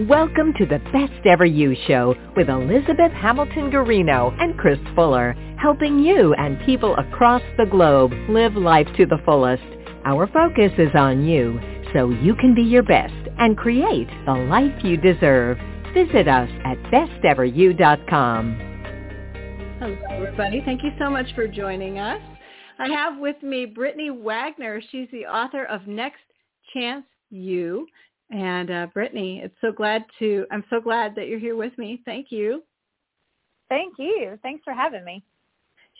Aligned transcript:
Welcome 0.00 0.52
to 0.58 0.66
the 0.66 0.78
Best 0.92 1.24
Ever 1.24 1.46
You 1.46 1.74
Show 1.86 2.14
with 2.36 2.50
Elizabeth 2.50 3.12
Hamilton 3.12 3.70
Guarino 3.70 4.30
and 4.38 4.58
Chris 4.58 4.78
Fuller, 4.94 5.34
helping 5.58 6.00
you 6.00 6.34
and 6.34 6.60
people 6.66 6.94
across 6.96 7.40
the 7.56 7.64
globe 7.64 8.12
live 8.28 8.56
life 8.56 8.86
to 8.98 9.06
the 9.06 9.16
fullest. 9.24 9.62
Our 10.04 10.26
focus 10.26 10.70
is 10.76 10.90
on 10.94 11.24
you, 11.24 11.58
so 11.94 12.10
you 12.10 12.34
can 12.34 12.54
be 12.54 12.60
your 12.60 12.82
best 12.82 13.14
and 13.38 13.56
create 13.56 14.10
the 14.26 14.34
life 14.34 14.84
you 14.84 14.98
deserve. 14.98 15.56
Visit 15.94 16.28
us 16.28 16.50
at 16.66 16.76
besteveryou.com. 16.92 18.58
Hello, 19.78 19.96
everybody. 20.10 20.60
Thank 20.62 20.82
you 20.82 20.90
so 20.98 21.08
much 21.08 21.34
for 21.34 21.48
joining 21.48 21.98
us. 22.00 22.20
I 22.78 22.88
have 22.88 23.18
with 23.18 23.42
me 23.42 23.64
Brittany 23.64 24.10
Wagner. 24.10 24.82
She's 24.92 25.08
the 25.10 25.24
author 25.24 25.64
of 25.64 25.86
Next 25.86 26.20
Chance 26.74 27.06
You. 27.30 27.86
And 28.30 28.70
uh, 28.70 28.86
Brittany, 28.92 29.40
it's 29.44 29.54
so 29.60 29.72
glad 29.72 30.04
to. 30.18 30.46
I'm 30.50 30.64
so 30.68 30.80
glad 30.80 31.14
that 31.14 31.28
you're 31.28 31.38
here 31.38 31.56
with 31.56 31.76
me. 31.78 32.02
Thank 32.04 32.28
you. 32.30 32.62
Thank 33.68 33.94
you. 33.98 34.38
Thanks 34.42 34.62
for 34.64 34.72
having 34.72 35.04
me. 35.04 35.22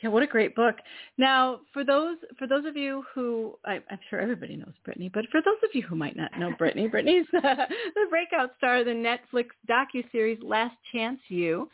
Yeah, 0.03 0.09
what 0.09 0.21
a 0.21 0.27
great 0.27 0.53
book. 0.53 0.75
Now, 1.17 1.61
for 1.73 1.83
those 1.83 2.17
for 2.37 2.47
those 2.47 2.65
of 2.65 2.75
you 2.77 3.03
who 3.15 3.57
I, 3.65 3.75
am 3.75 3.99
sure 4.09 4.19
everybody 4.19 4.55
knows 4.55 4.73
Brittany, 4.85 5.09
but 5.11 5.25
for 5.31 5.41
those 5.43 5.57
of 5.63 5.69
you 5.73 5.81
who 5.81 5.95
might 5.95 6.15
not 6.15 6.37
know 6.37 6.51
Brittany, 6.57 6.87
Brittany's 6.91 7.25
uh, 7.33 7.39
the 7.95 8.05
breakout 8.09 8.51
star 8.57 8.77
of 8.79 8.85
the 8.85 8.91
Netflix 8.91 9.47
docu 9.67 10.03
series 10.11 10.37
Last 10.43 10.75
Chance 10.93 11.19
U. 11.29 11.67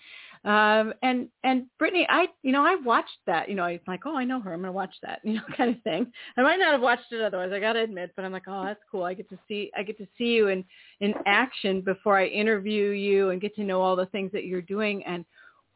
Um, 0.45 0.93
and 1.01 1.29
and 1.45 1.67
Brittany, 1.79 2.05
I 2.09 2.27
you 2.41 2.51
know 2.51 2.65
I 2.65 2.75
watched 2.83 3.17
that. 3.27 3.47
You 3.47 3.55
know, 3.55 3.63
I'm 3.63 3.79
like, 3.87 4.01
oh, 4.05 4.17
I 4.17 4.25
know 4.25 4.41
her. 4.41 4.53
I'm 4.53 4.59
gonna 4.59 4.73
watch 4.73 4.93
that. 5.01 5.21
You 5.23 5.35
know, 5.35 5.43
kind 5.55 5.73
of 5.75 5.81
thing. 5.83 6.11
I 6.35 6.41
might 6.41 6.59
not 6.59 6.73
have 6.73 6.81
watched 6.81 7.11
it 7.11 7.21
otherwise. 7.21 7.51
I 7.53 7.59
gotta 7.59 7.81
admit, 7.81 8.11
but 8.15 8.25
I'm 8.25 8.33
like, 8.33 8.47
oh, 8.47 8.65
that's 8.65 8.81
cool. 8.91 9.03
I 9.03 9.13
get 9.13 9.29
to 9.29 9.39
see 9.47 9.71
I 9.77 9.83
get 9.83 9.97
to 9.99 10.07
see 10.17 10.25
you 10.25 10.49
in 10.49 10.65
in 10.99 11.13
action 11.25 11.79
before 11.81 12.17
I 12.17 12.25
interview 12.25 12.89
you 12.89 13.29
and 13.29 13.39
get 13.39 13.55
to 13.55 13.63
know 13.63 13.81
all 13.81 13.95
the 13.95 14.07
things 14.07 14.31
that 14.33 14.43
you're 14.43 14.61
doing. 14.61 15.05
And 15.05 15.23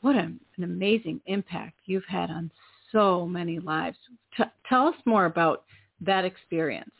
what 0.01 0.15
a, 0.15 0.19
an 0.19 0.63
amazing 0.63 1.21
impact 1.27 1.79
you've 1.85 2.05
had 2.05 2.29
on 2.29 2.51
so 2.91 3.25
many 3.25 3.59
lives. 3.59 3.97
T- 4.35 4.43
tell 4.67 4.87
us 4.87 4.95
more 5.05 5.25
about 5.25 5.63
that 6.01 6.25
experience. 6.25 6.91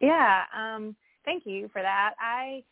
Yeah, 0.00 0.42
um, 0.56 0.94
thank 1.24 1.46
you 1.46 1.68
for 1.72 1.82
that. 1.82 2.14
I 2.20 2.62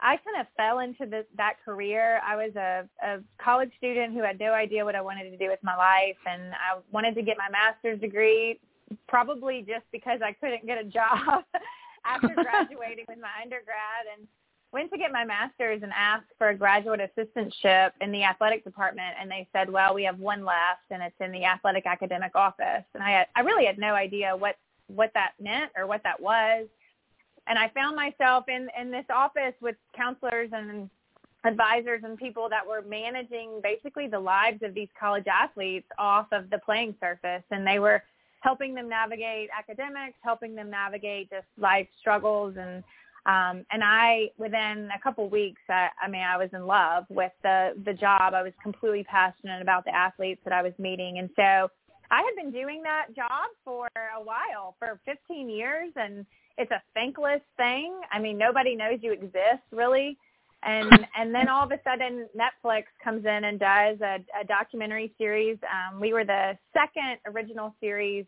I 0.00 0.16
kind 0.18 0.40
of 0.40 0.46
fell 0.56 0.78
into 0.78 1.06
the, 1.06 1.26
that 1.36 1.54
career. 1.64 2.20
I 2.26 2.36
was 2.36 2.54
a, 2.54 2.88
a 3.04 3.18
college 3.42 3.70
student 3.78 4.14
who 4.14 4.22
had 4.22 4.38
no 4.38 4.52
idea 4.52 4.84
what 4.84 4.94
I 4.94 5.00
wanted 5.00 5.30
to 5.30 5.36
do 5.36 5.48
with 5.48 5.58
my 5.62 5.76
life, 5.76 6.16
and 6.24 6.52
I 6.52 6.78
wanted 6.92 7.14
to 7.16 7.22
get 7.22 7.36
my 7.36 7.48
master's 7.50 8.00
degree, 8.00 8.60
probably 9.08 9.64
just 9.66 9.84
because 9.90 10.20
I 10.24 10.32
couldn't 10.32 10.66
get 10.66 10.78
a 10.78 10.84
job 10.84 11.44
after 12.04 12.28
graduating 12.34 13.06
with 13.08 13.18
my 13.20 13.42
undergrad, 13.42 14.06
and 14.16 14.28
went 14.72 14.92
to 14.92 14.98
get 14.98 15.10
my 15.10 15.24
master's 15.24 15.82
and 15.82 15.92
asked 15.96 16.30
for 16.36 16.50
a 16.50 16.54
graduate 16.54 17.00
assistantship 17.00 17.90
in 18.00 18.12
the 18.12 18.22
athletic 18.22 18.62
department, 18.62 19.16
and 19.20 19.28
they 19.28 19.48
said, 19.52 19.68
"Well, 19.68 19.94
we 19.94 20.04
have 20.04 20.20
one 20.20 20.44
left, 20.44 20.86
and 20.90 21.02
it's 21.02 21.16
in 21.20 21.32
the 21.32 21.44
athletic 21.44 21.86
academic 21.86 22.36
office." 22.36 22.84
And 22.94 23.02
I 23.02 23.10
had, 23.10 23.26
I 23.34 23.40
really 23.40 23.66
had 23.66 23.78
no 23.78 23.94
idea 23.94 24.36
what 24.36 24.56
what 24.86 25.10
that 25.14 25.32
meant 25.40 25.72
or 25.76 25.86
what 25.86 26.02
that 26.04 26.20
was 26.20 26.66
and 27.48 27.58
I 27.58 27.68
found 27.68 27.96
myself 27.96 28.44
in 28.48 28.68
in 28.80 28.90
this 28.90 29.06
office 29.10 29.54
with 29.60 29.76
counselors 29.96 30.50
and 30.52 30.88
advisors 31.44 32.02
and 32.04 32.18
people 32.18 32.48
that 32.48 32.66
were 32.66 32.82
managing 32.82 33.60
basically 33.62 34.08
the 34.08 34.18
lives 34.18 34.62
of 34.62 34.74
these 34.74 34.88
college 34.98 35.26
athletes 35.26 35.86
off 35.98 36.26
of 36.32 36.50
the 36.50 36.58
playing 36.58 36.94
surface. 37.00 37.44
And 37.50 37.66
they 37.66 37.78
were 37.78 38.02
helping 38.40 38.74
them 38.74 38.88
navigate 38.88 39.48
academics, 39.56 40.18
helping 40.22 40.54
them 40.54 40.68
navigate 40.68 41.30
just 41.30 41.46
life 41.56 41.88
struggles. 42.00 42.56
And 42.58 42.84
um 43.26 43.64
and 43.70 43.82
I 43.82 44.30
within 44.38 44.88
a 44.94 45.00
couple 45.02 45.28
weeks 45.28 45.62
I, 45.68 45.88
I 46.02 46.08
mean 46.08 46.22
I 46.22 46.36
was 46.36 46.50
in 46.52 46.66
love 46.66 47.04
with 47.08 47.32
the 47.42 47.74
the 47.84 47.94
job. 47.94 48.34
I 48.34 48.42
was 48.42 48.52
completely 48.62 49.04
passionate 49.04 49.62
about 49.62 49.84
the 49.84 49.94
athletes 49.94 50.40
that 50.44 50.52
I 50.52 50.62
was 50.62 50.72
meeting. 50.78 51.18
And 51.18 51.30
so 51.36 51.70
I 52.10 52.22
had 52.22 52.34
been 52.36 52.50
doing 52.50 52.82
that 52.82 53.08
job 53.14 53.50
for 53.64 53.86
a 53.96 54.22
while, 54.22 54.76
for 54.78 54.98
15 55.04 55.50
years. 55.50 55.92
And 55.96 56.24
it's 56.58 56.72
a 56.72 56.82
thankless 56.92 57.40
thing. 57.56 57.98
I 58.12 58.18
mean, 58.18 58.36
nobody 58.36 58.74
knows 58.74 58.98
you 59.00 59.12
exist 59.12 59.62
really. 59.70 60.18
And 60.64 60.90
and 61.18 61.34
then 61.34 61.48
all 61.48 61.64
of 61.64 61.70
a 61.70 61.80
sudden 61.84 62.28
Netflix 62.36 62.84
comes 63.02 63.24
in 63.24 63.44
and 63.44 63.58
does 63.58 64.00
a, 64.00 64.18
a 64.38 64.44
documentary 64.46 65.12
series. 65.16 65.56
Um, 65.62 66.00
we 66.00 66.12
were 66.12 66.24
the 66.24 66.58
second 66.74 67.18
original 67.26 67.74
series 67.80 68.26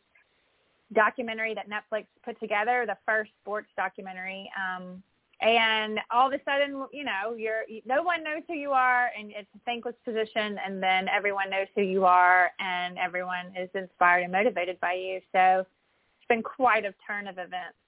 documentary 0.92 1.54
that 1.54 1.66
Netflix 1.68 2.06
put 2.24 2.38
together, 2.40 2.84
the 2.86 2.96
first 3.06 3.30
sports 3.42 3.68
documentary. 3.76 4.50
Um, 4.56 5.02
and 5.42 5.98
all 6.10 6.26
of 6.26 6.34
a 6.34 6.40
sudden, 6.44 6.86
you 6.92 7.02
know, 7.02 7.34
you're 7.36 7.62
no 7.86 8.02
one 8.02 8.22
knows 8.22 8.42
who 8.46 8.54
you 8.54 8.72
are, 8.72 9.10
and 9.18 9.30
it's 9.30 9.48
a 9.56 9.58
thankless 9.64 9.94
position. 10.04 10.58
And 10.64 10.82
then 10.82 11.08
everyone 11.08 11.48
knows 11.48 11.66
who 11.74 11.82
you 11.82 12.04
are, 12.04 12.50
and 12.60 12.98
everyone 12.98 13.46
is 13.58 13.70
inspired 13.74 14.22
and 14.22 14.32
motivated 14.32 14.78
by 14.80 14.92
you. 14.92 15.20
So 15.32 15.60
it's 15.60 16.28
been 16.28 16.42
quite 16.42 16.84
a 16.84 16.92
turn 17.06 17.26
of 17.26 17.38
events 17.38 17.78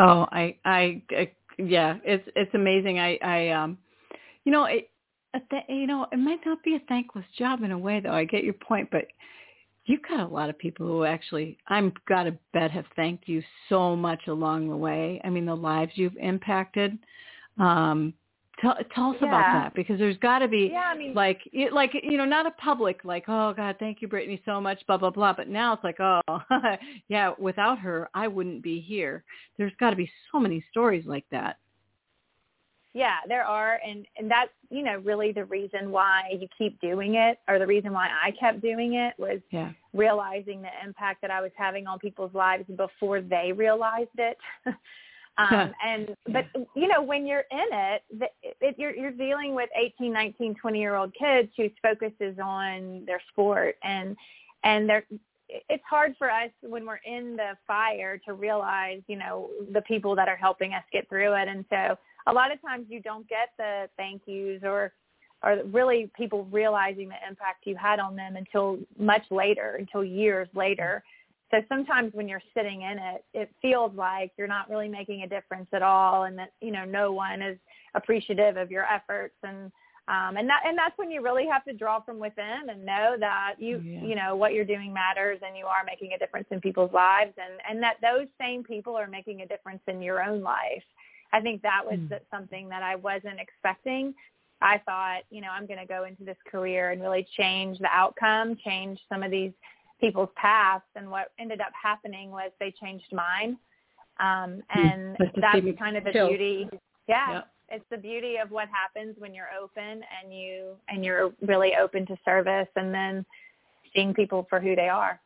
oh, 0.00 0.26
I, 0.30 0.56
I, 0.64 1.02
I, 1.10 1.32
yeah, 1.58 1.96
it's 2.04 2.28
it's 2.36 2.54
amazing. 2.54 2.98
I, 2.98 3.18
I, 3.22 3.48
um, 3.50 3.78
you 4.44 4.52
know, 4.52 4.64
it, 4.64 4.90
th- 5.50 5.64
you 5.68 5.86
know, 5.86 6.06
it 6.12 6.18
might 6.18 6.40
not 6.46 6.62
be 6.62 6.76
a 6.76 6.82
thankless 6.88 7.24
job 7.36 7.62
in 7.62 7.72
a 7.72 7.78
way, 7.78 8.00
though. 8.00 8.12
I 8.12 8.24
get 8.24 8.44
your 8.44 8.54
point, 8.54 8.88
but 8.90 9.06
you've 9.86 10.02
got 10.08 10.20
a 10.20 10.32
lot 10.32 10.50
of 10.50 10.58
people 10.58 10.86
who 10.86 11.04
actually, 11.04 11.58
I'm 11.68 11.92
gotta 12.06 12.36
bet, 12.52 12.70
have 12.70 12.84
thanked 12.94 13.28
you 13.28 13.42
so 13.68 13.96
much 13.96 14.26
along 14.28 14.68
the 14.68 14.76
way. 14.76 15.20
I 15.24 15.30
mean, 15.30 15.46
the 15.46 15.56
lives 15.56 15.92
you've 15.94 16.16
impacted. 16.16 16.98
Um, 17.58 18.14
Tell, 18.60 18.74
tell 18.94 19.10
us 19.10 19.16
yeah. 19.20 19.28
about 19.28 19.52
that 19.52 19.74
because 19.74 19.98
there's 19.98 20.16
got 20.18 20.40
to 20.40 20.48
be 20.48 20.70
yeah, 20.72 20.90
I 20.92 20.98
mean, 20.98 21.14
like 21.14 21.40
it, 21.52 21.72
like 21.72 21.92
you 22.02 22.16
know 22.16 22.24
not 22.24 22.44
a 22.44 22.50
public 22.52 23.04
like 23.04 23.24
oh 23.28 23.54
god 23.54 23.76
thank 23.78 24.02
you 24.02 24.08
Brittany 24.08 24.42
so 24.44 24.60
much 24.60 24.84
blah 24.86 24.96
blah 24.96 25.10
blah 25.10 25.32
but 25.32 25.48
now 25.48 25.74
it's 25.74 25.84
like 25.84 25.98
oh 26.00 26.20
yeah 27.08 27.32
without 27.38 27.78
her 27.78 28.08
I 28.14 28.26
wouldn't 28.26 28.62
be 28.62 28.80
here. 28.80 29.24
There's 29.58 29.72
got 29.78 29.90
to 29.90 29.96
be 29.96 30.10
so 30.32 30.40
many 30.40 30.64
stories 30.70 31.04
like 31.06 31.24
that. 31.30 31.58
Yeah, 32.94 33.16
there 33.28 33.44
are, 33.44 33.78
and 33.86 34.06
and 34.16 34.30
that's 34.30 34.50
you 34.70 34.82
know 34.82 34.96
really 35.04 35.30
the 35.30 35.44
reason 35.44 35.92
why 35.92 36.22
you 36.32 36.48
keep 36.56 36.80
doing 36.80 37.14
it, 37.14 37.38
or 37.46 37.58
the 37.58 37.66
reason 37.66 37.92
why 37.92 38.08
I 38.08 38.32
kept 38.32 38.60
doing 38.60 38.94
it 38.94 39.14
was 39.18 39.40
yeah. 39.52 39.70
realizing 39.92 40.62
the 40.62 40.70
impact 40.84 41.20
that 41.22 41.30
I 41.30 41.40
was 41.40 41.52
having 41.56 41.86
on 41.86 41.98
people's 41.98 42.34
lives 42.34 42.64
before 42.76 43.20
they 43.20 43.52
realized 43.54 44.08
it. 44.16 44.36
Um, 45.38 45.72
and 45.84 46.14
but 46.32 46.46
you 46.74 46.88
know 46.88 47.02
when 47.02 47.26
you're 47.26 47.44
in 47.50 47.68
it, 47.72 48.02
the, 48.18 48.26
it 48.60 48.74
you're 48.78 48.94
you're 48.94 49.10
dealing 49.10 49.54
with 49.54 49.70
18, 49.76 50.12
19, 50.12 50.54
20 50.54 50.78
year 50.78 50.94
old 50.94 51.14
kids 51.14 51.48
whose 51.56 51.70
focus 51.82 52.12
is 52.20 52.38
on 52.42 53.04
their 53.06 53.20
sport 53.32 53.76
and 53.82 54.16
and 54.64 54.88
they're 54.88 55.04
it's 55.48 55.84
hard 55.88 56.14
for 56.18 56.30
us 56.30 56.50
when 56.60 56.84
we're 56.84 57.00
in 57.06 57.36
the 57.36 57.56
fire 57.66 58.18
to 58.26 58.34
realize, 58.34 59.00
you 59.06 59.16
know, 59.16 59.48
the 59.72 59.80
people 59.82 60.14
that 60.14 60.28
are 60.28 60.36
helping 60.36 60.74
us 60.74 60.82
get 60.92 61.08
through 61.08 61.34
it. 61.34 61.48
And 61.48 61.64
so 61.70 61.96
a 62.26 62.32
lot 62.32 62.52
of 62.52 62.60
times 62.60 62.86
you 62.88 63.00
don't 63.00 63.26
get 63.28 63.50
the 63.56 63.88
thank 63.96 64.22
yous 64.26 64.62
or 64.62 64.92
or 65.42 65.62
really 65.66 66.10
people 66.16 66.46
realizing 66.50 67.08
the 67.08 67.28
impact 67.28 67.64
you 67.64 67.76
had 67.76 68.00
on 68.00 68.16
them 68.16 68.34
until 68.34 68.76
much 68.98 69.22
later, 69.30 69.76
until 69.78 70.02
years 70.02 70.48
later. 70.52 71.02
So 71.50 71.62
sometimes 71.68 72.12
when 72.12 72.28
you're 72.28 72.42
sitting 72.54 72.82
in 72.82 72.98
it, 72.98 73.24
it 73.32 73.50
feels 73.62 73.94
like 73.94 74.32
you're 74.36 74.46
not 74.46 74.68
really 74.68 74.88
making 74.88 75.22
a 75.22 75.28
difference 75.28 75.68
at 75.72 75.82
all, 75.82 76.24
and 76.24 76.38
that 76.38 76.52
you 76.60 76.70
know 76.70 76.84
no 76.84 77.12
one 77.12 77.40
is 77.40 77.58
appreciative 77.94 78.56
of 78.56 78.70
your 78.70 78.84
efforts, 78.84 79.34
and 79.42 79.72
um, 80.08 80.36
and 80.36 80.48
that 80.48 80.62
and 80.66 80.76
that's 80.76 80.96
when 80.98 81.10
you 81.10 81.22
really 81.22 81.46
have 81.50 81.64
to 81.64 81.72
draw 81.72 82.00
from 82.00 82.18
within 82.18 82.68
and 82.68 82.84
know 82.84 83.16
that 83.18 83.54
you 83.58 83.78
yeah. 83.78 84.02
you 84.02 84.14
know 84.14 84.36
what 84.36 84.52
you're 84.52 84.64
doing 84.64 84.92
matters, 84.92 85.38
and 85.44 85.56
you 85.56 85.64
are 85.64 85.84
making 85.86 86.12
a 86.12 86.18
difference 86.18 86.48
in 86.50 86.60
people's 86.60 86.92
lives, 86.92 87.32
and 87.38 87.60
and 87.68 87.82
that 87.82 87.96
those 88.02 88.26
same 88.38 88.62
people 88.62 88.94
are 88.94 89.08
making 89.08 89.40
a 89.40 89.46
difference 89.46 89.82
in 89.86 90.02
your 90.02 90.22
own 90.22 90.42
life. 90.42 90.84
I 91.32 91.40
think 91.40 91.62
that 91.62 91.82
was 91.84 91.98
mm. 91.98 92.18
something 92.30 92.68
that 92.68 92.82
I 92.82 92.96
wasn't 92.96 93.38
expecting. 93.38 94.14
I 94.60 94.78
thought, 94.78 95.20
you 95.30 95.40
know, 95.40 95.48
I'm 95.48 95.66
going 95.66 95.78
to 95.78 95.86
go 95.86 96.04
into 96.04 96.24
this 96.24 96.36
career 96.50 96.90
and 96.90 97.00
really 97.00 97.26
change 97.36 97.78
the 97.78 97.88
outcome, 97.92 98.56
change 98.64 98.98
some 99.08 99.22
of 99.22 99.30
these 99.30 99.52
people's 100.00 100.30
paths 100.36 100.84
and 100.94 101.10
what 101.10 101.32
ended 101.38 101.60
up 101.60 101.72
happening 101.80 102.30
was 102.30 102.50
they 102.60 102.72
changed 102.80 103.12
mine. 103.12 103.56
Um 104.20 104.62
hmm. 104.70 104.78
and 104.78 105.16
that's 105.40 105.78
kind 105.78 105.96
of 105.96 106.04
the 106.04 106.12
beauty. 106.12 106.68
Yeah 107.08 107.32
yep. 107.34 107.48
it's 107.68 107.84
the 107.90 107.96
beauty 107.96 108.36
of 108.42 108.50
what 108.50 108.68
happens 108.68 109.16
when 109.18 109.34
you're 109.34 109.50
open 109.60 110.02
and 110.22 110.32
you 110.32 110.76
and 110.88 111.04
you're 111.04 111.32
really 111.42 111.72
open 111.80 112.06
to 112.06 112.16
service 112.24 112.68
and 112.76 112.92
then 112.92 113.24
seeing 113.94 114.14
people 114.14 114.46
for 114.48 114.60
who 114.60 114.76
they 114.76 114.88
are. 114.88 115.20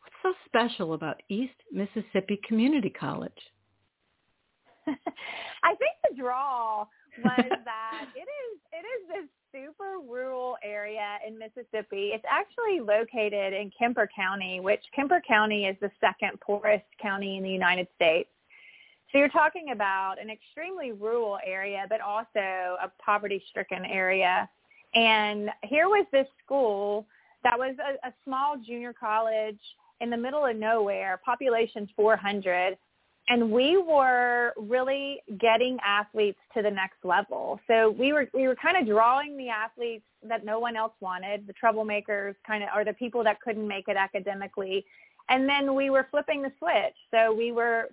What's 0.00 0.16
so 0.22 0.32
special 0.46 0.94
about 0.94 1.22
east 1.28 1.54
mississippi 1.72 2.40
community 2.46 2.90
college? 2.90 3.32
I 4.86 5.74
think 5.74 5.92
the 6.08 6.16
draw 6.16 6.86
was 7.24 7.50
that 7.64 8.06
it 8.14 8.20
is 8.20 8.60
it 8.72 8.84
is 8.86 9.08
this 9.08 9.28
super 9.56 9.98
rural 10.06 10.56
area 10.62 11.18
in 11.26 11.38
Mississippi. 11.38 12.10
It's 12.12 12.24
actually 12.28 12.80
located 12.80 13.52
in 13.52 13.70
Kemper 13.78 14.08
County, 14.14 14.60
which 14.60 14.82
Kemper 14.94 15.22
County 15.26 15.64
is 15.66 15.76
the 15.80 15.90
second 16.00 16.38
poorest 16.40 16.84
county 17.00 17.36
in 17.36 17.42
the 17.42 17.50
United 17.50 17.86
States. 17.94 18.28
So 19.10 19.18
you're 19.18 19.28
talking 19.28 19.70
about 19.72 20.16
an 20.20 20.28
extremely 20.30 20.92
rural 20.92 21.38
area, 21.46 21.86
but 21.88 22.00
also 22.00 22.26
a 22.36 22.90
poverty-stricken 23.02 23.84
area. 23.86 24.48
And 24.94 25.50
here 25.62 25.88
was 25.88 26.06
this 26.12 26.26
school 26.44 27.06
that 27.44 27.58
was 27.58 27.76
a, 27.78 28.08
a 28.08 28.12
small 28.24 28.56
junior 28.56 28.92
college 28.92 29.60
in 30.00 30.10
the 30.10 30.16
middle 30.16 30.44
of 30.44 30.56
nowhere, 30.56 31.20
population 31.24 31.88
400, 31.96 32.76
and 33.28 33.50
we 33.50 33.76
were 33.76 34.52
really 34.56 35.20
getting 35.38 35.78
athletes 35.84 36.38
to 36.54 36.62
the 36.62 36.70
next 36.70 37.04
level. 37.04 37.60
So 37.66 37.90
we 37.90 38.12
were 38.12 38.28
we 38.32 38.46
were 38.46 38.54
kind 38.54 38.76
of 38.76 38.86
drawing 38.86 39.36
the 39.36 39.48
athletes 39.48 40.04
that 40.22 40.44
no 40.44 40.58
one 40.58 40.76
else 40.76 40.92
wanted, 41.00 41.46
the 41.46 41.54
troublemakers, 41.54 42.34
kind 42.46 42.62
of, 42.62 42.70
or 42.74 42.84
the 42.84 42.92
people 42.92 43.24
that 43.24 43.40
couldn't 43.40 43.66
make 43.66 43.88
it 43.88 43.96
academically. 43.96 44.84
And 45.28 45.48
then 45.48 45.74
we 45.74 45.90
were 45.90 46.06
flipping 46.10 46.40
the 46.40 46.52
switch. 46.58 46.94
So 47.10 47.34
we 47.34 47.50
were 47.50 47.88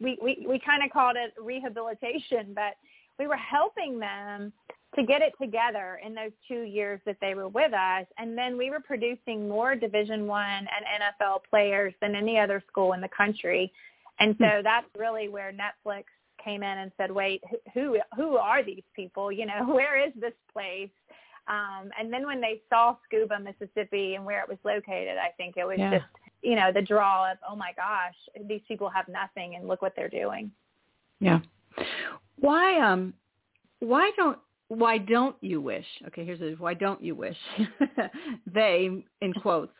we 0.00 0.18
we, 0.22 0.46
we 0.48 0.60
kind 0.60 0.84
of 0.84 0.90
called 0.90 1.16
it 1.16 1.34
rehabilitation, 1.42 2.52
but 2.54 2.74
we 3.18 3.26
were 3.26 3.36
helping 3.36 3.98
them 3.98 4.52
to 4.94 5.02
get 5.02 5.20
it 5.20 5.34
together 5.40 6.00
in 6.04 6.14
those 6.14 6.30
two 6.46 6.62
years 6.62 7.00
that 7.06 7.16
they 7.20 7.34
were 7.34 7.48
with 7.48 7.72
us 7.74 8.06
and 8.18 8.38
then 8.38 8.56
we 8.56 8.70
were 8.70 8.80
producing 8.80 9.46
more 9.46 9.74
division 9.74 10.26
one 10.26 10.44
and 10.44 11.02
nfl 11.20 11.40
players 11.50 11.92
than 12.00 12.14
any 12.14 12.38
other 12.38 12.62
school 12.68 12.94
in 12.94 13.00
the 13.00 13.08
country 13.08 13.70
and 14.18 14.34
so 14.38 14.46
hmm. 14.58 14.62
that's 14.62 14.86
really 14.96 15.28
where 15.28 15.52
Netflix 15.52 16.04
came 16.42 16.62
in 16.62 16.78
and 16.78 16.92
said, 16.96 17.10
wait, 17.10 17.42
who 17.74 17.98
who 18.16 18.36
are 18.36 18.64
these 18.64 18.84
people? 18.94 19.30
You 19.32 19.46
know, 19.46 19.66
where 19.74 20.04
is 20.04 20.12
this 20.18 20.34
place? 20.52 20.90
Um, 21.48 21.90
and 21.98 22.12
then 22.12 22.26
when 22.26 22.40
they 22.40 22.60
saw 22.68 22.96
Scooba, 23.06 23.42
Mississippi, 23.42 24.14
and 24.14 24.24
where 24.24 24.42
it 24.42 24.48
was 24.48 24.58
located, 24.64 25.16
I 25.18 25.30
think 25.36 25.56
it 25.56 25.64
was 25.64 25.76
yeah. 25.78 25.98
just 25.98 26.04
you 26.42 26.56
know 26.56 26.72
the 26.72 26.82
draw 26.82 27.30
of 27.30 27.38
oh 27.48 27.56
my 27.56 27.72
gosh, 27.76 28.14
these 28.48 28.62
people 28.66 28.88
have 28.88 29.08
nothing, 29.08 29.56
and 29.56 29.68
look 29.68 29.82
what 29.82 29.94
they're 29.96 30.08
doing. 30.08 30.50
Yeah. 31.20 31.40
Why 32.38 32.80
um 32.80 33.14
why 33.80 34.10
don't 34.16 34.38
why 34.68 34.98
don't 34.98 35.36
you 35.40 35.60
wish? 35.60 35.86
Okay, 36.08 36.24
here's 36.24 36.40
a 36.40 36.56
why 36.58 36.74
don't 36.74 37.02
you 37.02 37.14
wish? 37.14 37.36
they 38.52 39.04
in 39.20 39.32
quotes 39.34 39.72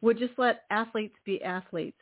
would 0.00 0.18
just 0.18 0.32
let 0.38 0.62
athletes 0.70 1.16
be 1.26 1.42
athletes 1.42 1.98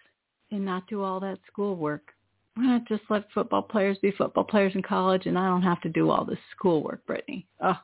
and 0.53 0.65
not 0.65 0.87
do 0.87 1.03
all 1.03 1.19
that 1.21 1.39
schoolwork. 1.51 2.13
Why 2.55 2.65
not 2.65 2.87
just 2.87 3.03
let 3.09 3.25
football 3.33 3.63
players 3.63 3.99
be 4.03 4.13
football 4.13 4.45
players 4.45 4.75
in 4.75 4.83
college 4.83 5.27
and 5.27 5.39
I 5.39 5.49
don't 5.49 5.63
have 5.63 5.81
to 5.83 5.89
do 5.89 6.11
all 6.11 6.25
this 6.25 6.39
schoolwork, 6.55 7.05
Brittany? 7.07 7.47
Oh, 7.63 7.79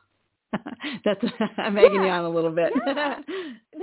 that's 1.05 1.21
I'm 1.57 1.77
egging 1.77 1.95
yeah. 1.95 2.05
you 2.05 2.09
on 2.09 2.25
a 2.25 2.29
little 2.29 2.51
bit. 2.51 2.71
Yeah. 2.85 3.17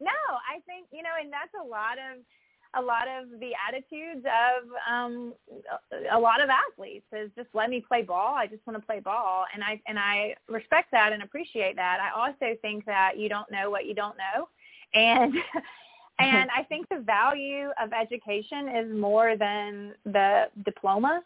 no, 0.00 0.20
I 0.48 0.60
think 0.66 0.86
you 0.92 1.02
know, 1.02 1.10
and 1.20 1.32
that's 1.32 1.52
a 1.60 1.66
lot 1.66 1.96
of 1.98 2.20
a 2.76 2.82
lot 2.82 3.06
of 3.06 3.40
the 3.40 3.52
attitudes 3.68 4.26
of 4.26 4.68
um 4.90 5.32
a 6.12 6.18
lot 6.18 6.42
of 6.42 6.50
athletes 6.50 7.06
is 7.12 7.30
just 7.36 7.48
let 7.54 7.70
me 7.70 7.82
play 7.86 8.02
ball. 8.02 8.34
I 8.34 8.46
just 8.46 8.66
want 8.66 8.78
to 8.78 8.86
play 8.86 9.00
ball, 9.00 9.46
and 9.54 9.64
I 9.64 9.80
and 9.86 9.98
I 9.98 10.34
respect 10.48 10.90
that 10.92 11.12
and 11.12 11.22
appreciate 11.22 11.76
that. 11.76 11.98
I 12.00 12.18
also 12.18 12.56
think 12.60 12.84
that 12.86 13.16
you 13.16 13.28
don't 13.28 13.50
know 13.50 13.70
what 13.70 13.86
you 13.86 13.94
don't 13.94 14.16
know, 14.18 14.48
and 14.94 15.34
and 16.18 16.50
I 16.56 16.62
think 16.64 16.88
the 16.88 17.00
value 17.00 17.68
of 17.82 17.92
education 17.92 18.68
is 18.68 18.96
more 18.96 19.36
than 19.36 19.94
the 20.04 20.44
diploma. 20.64 21.22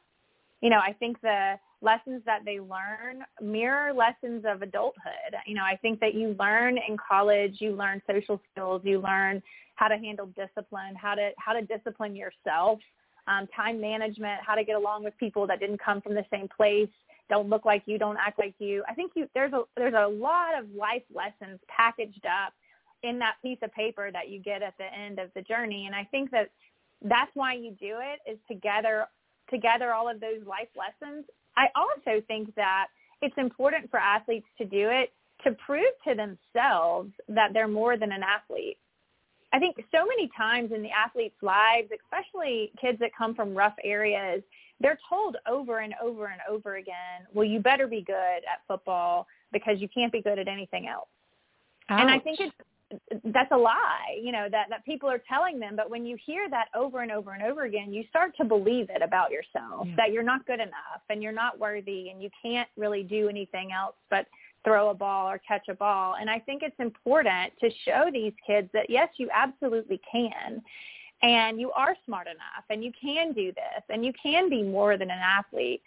You 0.61 0.71
know, 0.71 0.79
I 0.79 0.93
think 0.93 1.21
the 1.21 1.55
lessons 1.81 2.23
that 2.27 2.41
they 2.45 2.59
learn 2.59 3.25
mirror 3.41 3.93
lessons 3.93 4.45
of 4.47 4.63
adulthood. 4.63 5.35
You 5.47 5.55
know, 5.55 5.63
I 5.63 5.77
think 5.77 6.01
that 6.01 6.15
you 6.15 6.35
learn 6.39 6.77
in 6.77 6.97
college, 6.97 7.57
you 7.61 7.73
learn 7.73 8.03
social 8.11 8.41
skills, 8.51 8.83
you 8.85 9.01
learn 9.01 9.43
how 9.77 9.89
to 9.89 9.97
handle 9.97 10.27
discipline, 10.37 10.97
how 10.97 11.15
to 11.15 11.31
how 11.39 11.53
to 11.53 11.63
discipline 11.63 12.17
yourself, 12.17 12.81
um, 13.29 13.47
time 13.55 13.81
management, 13.81 14.41
how 14.45 14.57
to 14.57 14.65
get 14.65 14.75
along 14.75 15.05
with 15.05 15.17
people 15.19 15.47
that 15.47 15.61
didn't 15.61 15.79
come 15.81 16.01
from 16.01 16.15
the 16.15 16.25
same 16.33 16.49
place, 16.49 16.89
don't 17.29 17.49
look 17.49 17.65
like 17.65 17.83
you, 17.87 17.99
don't 17.99 18.17
act 18.17 18.39
like 18.39 18.55
you. 18.59 18.83
I 18.89 18.95
think 18.95 19.13
you 19.15 19.29
there's 19.35 19.53
a 19.53 19.63
there's 19.77 19.95
a 19.95 20.09
lot 20.09 20.59
of 20.59 20.69
life 20.75 21.03
lessons 21.15 21.61
packaged 21.69 22.27
up 22.27 22.53
in 23.03 23.19
that 23.19 23.37
piece 23.43 23.59
of 23.63 23.73
paper 23.73 24.11
that 24.13 24.29
you 24.29 24.41
get 24.41 24.63
at 24.63 24.75
the 24.79 24.93
end 24.93 25.19
of 25.19 25.31
the 25.35 25.43
journey. 25.43 25.87
And 25.87 25.95
I 25.95 26.05
think 26.05 26.31
that 26.31 26.51
that's 27.03 27.31
why 27.35 27.55
you 27.55 27.71
do 27.73 27.99
it 28.01 28.31
is 28.31 28.39
to 28.49 28.55
gather 28.55 29.07
together 29.51 29.93
all 29.93 30.09
of 30.09 30.21
those 30.21 30.45
life 30.47 30.69
lessons. 30.77 31.25
I 31.57 31.69
also 31.75 32.23
think 32.27 32.55
that 32.57 32.89
it's 33.23 33.37
important 33.39 33.91
for 33.91 33.99
athletes 33.99 34.47
to 34.59 34.65
do 34.65 34.89
it 34.91 35.13
to 35.45 35.53
prove 35.53 35.93
to 36.07 36.15
themselves 36.15 37.11
that 37.29 37.53
they're 37.53 37.69
more 37.69 37.97
than 37.97 38.13
an 38.13 38.23
athlete. 38.23 38.79
I 39.53 39.59
think 39.59 39.77
so 39.91 40.05
many 40.05 40.31
times 40.37 40.73
in 40.73 40.83
the 40.83 40.91
athletes' 40.91 41.37
lives, 41.41 41.89
especially 42.05 42.71
kids 42.81 42.99
that 42.99 43.11
come 43.17 43.35
from 43.35 43.55
rough 43.55 43.75
areas, 43.83 44.43
they're 44.81 44.99
told 45.09 45.37
over 45.49 45.79
and 45.79 45.95
over 46.03 46.27
and 46.27 46.41
over 46.49 46.77
again, 46.77 47.27
well, 47.33 47.47
you 47.47 47.59
better 47.59 47.87
be 47.87 48.03
good 48.03 48.15
at 48.15 48.61
football 48.67 49.27
because 49.53 49.81
you 49.81 49.89
can't 49.89 50.13
be 50.13 50.21
good 50.21 50.39
at 50.39 50.49
anything 50.49 50.87
else. 50.87 51.09
Ouch. 51.89 52.01
And 52.01 52.11
I 52.11 52.19
think 52.19 52.41
it's 52.41 52.55
that's 53.25 53.53
a 53.53 53.57
lie, 53.57 54.19
you 54.23 54.33
know, 54.33 54.49
that, 54.51 54.67
that 54.71 54.85
people 54.85 55.11
are 55.11 55.21
telling 55.29 55.61
them. 55.61 55.77
But 55.77 55.91
when 55.91 56.07
you 56.07 56.17
hear 56.25 56.49
that 56.49 56.69
over 56.75 57.03
and 57.03 57.13
over 57.13 57.33
and 57.33 57.43
over 57.43 57.65
again, 57.65 57.93
you 57.93 58.05
start 58.09 58.35
to 58.39 58.45
believe 58.45 58.89
it 58.91 59.03
about 59.03 59.31
yourself, 59.31 59.87
yeah. 59.87 59.95
that 59.97 60.13
you're 60.13 60.23
not 60.23 60.47
good 60.47 60.61
enough 60.61 61.03
and 61.11 61.23
you're 61.23 61.33
not 61.33 61.59
worthy 61.59 62.09
and 62.09 62.23
you 62.23 62.31
can't 62.43 62.69
really 62.77 63.03
do 63.03 63.29
anything 63.29 63.73
else 63.73 63.95
but 64.11 64.27
throw 64.65 64.91
a 64.91 64.95
ball 64.95 65.29
or 65.29 65.39
catch 65.39 65.69
a 65.69 65.75
ball. 65.75 66.17
And 66.21 66.31
I 66.31 66.39
think 66.39 66.63
it's 66.63 66.79
important 66.79 67.53
to 67.61 67.71
show 67.85 68.09
these 68.13 68.33
kids 68.47 68.69
that 68.73 68.89
yes, 68.89 69.09
you 69.17 69.29
absolutely 69.33 70.01
can. 70.11 70.63
And 71.23 71.61
you 71.61 71.73
are 71.73 71.97
smart 72.07 72.27
enough 72.27 72.65
and 72.71 72.85
you 72.85 72.93
can 73.01 73.33
do 73.33 73.53
this 73.53 73.83
and 73.89 74.05
you 74.05 74.13
can 74.21 74.49
be 74.49 74.63
more 74.63 74.97
than 74.97 75.11
an 75.11 75.19
athlete. 75.19 75.83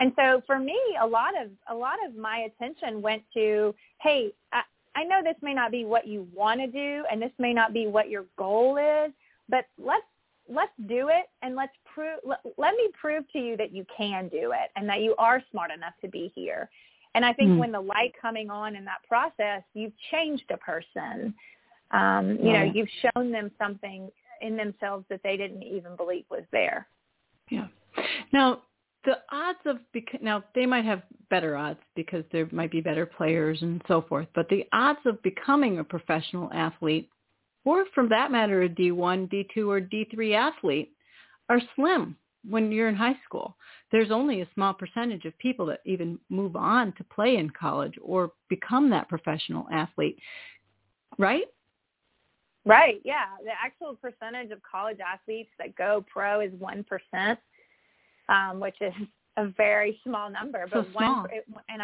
And 0.00 0.12
so 0.16 0.42
for 0.46 0.58
me, 0.58 0.78
a 1.00 1.06
lot 1.06 1.40
of 1.40 1.50
a 1.70 1.74
lot 1.74 1.96
of 2.04 2.16
my 2.16 2.48
attention 2.48 3.00
went 3.00 3.22
to, 3.34 3.72
hey, 4.00 4.32
I, 4.52 4.62
I 4.96 5.04
know 5.04 5.22
this 5.22 5.36
may 5.42 5.54
not 5.54 5.70
be 5.70 5.84
what 5.84 6.06
you 6.06 6.26
want 6.34 6.60
to 6.60 6.66
do 6.66 7.04
and 7.10 7.20
this 7.20 7.32
may 7.38 7.52
not 7.52 7.72
be 7.72 7.86
what 7.86 8.08
your 8.08 8.24
goal 8.38 8.76
is, 8.76 9.12
but 9.48 9.66
let's 9.78 10.04
let's 10.48 10.72
do 10.88 11.08
it 11.08 11.26
and 11.42 11.56
let's 11.56 11.72
prove 11.92 12.18
let, 12.24 12.40
let 12.58 12.74
me 12.74 12.88
prove 13.00 13.24
to 13.32 13.38
you 13.38 13.56
that 13.56 13.72
you 13.72 13.84
can 13.96 14.28
do 14.28 14.52
it 14.52 14.70
and 14.76 14.88
that 14.88 15.00
you 15.00 15.14
are 15.18 15.42
smart 15.50 15.70
enough 15.70 15.94
to 16.02 16.08
be 16.08 16.32
here. 16.34 16.68
And 17.14 17.24
I 17.24 17.32
think 17.32 17.50
mm 17.50 17.58
when 17.58 17.72
the 17.72 17.80
light 17.80 18.12
coming 18.20 18.50
on 18.50 18.74
in 18.74 18.84
that 18.84 18.98
process, 19.08 19.62
you've 19.72 19.92
changed 20.10 20.50
a 20.50 20.56
person. 20.56 21.34
Um, 21.92 22.36
you 22.42 22.52
know, 22.52 22.64
you've 22.64 22.88
shown 23.02 23.30
them 23.30 23.52
something 23.56 24.10
in 24.40 24.56
themselves 24.56 25.04
that 25.10 25.20
they 25.22 25.36
didn't 25.36 25.62
even 25.62 25.94
believe 25.96 26.24
was 26.30 26.42
there. 26.50 26.88
Yeah. 27.50 27.68
Now, 28.32 28.62
the 29.04 29.18
odds 29.30 29.58
of 29.66 29.78
now 30.20 30.42
they 30.54 30.66
might 30.66 30.84
have 30.84 31.02
better 31.30 31.56
odds 31.56 31.80
because 31.96 32.24
there 32.32 32.48
might 32.52 32.70
be 32.70 32.80
better 32.80 33.06
players 33.06 33.60
and 33.62 33.82
so 33.88 34.02
forth, 34.02 34.28
but 34.34 34.48
the 34.48 34.64
odds 34.72 35.00
of 35.06 35.22
becoming 35.22 35.78
a 35.78 35.84
professional 35.84 36.50
athlete, 36.52 37.10
or 37.64 37.84
for 37.94 38.08
that 38.08 38.30
matter, 38.30 38.62
a 38.62 38.68
D1, 38.68 39.30
D2, 39.30 39.68
or 39.68 39.80
D3 39.80 40.34
athlete, 40.34 40.92
are 41.48 41.60
slim 41.76 42.16
when 42.48 42.70
you're 42.70 42.88
in 42.88 42.94
high 42.94 43.16
school. 43.24 43.56
There's 43.90 44.10
only 44.10 44.40
a 44.40 44.48
small 44.54 44.74
percentage 44.74 45.24
of 45.24 45.36
people 45.38 45.66
that 45.66 45.80
even 45.86 46.18
move 46.28 46.56
on 46.56 46.92
to 46.94 47.04
play 47.04 47.36
in 47.36 47.50
college 47.50 47.94
or 48.02 48.32
become 48.48 48.90
that 48.90 49.08
professional 49.08 49.66
athlete, 49.72 50.18
right? 51.18 51.44
Right. 52.66 53.00
Yeah. 53.04 53.26
The 53.42 53.50
actual 53.62 53.94
percentage 53.94 54.50
of 54.50 54.58
college 54.62 54.98
athletes 55.06 55.50
that 55.58 55.76
go 55.76 56.04
pro 56.10 56.40
is 56.40 56.52
one 56.58 56.84
percent 56.84 57.38
um, 58.28 58.60
which 58.60 58.76
is 58.80 58.92
a 59.36 59.46
very 59.48 60.00
small 60.04 60.30
number. 60.30 60.66
But 60.72 60.86
so 60.86 60.90
one 60.92 61.26
and 61.68 61.82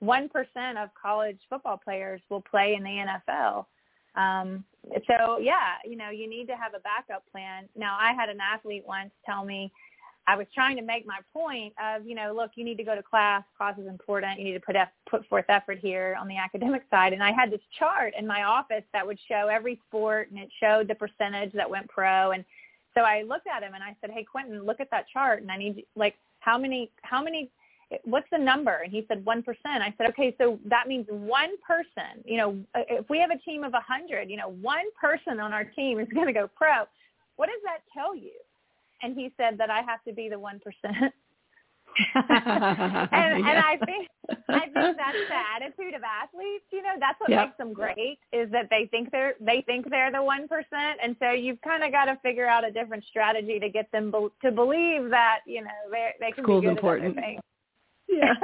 one 0.00 0.28
percent 0.28 0.78
of 0.78 0.90
college 1.00 1.38
football 1.48 1.80
players 1.82 2.20
will 2.28 2.42
play 2.42 2.74
in 2.76 2.82
the 2.82 3.04
NFL. 3.30 3.66
Um, 4.14 4.64
so 5.06 5.38
yeah, 5.38 5.76
you 5.84 5.96
know, 5.96 6.10
you 6.10 6.28
need 6.28 6.46
to 6.46 6.56
have 6.56 6.74
a 6.74 6.80
backup 6.80 7.24
plan. 7.30 7.68
Now, 7.76 7.96
I 7.98 8.12
had 8.12 8.28
an 8.28 8.38
athlete 8.40 8.84
once 8.86 9.10
tell 9.24 9.44
me 9.44 9.72
I 10.26 10.36
was 10.36 10.46
trying 10.54 10.76
to 10.76 10.82
make 10.82 11.04
my 11.04 11.18
point 11.32 11.74
of, 11.82 12.06
you 12.06 12.14
know, 12.14 12.32
look, 12.34 12.52
you 12.54 12.64
need 12.64 12.76
to 12.76 12.84
go 12.84 12.94
to 12.94 13.02
class. 13.02 13.42
Class 13.56 13.76
is 13.78 13.88
important. 13.88 14.38
You 14.38 14.44
need 14.44 14.52
to 14.52 14.60
put 14.60 14.76
eff- 14.76 14.92
put 15.10 15.26
forth 15.26 15.46
effort 15.48 15.78
here 15.78 16.16
on 16.20 16.28
the 16.28 16.36
academic 16.36 16.82
side. 16.90 17.12
And 17.12 17.22
I 17.22 17.32
had 17.32 17.50
this 17.50 17.60
chart 17.78 18.14
in 18.16 18.26
my 18.26 18.44
office 18.44 18.84
that 18.92 19.04
would 19.04 19.18
show 19.28 19.48
every 19.50 19.80
sport, 19.88 20.30
and 20.30 20.38
it 20.38 20.48
showed 20.60 20.86
the 20.86 20.94
percentage 20.94 21.52
that 21.54 21.68
went 21.68 21.88
pro. 21.88 22.30
And 22.30 22.44
so 22.94 23.02
I 23.02 23.22
looked 23.22 23.46
at 23.46 23.62
him 23.62 23.74
and 23.74 23.82
I 23.82 23.96
said, 24.00 24.10
"Hey, 24.10 24.24
Quentin, 24.24 24.64
look 24.64 24.80
at 24.80 24.90
that 24.90 25.06
chart, 25.12 25.42
and 25.42 25.50
I 25.50 25.56
need 25.56 25.84
like 25.96 26.14
how 26.40 26.58
many 26.58 26.90
how 27.02 27.22
many 27.22 27.50
what's 28.04 28.28
the 28.30 28.38
number?" 28.38 28.80
And 28.84 28.92
he 28.92 29.04
said 29.08 29.24
one 29.24 29.42
percent. 29.42 29.82
I 29.82 29.94
said, 29.96 30.08
"Okay, 30.10 30.34
so 30.38 30.58
that 30.66 30.88
means 30.88 31.06
one 31.08 31.56
person. 31.66 32.22
You 32.24 32.36
know, 32.36 32.58
uh, 32.74 32.82
if 32.88 33.08
we 33.08 33.18
have 33.18 33.30
a 33.30 33.38
team 33.38 33.64
of 33.64 33.74
a 33.74 33.80
hundred, 33.80 34.30
you 34.30 34.36
know, 34.36 34.50
one 34.60 34.86
person 35.00 35.40
on 35.40 35.52
our 35.52 35.64
team 35.64 35.98
is 36.00 36.08
going 36.14 36.26
to 36.26 36.32
go 36.32 36.48
pro. 36.48 36.84
What 37.36 37.46
does 37.46 37.60
that 37.64 37.78
tell 37.92 38.14
you?" 38.14 38.32
And 39.02 39.16
he 39.16 39.32
said 39.36 39.58
that 39.58 39.70
I 39.70 39.82
have 39.82 40.02
to 40.04 40.12
be 40.12 40.28
the 40.28 40.38
one 40.38 40.60
percent. 40.60 41.12
and 42.14 43.44
and 43.46 43.58
I 43.58 43.76
think 43.84 44.08
I 44.48 44.60
think 44.60 44.74
that's 44.96 45.18
the 45.28 45.40
attitude 45.56 45.94
of 45.94 46.02
athletes. 46.02 46.64
You 46.72 46.82
know, 46.82 46.94
that's 46.98 47.18
what 47.20 47.30
Yep. 47.30 47.46
makes 47.46 47.56
them 47.58 47.72
great 47.72 48.18
is 48.32 48.50
that 48.52 48.68
they 48.70 48.86
think 48.90 49.10
they're 49.10 49.34
they 49.40 49.62
think 49.66 49.88
they're 49.90 50.10
the 50.12 50.22
one 50.22 50.48
percent, 50.48 50.98
and 51.02 51.16
so 51.18 51.30
you've 51.30 51.60
kind 51.62 51.82
of 51.84 51.92
got 51.92 52.06
to 52.06 52.16
figure 52.22 52.46
out 52.46 52.64
a 52.64 52.70
different 52.70 53.04
strategy 53.04 53.58
to 53.58 53.68
get 53.68 53.90
them 53.92 54.10
be- 54.10 54.28
to 54.42 54.50
believe 54.52 55.10
that 55.10 55.40
you 55.46 55.62
know 55.62 55.70
they 55.90 56.10
they 56.20 56.32
can 56.32 56.44
School's 56.44 56.62
be 56.62 56.66
good 56.68 56.76
important. 56.76 57.18
at 57.18 57.24
things. 57.24 57.40
yeah. 58.08 58.34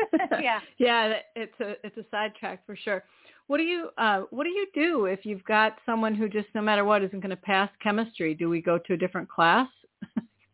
Yeah. 0.40 0.60
Yeah, 0.78 1.14
it's 1.36 1.60
a 1.60 1.74
it's 1.84 1.96
a 1.98 2.04
sidetrack 2.10 2.64
for 2.64 2.74
sure. 2.76 3.04
What 3.48 3.58
do 3.58 3.64
you 3.64 3.90
uh 3.98 4.22
what 4.30 4.44
do 4.44 4.50
you 4.50 4.66
do 4.74 5.06
if 5.06 5.26
you've 5.26 5.44
got 5.44 5.76
someone 5.84 6.14
who 6.14 6.28
just 6.28 6.48
no 6.54 6.62
matter 6.62 6.84
what 6.84 7.02
isn't 7.02 7.20
going 7.20 7.30
to 7.30 7.36
pass 7.36 7.70
chemistry? 7.82 8.34
Do 8.34 8.48
we 8.48 8.60
go 8.62 8.78
to 8.78 8.92
a 8.94 8.96
different 8.96 9.28
class? 9.28 9.68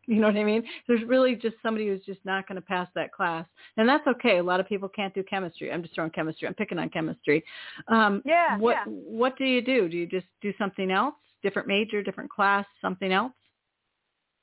you 0.14 0.16
know 0.20 0.26
what 0.28 0.37
I 0.37 0.44
mean? 0.44 0.62
There's 0.87 1.02
really 1.04 1.34
just 1.34 1.56
somebody 1.62 1.88
who's 1.88 2.04
just 2.04 2.20
not 2.25 2.46
going 2.49 2.56
to 2.56 2.62
pass 2.62 2.88
that 2.94 3.12
class. 3.12 3.46
And 3.76 3.88
that's 3.88 4.06
okay. 4.06 4.38
A 4.38 4.42
lot 4.42 4.61
of 4.61 4.68
people 4.68 4.88
can't 4.88 5.14
do 5.14 5.23
chemistry. 5.23 5.73
I'm 5.73 5.82
just 5.82 5.94
throwing 5.94 6.11
chemistry. 6.11 6.46
I'm 6.49 6.54
picking 6.54 6.78
on 6.78 6.88
chemistry. 6.90 7.44
Um 7.88 8.23
Yeah, 8.25 8.58
what 8.58 8.73
yeah. 8.73 8.84
what 8.87 9.37
do 9.38 9.44
you 9.44 9.62
do? 9.62 9.88
Do 9.88 9.96
you 9.96 10.06
just 10.06 10.26
do 10.40 10.52
something 10.58 10.90
else? 10.90 11.14
Different 11.42 11.68
major, 11.68 12.02
different 12.02 12.30
class, 12.30 12.66
something 12.80 13.12
else? 13.12 13.32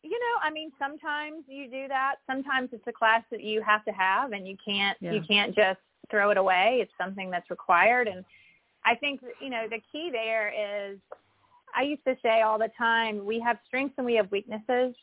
you 0.03 0.18
know 0.20 0.39
i 0.41 0.50
mean 0.51 0.72
sometimes 0.80 1.44
you 1.48 1.70
do 1.70 1.88
that 1.88 2.15
sometimes 2.27 2.70
it's 2.72 2.86
a 2.88 2.91
class 2.91 3.24
that 3.32 3.44
you 3.44 3.62
have 3.62 3.86
to 3.86 3.91
have 3.91 4.32
and 4.32 4.48
you 4.48 4.58
can't 4.63 4.98
Yeah. 5.00 5.12
you 5.13 5.22
can't 5.22 5.56
just 5.56 5.80
throw 6.10 6.32
it 6.32 6.38
away 6.38 6.80
it's 6.82 6.91
something 6.98 7.30
that's 7.30 7.50
required 7.50 8.08
and 8.08 8.25
i 8.84 8.96
think 8.96 9.22
you 9.39 9.50
know 9.50 9.68
the 9.70 9.80
key 9.91 10.10
there 10.12 10.50
is 10.50 10.98
i 11.75 11.84
used 11.84 12.03
to 12.06 12.15
say 12.24 12.41
all 12.41 12.58
the 12.58 12.72
time 12.77 13.24
we 13.25 13.39
have 13.39 13.58
strengths 13.68 13.94
and 13.98 14.06
we 14.06 14.15
have 14.15 14.32
weaknesses 14.32 14.96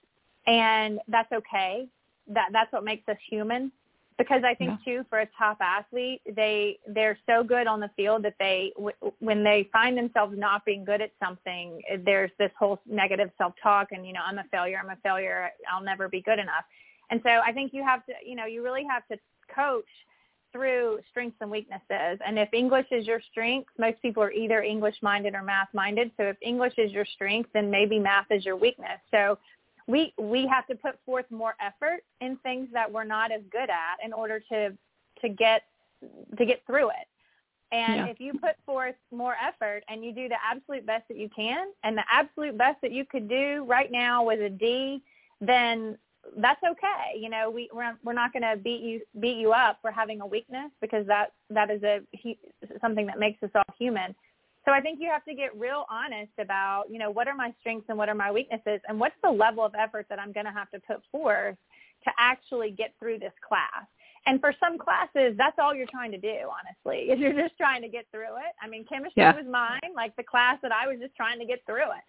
and 0.48 0.98
that's 1.06 1.30
okay 1.32 1.86
that 2.26 2.48
that's 2.52 2.72
what 2.72 2.84
makes 2.84 3.08
us 3.08 3.16
human 3.30 3.70
because 4.18 4.42
I 4.44 4.54
think 4.54 4.82
too 4.84 5.04
for 5.08 5.20
a 5.20 5.28
top 5.38 5.58
athlete, 5.60 6.20
they 6.34 6.78
they're 6.88 7.16
so 7.24 7.44
good 7.44 7.68
on 7.68 7.78
the 7.78 7.88
field 7.96 8.24
that 8.24 8.34
they 8.40 8.72
w- 8.74 8.96
when 9.20 9.44
they 9.44 9.68
find 9.72 9.96
themselves 9.96 10.34
not 10.36 10.64
being 10.64 10.84
good 10.84 11.00
at 11.00 11.12
something, 11.22 11.80
there's 12.04 12.32
this 12.36 12.50
whole 12.58 12.80
negative 12.84 13.30
self-talk 13.38 13.92
and 13.92 14.04
you 14.04 14.12
know 14.12 14.20
I'm 14.26 14.38
a 14.38 14.44
failure, 14.50 14.80
I'm 14.82 14.90
a 14.90 14.98
failure, 15.04 15.50
I'll 15.72 15.84
never 15.84 16.08
be 16.08 16.20
good 16.20 16.40
enough. 16.40 16.64
And 17.10 17.20
so 17.22 17.30
I 17.30 17.52
think 17.52 17.72
you 17.72 17.84
have 17.84 18.04
to, 18.06 18.12
you 18.26 18.34
know, 18.34 18.44
you 18.44 18.62
really 18.62 18.84
have 18.90 19.06
to 19.06 19.16
coach 19.54 19.86
through 20.52 20.98
strengths 21.10 21.36
and 21.40 21.50
weaknesses. 21.50 22.18
And 22.26 22.38
if 22.38 22.52
English 22.52 22.86
is 22.90 23.06
your 23.06 23.20
strength, 23.30 23.70
most 23.78 24.02
people 24.02 24.22
are 24.22 24.32
either 24.32 24.62
English 24.62 24.96
minded 25.00 25.34
or 25.34 25.42
math 25.42 25.68
minded. 25.72 26.10
So 26.16 26.24
if 26.24 26.36
English 26.42 26.74
is 26.76 26.90
your 26.90 27.04
strength, 27.04 27.50
then 27.54 27.70
maybe 27.70 27.98
math 27.98 28.26
is 28.30 28.44
your 28.44 28.56
weakness. 28.56 28.98
So 29.10 29.38
we 29.88 30.12
we 30.18 30.46
have 30.46 30.66
to 30.68 30.76
put 30.76 30.98
forth 31.04 31.24
more 31.30 31.54
effort 31.60 32.04
in 32.20 32.36
things 32.38 32.68
that 32.72 32.90
we're 32.90 33.04
not 33.04 33.32
as 33.32 33.40
good 33.50 33.70
at 33.70 33.96
in 34.04 34.12
order 34.12 34.38
to 34.52 34.72
to 35.22 35.28
get 35.28 35.62
to 36.38 36.44
get 36.44 36.62
through 36.66 36.90
it. 36.90 37.08
And 37.72 37.96
Yeah. 37.96 38.06
if 38.06 38.20
you 38.20 38.32
put 38.32 38.56
forth 38.64 38.94
more 39.10 39.36
effort 39.42 39.82
and 39.88 40.04
you 40.04 40.12
do 40.12 40.28
the 40.28 40.36
absolute 40.42 40.86
best 40.86 41.08
that 41.08 41.16
you 41.18 41.28
can, 41.28 41.68
and 41.82 41.96
the 41.98 42.04
absolute 42.10 42.56
best 42.56 42.80
that 42.82 42.92
you 42.92 43.04
could 43.04 43.28
do 43.28 43.64
right 43.64 43.90
now 43.90 44.22
with 44.22 44.40
a 44.40 44.48
D, 44.48 45.02
then 45.40 45.98
that's 46.36 46.62
okay. 46.62 47.18
You 47.18 47.30
know, 47.30 47.50
we 47.50 47.68
we're, 47.72 47.96
we're 48.04 48.12
not 48.12 48.32
going 48.32 48.42
to 48.42 48.56
beat 48.56 48.82
you 48.82 49.00
beat 49.20 49.38
you 49.38 49.52
up 49.52 49.78
for 49.80 49.90
having 49.90 50.20
a 50.20 50.26
weakness 50.26 50.70
because 50.80 51.06
that 51.06 51.32
that 51.50 51.70
is 51.70 51.82
a 51.82 52.00
hu- 52.22 52.78
something 52.80 53.06
that 53.06 53.18
makes 53.18 53.42
us 53.42 53.50
all 53.54 53.74
human. 53.78 54.14
So 54.68 54.74
I 54.74 54.82
think 54.82 54.98
you 55.00 55.08
have 55.10 55.24
to 55.24 55.32
get 55.34 55.58
real 55.58 55.86
honest 55.88 56.32
about, 56.38 56.84
you 56.90 56.98
know, 56.98 57.10
what 57.10 57.26
are 57.26 57.34
my 57.34 57.54
strengths 57.58 57.86
and 57.88 57.96
what 57.96 58.10
are 58.10 58.14
my 58.14 58.30
weaknesses 58.30 58.82
and 58.86 59.00
what's 59.00 59.14
the 59.22 59.30
level 59.30 59.64
of 59.64 59.74
effort 59.74 60.04
that 60.10 60.18
I'm 60.18 60.30
going 60.30 60.44
to 60.44 60.52
have 60.52 60.70
to 60.72 60.80
put 60.80 61.00
forth 61.10 61.56
to 62.04 62.10
actually 62.18 62.72
get 62.72 62.92
through 63.00 63.18
this 63.18 63.32
class. 63.40 63.86
And 64.26 64.38
for 64.40 64.52
some 64.60 64.76
classes, 64.76 65.34
that's 65.38 65.56
all 65.58 65.74
you're 65.74 65.86
trying 65.86 66.10
to 66.12 66.18
do, 66.18 66.36
honestly, 66.52 67.10
is 67.10 67.18
you're 67.18 67.32
just 67.32 67.56
trying 67.56 67.80
to 67.80 67.88
get 67.88 68.04
through 68.10 68.36
it. 68.36 68.52
I 68.60 68.68
mean, 68.68 68.84
chemistry 68.84 69.22
Yeah. 69.22 69.34
was 69.34 69.46
mine, 69.50 69.94
like 69.96 70.14
the 70.16 70.22
class 70.22 70.58
that 70.60 70.70
I 70.70 70.86
was 70.86 70.98
just 71.00 71.16
trying 71.16 71.38
to 71.38 71.46
get 71.46 71.64
through 71.64 71.84
it. 71.84 72.04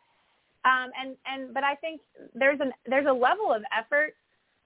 Um, 0.66 0.92
and, 1.00 1.16
and, 1.25 1.54
but 1.54 1.63
I 1.63 1.75
think 1.75 2.01
there's 2.34 2.60
an, 2.60 2.74
there's 2.86 3.08
a 3.08 3.13
level 3.13 3.54
of 3.54 3.63
effort 3.72 4.16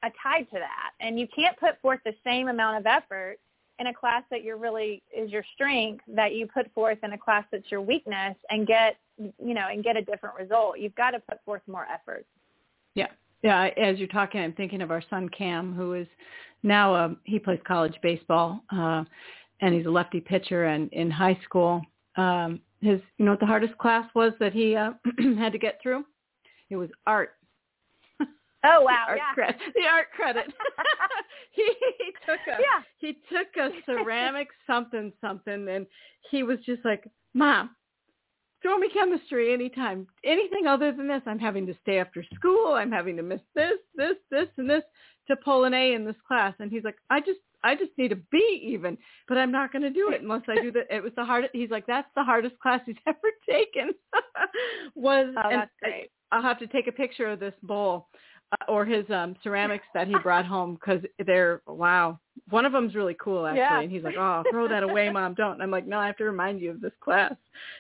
uh, 0.01 0.09
tied 0.21 0.49
to 0.49 0.57
that. 0.57 0.93
And 0.99 1.19
you 1.19 1.27
can't 1.27 1.55
put 1.57 1.79
forth 1.79 1.99
the 2.05 2.15
same 2.23 2.47
amount 2.47 2.79
of 2.79 2.87
effort 2.87 3.37
in 3.79 3.87
a 3.87 3.93
class 3.93 4.23
that 4.29 4.43
you're 4.43 4.57
really 4.57 5.01
is 5.15 5.31
your 5.31 5.43
strength 5.53 6.03
that 6.07 6.35
you 6.35 6.47
put 6.47 6.71
forth 6.73 6.99
in 7.03 7.13
a 7.13 7.17
class 7.17 7.43
that's 7.51 7.69
your 7.71 7.81
weakness 7.81 8.35
and 8.49 8.67
get 8.67 8.97
you 9.17 9.53
know 9.53 9.67
and 9.71 9.83
get 9.83 9.97
a 9.97 10.01
different 10.01 10.35
result 10.35 10.79
you've 10.79 10.95
got 10.95 11.11
to 11.11 11.19
put 11.19 11.43
forth 11.43 11.61
more 11.67 11.85
effort 11.93 12.25
Yeah. 12.95 13.07
Yeah, 13.43 13.69
as 13.75 13.99
you're 13.99 14.07
talking, 14.07 14.39
I'm 14.39 14.53
thinking 14.53 14.81
of 14.81 14.89
our 14.89 15.03
son 15.09 15.27
Cam, 15.29 15.73
who 15.73 15.93
is 15.93 16.07
now 16.63 16.95
um, 16.95 17.17
he 17.25 17.39
plays 17.39 17.59
college 17.67 17.95
baseball, 18.01 18.63
uh, 18.71 19.03
and 19.59 19.75
he's 19.75 19.85
a 19.85 19.89
lefty 19.89 20.21
pitcher. 20.21 20.65
And 20.65 20.91
in 20.93 21.11
high 21.11 21.37
school, 21.43 21.81
um, 22.15 22.61
his 22.81 23.01
you 23.17 23.25
know 23.25 23.31
what 23.31 23.41
the 23.41 23.45
hardest 23.45 23.77
class 23.77 24.09
was 24.15 24.31
that 24.39 24.53
he 24.53 24.75
uh, 24.75 24.91
had 25.37 25.51
to 25.51 25.59
get 25.59 25.79
through? 25.83 26.05
It 26.69 26.77
was 26.77 26.89
art. 27.05 27.35
Oh 28.63 28.81
wow 28.85 29.05
the 29.07 29.11
art 29.11 29.19
yeah 29.19 29.33
credit. 29.33 29.61
The 29.75 29.87
art 29.91 30.07
credit. 30.15 30.45
he, 31.51 31.69
he 31.99 32.11
took 32.25 32.39
a 32.47 32.59
yeah 32.59 32.81
he 32.97 33.13
took 33.31 33.55
a 33.57 33.69
ceramic 33.85 34.49
something 34.67 35.11
something, 35.21 35.67
and 35.69 35.85
he 36.31 36.43
was 36.43 36.59
just 36.65 36.83
like, 36.85 37.07
"Mom, 37.33 37.71
throw 38.61 38.77
me 38.77 38.89
chemistry 38.93 39.53
anytime. 39.53 40.07
Anything 40.23 40.67
other 40.67 40.91
than 40.91 41.07
this, 41.07 41.21
I'm 41.25 41.39
having 41.39 41.65
to 41.67 41.75
stay 41.81 41.99
after 41.99 42.23
school. 42.35 42.73
I'm 42.73 42.91
having 42.91 43.17
to 43.17 43.23
miss 43.23 43.41
this, 43.55 43.79
this, 43.95 44.17
this, 44.31 44.47
and 44.57 44.69
this 44.69 44.83
to 45.27 45.35
pull 45.35 45.65
an 45.65 45.73
A 45.73 45.93
in 45.93 46.05
this 46.05 46.15
class." 46.27 46.53
And 46.59 46.71
he's 46.71 46.83
like, 46.83 46.97
"I 47.09 47.19
just, 47.19 47.39
I 47.63 47.75
just 47.75 47.91
need 47.97 48.11
a 48.11 48.17
B 48.31 48.61
even, 48.63 48.97
but 49.27 49.37
I'm 49.37 49.51
not 49.51 49.71
going 49.71 49.83
to 49.83 49.89
do 49.89 50.11
it 50.11 50.21
unless 50.21 50.43
I 50.47 50.61
do 50.61 50.71
that." 50.71 50.87
It 50.89 51.03
was 51.03 51.13
the 51.15 51.25
hardest. 51.25 51.53
He's 51.53 51.71
like, 51.71 51.87
"That's 51.87 52.09
the 52.15 52.23
hardest 52.23 52.59
class 52.59 52.81
he's 52.85 52.95
ever 53.07 53.29
taken." 53.49 53.91
was 54.95 55.33
oh 55.37 55.49
that's 55.49 55.71
great 55.81 56.09
I'll 56.31 56.41
have 56.41 56.59
to 56.59 56.67
take 56.67 56.87
a 56.87 56.91
picture 56.91 57.27
of 57.27 57.39
this 57.39 57.53
bowl 57.63 58.07
uh, 58.53 58.71
or 58.71 58.85
his 58.85 59.09
um 59.09 59.35
ceramics 59.43 59.85
that 59.93 60.07
he 60.07 60.15
brought 60.19 60.45
home 60.45 60.75
because 60.75 61.01
they're 61.25 61.61
wow. 61.67 62.19
One 62.49 62.65
of 62.65 62.71
them's 62.73 62.95
really 62.95 63.15
cool 63.23 63.45
actually, 63.45 63.59
Yeah. 63.59 63.79
and 63.81 63.91
he's 63.91 64.03
like, 64.03 64.15
"Oh, 64.17 64.43
throw 64.49 64.67
that 64.67 64.81
away, 64.83 65.09
mom, 65.09 65.33
don't." 65.35 65.53
And 65.53 65.63
I'm 65.63 65.69
like, 65.71 65.85
"No, 65.87 65.99
I 65.99 66.07
have 66.07 66.17
to 66.17 66.23
remind 66.25 66.59
you 66.59 66.71
of 66.71 66.81
this 66.81 66.91
class 66.99 67.33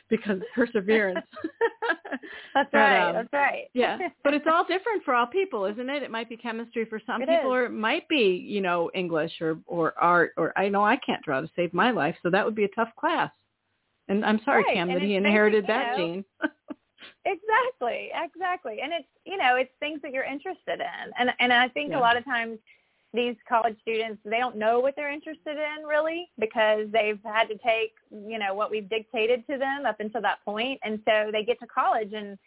because 0.09 0.39
perseverance." 0.55 1.25
that's 2.53 2.69
But, 2.71 2.77
right 2.77 3.09
um, 3.09 3.13
that's 3.15 3.33
right 3.33 3.65
yeah, 3.73 3.97
but 4.23 4.33
it's 4.33 4.45
all 4.51 4.63
different 4.67 5.03
for 5.03 5.15
all 5.15 5.25
people, 5.25 5.65
isn't 5.65 5.89
it? 5.89 6.03
It 6.03 6.11
might 6.11 6.29
be 6.29 6.37
chemistry 6.37 6.85
for 6.85 6.99
some 7.05 7.21
It 7.21 7.29
people, 7.29 7.49
is. 7.51 7.53
or 7.53 7.63
it 7.65 7.71
might 7.71 8.07
be 8.07 8.45
you 8.47 8.61
know 8.61 8.89
English 8.93 9.33
or 9.41 9.57
or 9.65 9.93
art, 9.99 10.33
or 10.37 10.57
I 10.57 10.69
know 10.69 10.83
I 10.85 10.97
can't 10.97 11.23
draw 11.23 11.41
to 11.41 11.49
save 11.55 11.73
my 11.73 11.91
life, 11.91 12.15
so 12.23 12.29
that 12.29 12.45
would 12.45 12.55
be 12.55 12.65
a 12.65 12.69
tough 12.69 12.89
class. 12.99 13.31
And 14.09 14.23
I'm 14.25 14.39
sorry, 14.43 14.63
Right, 14.67 14.75
Cam, 14.75 14.89
that 14.93 15.01
he 15.01 15.15
inherited 15.15 15.65
that 15.67 15.97
know, 15.97 16.07
gene. 16.07 16.25
exactly 17.25 18.11
exactly. 18.15 18.81
And 18.81 18.93
it's 18.93 19.07
you 19.25 19.37
know 19.37 19.55
it's 19.55 19.71
things 19.79 20.01
that 20.01 20.11
you're 20.13 20.23
interested 20.23 20.79
in. 20.79 21.11
And 21.17 21.31
and 21.39 21.51
i 21.53 21.67
think 21.67 21.91
Yeah. 21.91 21.99
a 21.99 22.01
lot 22.01 22.17
of 22.17 22.25
times 22.25 22.59
these 23.13 23.35
college 23.47 23.77
students 23.81 24.19
they 24.25 24.39
don't 24.39 24.55
know 24.57 24.79
what 24.79 24.95
they're 24.95 25.11
interested 25.11 25.57
in 25.57 25.85
really 25.85 26.29
because 26.39 26.87
they've 26.91 27.19
had 27.23 27.45
to 27.47 27.57
take 27.57 27.93
you 28.11 28.39
know 28.39 28.53
what 28.53 28.71
we've 28.71 28.89
dictated 28.89 29.45
to 29.47 29.57
them 29.57 29.85
up 29.85 29.99
until 29.99 30.21
that 30.21 30.43
point. 30.43 30.79
And 30.83 30.99
so 31.07 31.29
they 31.31 31.43
get 31.43 31.59
to 31.59 31.67
college 31.67 32.13
and 32.13 32.37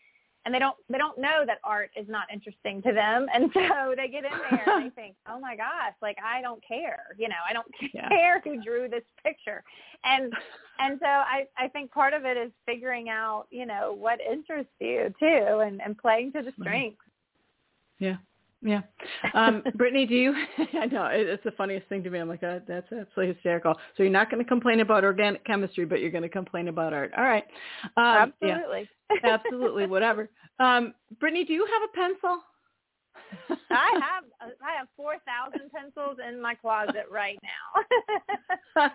and 0.47 0.55
they 0.55 0.59
don't 0.59 0.77
they 0.89 0.97
don't 0.97 1.19
know 1.19 1.45
that 1.45 1.59
art 1.65 1.91
is 1.95 2.09
not 2.09 2.25
interesting 2.33 2.81
to 2.83 2.93
them 2.93 3.27
and 3.35 3.51
so 3.53 3.95
they 3.95 4.09
get 4.09 4.25
in 4.25 4.31
there 4.51 4.63
and 4.67 4.87
they 4.87 4.91
think 4.95 5.15
oh 5.29 5.39
my 5.39 5.55
gosh 5.55 5.93
like 6.01 6.17
i 6.25 6.41
don't 6.41 6.63
care 6.67 7.05
you 7.19 7.29
know 7.29 7.35
i 7.49 7.53
don't 7.53 7.67
Yeah. 7.93 8.09
care 8.09 8.41
who 8.43 8.63
drew 8.63 8.89
this 8.89 9.05
picture 9.23 9.63
and 10.05 10.33
and 10.79 10.99
so 11.01 11.07
I, 11.07 11.47
I 11.57 11.69
think 11.69 11.91
part 11.91 12.13
of 12.13 12.25
it 12.25 12.37
is 12.37 12.51
figuring 12.67 13.09
out, 13.09 13.47
you 13.51 13.67
know, 13.67 13.97
what 13.99 14.19
interests 14.21 14.73
you 14.81 15.13
too 15.19 15.61
and, 15.65 15.81
and 15.83 15.97
playing 15.97 16.33
to 16.33 16.43
the 16.43 16.53
strengths. 16.61 17.01
Yeah. 17.99 18.17
Yeah. 18.63 18.81
Um, 19.35 19.63
Brittany, 19.75 20.07
do 20.07 20.15
you, 20.15 20.35
I 20.75 20.87
know 20.87 21.07
it- 21.07 21.29
it's 21.29 21.45
the 21.45 21.53
funniest 21.53 21.89
thing 21.89 22.03
to 22.05 22.11
me. 22.11 22.19
I'm 22.19 22.29
like, 22.29 22.41
that, 22.41 22.67
that's 22.67 22.91
absolutely 22.93 23.35
hysterical. 23.35 23.75
So 23.97 24.03
you're 24.03 24.13
not 24.13 24.31
going 24.31 24.43
to 24.43 24.49
complain 24.49 24.81
about 24.81 25.05
organic 25.05 25.45
chemistry, 25.45 25.85
but 25.85 26.01
you're 26.01 26.11
going 26.11 26.23
to 26.23 26.29
complain 26.29 26.69
about 26.69 26.93
art. 26.93 27.13
All 27.17 27.25
right. 27.25 27.45
Um, 27.97 28.33
yeah, 28.43 28.59
Absolutely. 28.59 28.89
absolutely. 29.25 29.87
Whatever. 29.87 30.29
Um, 30.59 30.95
Brittany, 31.21 31.45
do 31.45 31.53
you 31.53 31.67
have 31.67 31.83
a 31.83 31.97
pencil? 31.97 32.41
I 33.71 33.91
have 34.01 34.25
I 34.63 34.79
have 34.79 34.89
four 34.97 35.17
thousand 35.27 35.71
pencils 35.73 36.19
in 36.27 36.41
my 36.41 36.55
closet 36.55 37.07
right 37.11 37.39
now. 38.77 38.91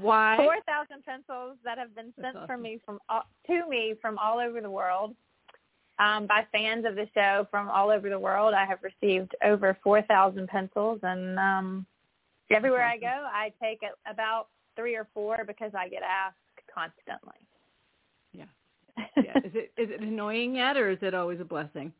Why? 0.00 0.36
Four 0.38 0.56
thousand 0.66 1.04
pencils 1.04 1.56
that 1.64 1.78
have 1.78 1.94
been 1.94 2.12
sent 2.20 2.34
from 2.34 2.42
awesome. 2.44 2.62
me 2.62 2.80
from 2.84 2.98
all, 3.08 3.22
to 3.46 3.68
me 3.68 3.94
from 4.00 4.18
all 4.18 4.38
over 4.38 4.60
the 4.60 4.70
world. 4.70 5.14
Um, 5.98 6.26
by 6.26 6.46
fans 6.50 6.84
of 6.86 6.96
the 6.96 7.06
show 7.14 7.46
from 7.50 7.68
all 7.68 7.90
over 7.90 8.08
the 8.08 8.18
world, 8.18 8.54
I 8.54 8.64
have 8.64 8.78
received 8.82 9.34
over 9.44 9.76
four 9.84 10.02
thousand 10.02 10.48
pencils, 10.48 11.00
and 11.02 11.38
um, 11.38 11.86
everywhere 12.50 12.84
I 12.84 12.96
go, 12.96 13.06
I 13.06 13.52
take 13.62 13.80
about 14.10 14.48
three 14.74 14.96
or 14.96 15.06
four 15.14 15.44
because 15.46 15.72
I 15.76 15.88
get 15.88 16.02
asked 16.02 16.36
constantly. 16.72 17.38
Yeah. 18.32 18.44
yeah. 19.16 19.38
Is 19.44 19.52
it 19.54 19.72
is 19.76 19.90
it 19.90 20.00
annoying 20.00 20.56
yet, 20.56 20.76
or 20.76 20.90
is 20.90 20.98
it 21.02 21.14
always 21.14 21.40
a 21.40 21.44
blessing? 21.44 21.92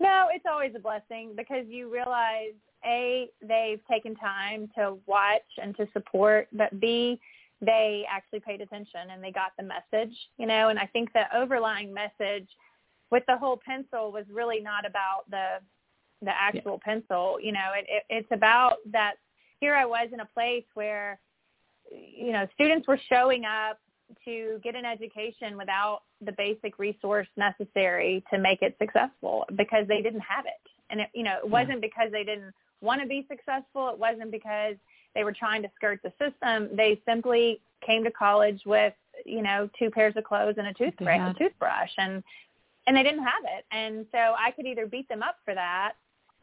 No, 0.00 0.26
it's 0.32 0.46
always 0.50 0.72
a 0.74 0.80
blessing 0.80 1.34
because 1.36 1.64
you 1.68 1.92
realize 1.92 2.54
a 2.84 3.30
they've 3.40 3.80
taken 3.88 4.16
time 4.16 4.68
to 4.76 4.98
watch 5.06 5.42
and 5.62 5.76
to 5.76 5.86
support, 5.92 6.48
but 6.52 6.78
b 6.80 7.20
they 7.60 8.04
actually 8.10 8.40
paid 8.40 8.60
attention 8.60 9.10
and 9.12 9.22
they 9.22 9.30
got 9.30 9.52
the 9.56 9.62
message, 9.62 10.14
you 10.36 10.46
know. 10.46 10.68
And 10.68 10.78
I 10.78 10.86
think 10.86 11.12
the 11.12 11.24
overlying 11.34 11.94
message 11.94 12.48
with 13.12 13.22
the 13.28 13.36
whole 13.36 13.60
pencil 13.64 14.10
was 14.10 14.24
really 14.32 14.58
not 14.58 14.84
about 14.84 15.30
the 15.30 15.58
the 16.22 16.30
actual 16.30 16.80
yeah. 16.84 16.94
pencil. 16.94 17.38
You 17.40 17.52
know, 17.52 17.70
it, 17.76 17.84
it, 17.88 18.02
it's 18.08 18.28
about 18.32 18.78
that. 18.90 19.14
Here 19.60 19.76
I 19.76 19.84
was 19.84 20.08
in 20.12 20.20
a 20.20 20.26
place 20.26 20.64
where, 20.74 21.20
you 21.90 22.32
know, 22.32 22.48
students 22.54 22.88
were 22.88 22.98
showing 23.08 23.44
up 23.44 23.78
to 24.24 24.58
get 24.64 24.74
an 24.74 24.84
education 24.84 25.56
without 25.56 26.02
the 26.24 26.32
basic 26.32 26.78
resource 26.78 27.28
necessary 27.36 28.24
to 28.32 28.38
make 28.38 28.62
it 28.62 28.76
successful 28.80 29.44
because 29.56 29.86
they 29.86 30.02
didn't 30.02 30.20
have 30.20 30.46
it. 30.46 30.70
And 30.90 31.00
it, 31.00 31.08
you 31.14 31.22
know, 31.22 31.36
it 31.44 31.48
wasn't 31.48 31.80
because 31.80 32.10
they 32.10 32.24
didn't 32.24 32.52
want 32.80 33.00
to 33.00 33.06
be 33.06 33.26
successful. 33.30 33.88
It 33.88 33.98
wasn't 33.98 34.30
because 34.30 34.74
they 35.14 35.22
were 35.22 35.32
trying 35.32 35.62
to 35.62 35.70
skirt 35.76 36.00
the 36.02 36.12
system. 36.18 36.68
They 36.76 37.00
simply 37.06 37.60
came 37.86 38.02
to 38.04 38.10
college 38.10 38.62
with, 38.66 38.94
you 39.24 39.42
know, 39.42 39.68
two 39.78 39.90
pairs 39.90 40.14
of 40.16 40.24
clothes 40.24 40.56
and 40.58 40.66
a 40.68 40.74
toothbrush, 40.74 41.36
a 41.36 41.38
toothbrush 41.38 41.90
and 41.98 42.22
and 42.86 42.96
they 42.96 43.02
didn't 43.02 43.24
have 43.24 43.44
it. 43.44 43.64
And 43.70 44.06
so 44.12 44.18
I 44.18 44.50
could 44.50 44.66
either 44.66 44.86
beat 44.86 45.08
them 45.08 45.22
up 45.22 45.36
for 45.44 45.54
that 45.54 45.92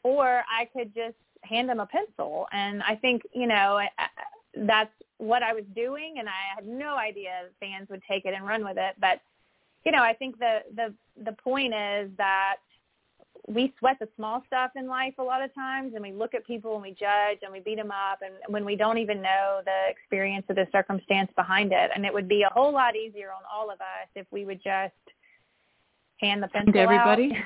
or 0.03 0.43
I 0.49 0.65
could 0.65 0.93
just 0.93 1.15
hand 1.43 1.69
them 1.69 1.79
a 1.79 1.85
pencil. 1.85 2.47
And 2.51 2.81
I 2.83 2.95
think, 2.95 3.23
you 3.33 3.47
know, 3.47 3.81
that's 4.55 4.91
what 5.17 5.43
I 5.43 5.53
was 5.53 5.65
doing 5.75 6.15
and 6.17 6.27
I 6.29 6.55
had 6.55 6.65
no 6.65 6.95
idea 6.95 7.31
fans 7.59 7.89
would 7.89 8.01
take 8.09 8.25
it 8.25 8.33
and 8.33 8.45
run 8.45 8.63
with 8.63 8.77
it. 8.77 8.95
But, 8.99 9.19
you 9.85 9.91
know, 9.91 10.01
I 10.01 10.13
think 10.13 10.39
the 10.39 10.59
the 10.75 10.93
the 11.23 11.33
point 11.33 11.73
is 11.73 12.09
that 12.17 12.57
we 13.47 13.73
sweat 13.79 13.97
the 13.99 14.07
small 14.15 14.43
stuff 14.47 14.71
in 14.75 14.87
life 14.87 15.13
a 15.17 15.23
lot 15.23 15.41
of 15.41 15.53
times 15.55 15.93
and 15.95 16.03
we 16.03 16.11
look 16.11 16.33
at 16.33 16.45
people 16.45 16.73
and 16.73 16.81
we 16.83 16.91
judge 16.91 17.39
and 17.41 17.51
we 17.51 17.59
beat 17.59 17.77
them 17.77 17.91
up 17.91 18.19
and 18.21 18.33
when 18.47 18.63
we 18.63 18.75
don't 18.75 18.97
even 18.97 19.21
know 19.21 19.61
the 19.65 19.89
experience 19.89 20.45
or 20.49 20.55
the 20.55 20.67
circumstance 20.71 21.31
behind 21.35 21.71
it 21.71 21.89
and 21.95 22.05
it 22.05 22.13
would 22.13 22.27
be 22.27 22.43
a 22.43 22.53
whole 22.53 22.71
lot 22.71 22.95
easier 22.95 23.31
on 23.31 23.41
all 23.51 23.71
of 23.71 23.79
us 23.81 24.07
if 24.15 24.27
we 24.31 24.45
would 24.45 24.61
just 24.63 24.93
hand 26.19 26.43
the 26.43 26.47
pencil 26.47 26.73
to 26.73 26.79
everybody? 26.79 27.31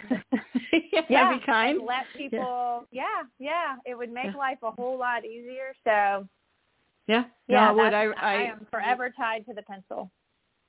Yeah, 0.92 1.02
yeah 1.10 1.38
be 1.38 1.46
kind 1.46 1.80
let 1.86 2.06
people 2.18 2.86
yeah. 2.92 3.04
yeah 3.40 3.46
yeah 3.52 3.76
it 3.86 3.96
would 3.96 4.12
make 4.12 4.26
yeah. 4.26 4.38
life 4.38 4.58
a 4.64 4.72
whole 4.72 4.98
lot 4.98 5.24
easier. 5.26 5.74
So 5.84 6.28
yeah. 7.08 7.26
Yeah 7.48 7.72
no, 7.72 7.80
I, 7.80 8.06
I, 8.06 8.14
I 8.14 8.34
am 8.44 8.68
forever 8.72 9.12
tied 9.16 9.46
to 9.48 9.54
the 9.54 9.62
pencil. 9.64 10.12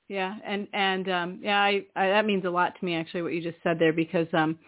Yeah 0.07 0.35
and 0.45 0.67
and 0.73 1.09
um 1.09 1.39
yeah 1.41 1.59
I, 1.59 1.85
I 1.95 2.09
that 2.09 2.25
means 2.25 2.45
a 2.45 2.49
lot 2.49 2.77
to 2.77 2.85
me 2.85 2.95
actually 2.95 3.23
what 3.23 3.33
you 3.33 3.41
just 3.41 3.57
said 3.63 3.79
there 3.79 3.93
because 3.93 4.27
um 4.33 4.59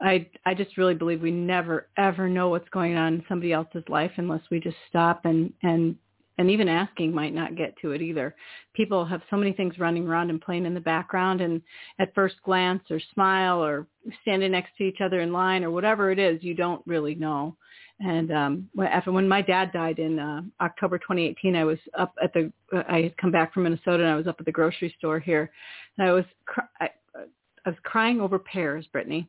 I 0.00 0.26
I 0.46 0.54
just 0.54 0.78
really 0.78 0.94
believe 0.94 1.20
we 1.20 1.30
never 1.30 1.88
ever 1.98 2.28
know 2.28 2.48
what's 2.48 2.68
going 2.70 2.96
on 2.96 3.14
in 3.14 3.24
somebody 3.28 3.52
else's 3.52 3.84
life 3.88 4.12
unless 4.16 4.42
we 4.50 4.60
just 4.60 4.76
stop 4.88 5.24
and 5.24 5.52
and 5.62 5.96
and 6.38 6.50
even 6.50 6.68
asking 6.68 7.12
might 7.12 7.34
not 7.34 7.56
get 7.56 7.74
to 7.82 7.92
it 7.92 8.00
either. 8.00 8.34
People 8.74 9.04
have 9.04 9.22
so 9.28 9.36
many 9.36 9.52
things 9.52 9.78
running 9.78 10.06
around 10.06 10.30
and 10.30 10.40
playing 10.40 10.66
in 10.66 10.74
the 10.74 10.80
background 10.80 11.40
and 11.40 11.60
at 11.98 12.14
first 12.14 12.36
glance 12.44 12.82
or 12.90 13.00
smile 13.12 13.62
or 13.62 13.86
standing 14.22 14.52
next 14.52 14.76
to 14.78 14.84
each 14.84 15.00
other 15.04 15.20
in 15.20 15.32
line 15.32 15.64
or 15.64 15.70
whatever 15.70 16.10
it 16.10 16.18
is, 16.18 16.42
you 16.42 16.54
don't 16.54 16.82
really 16.86 17.14
know. 17.14 17.56
And 18.00 18.32
um 18.32 18.68
after 18.80 19.10
when 19.10 19.28
my 19.28 19.42
dad 19.42 19.72
died 19.72 19.98
in 19.98 20.18
uh, 20.18 20.42
October 20.60 20.98
2018, 20.98 21.56
I 21.56 21.64
was 21.64 21.78
up 21.98 22.14
at 22.22 22.32
the 22.32 22.52
uh, 22.72 22.84
I 22.88 23.02
had 23.02 23.16
come 23.16 23.32
back 23.32 23.52
from 23.52 23.64
Minnesota 23.64 24.04
and 24.04 24.12
I 24.12 24.16
was 24.16 24.28
up 24.28 24.36
at 24.38 24.46
the 24.46 24.52
grocery 24.52 24.94
store 24.98 25.18
here 25.18 25.50
and 25.96 26.08
I 26.08 26.12
was 26.12 26.24
cr- 26.46 26.60
I, 26.80 26.90
I 27.16 27.70
was 27.70 27.78
crying 27.82 28.20
over 28.20 28.38
pears, 28.38 28.86
Brittany 28.92 29.28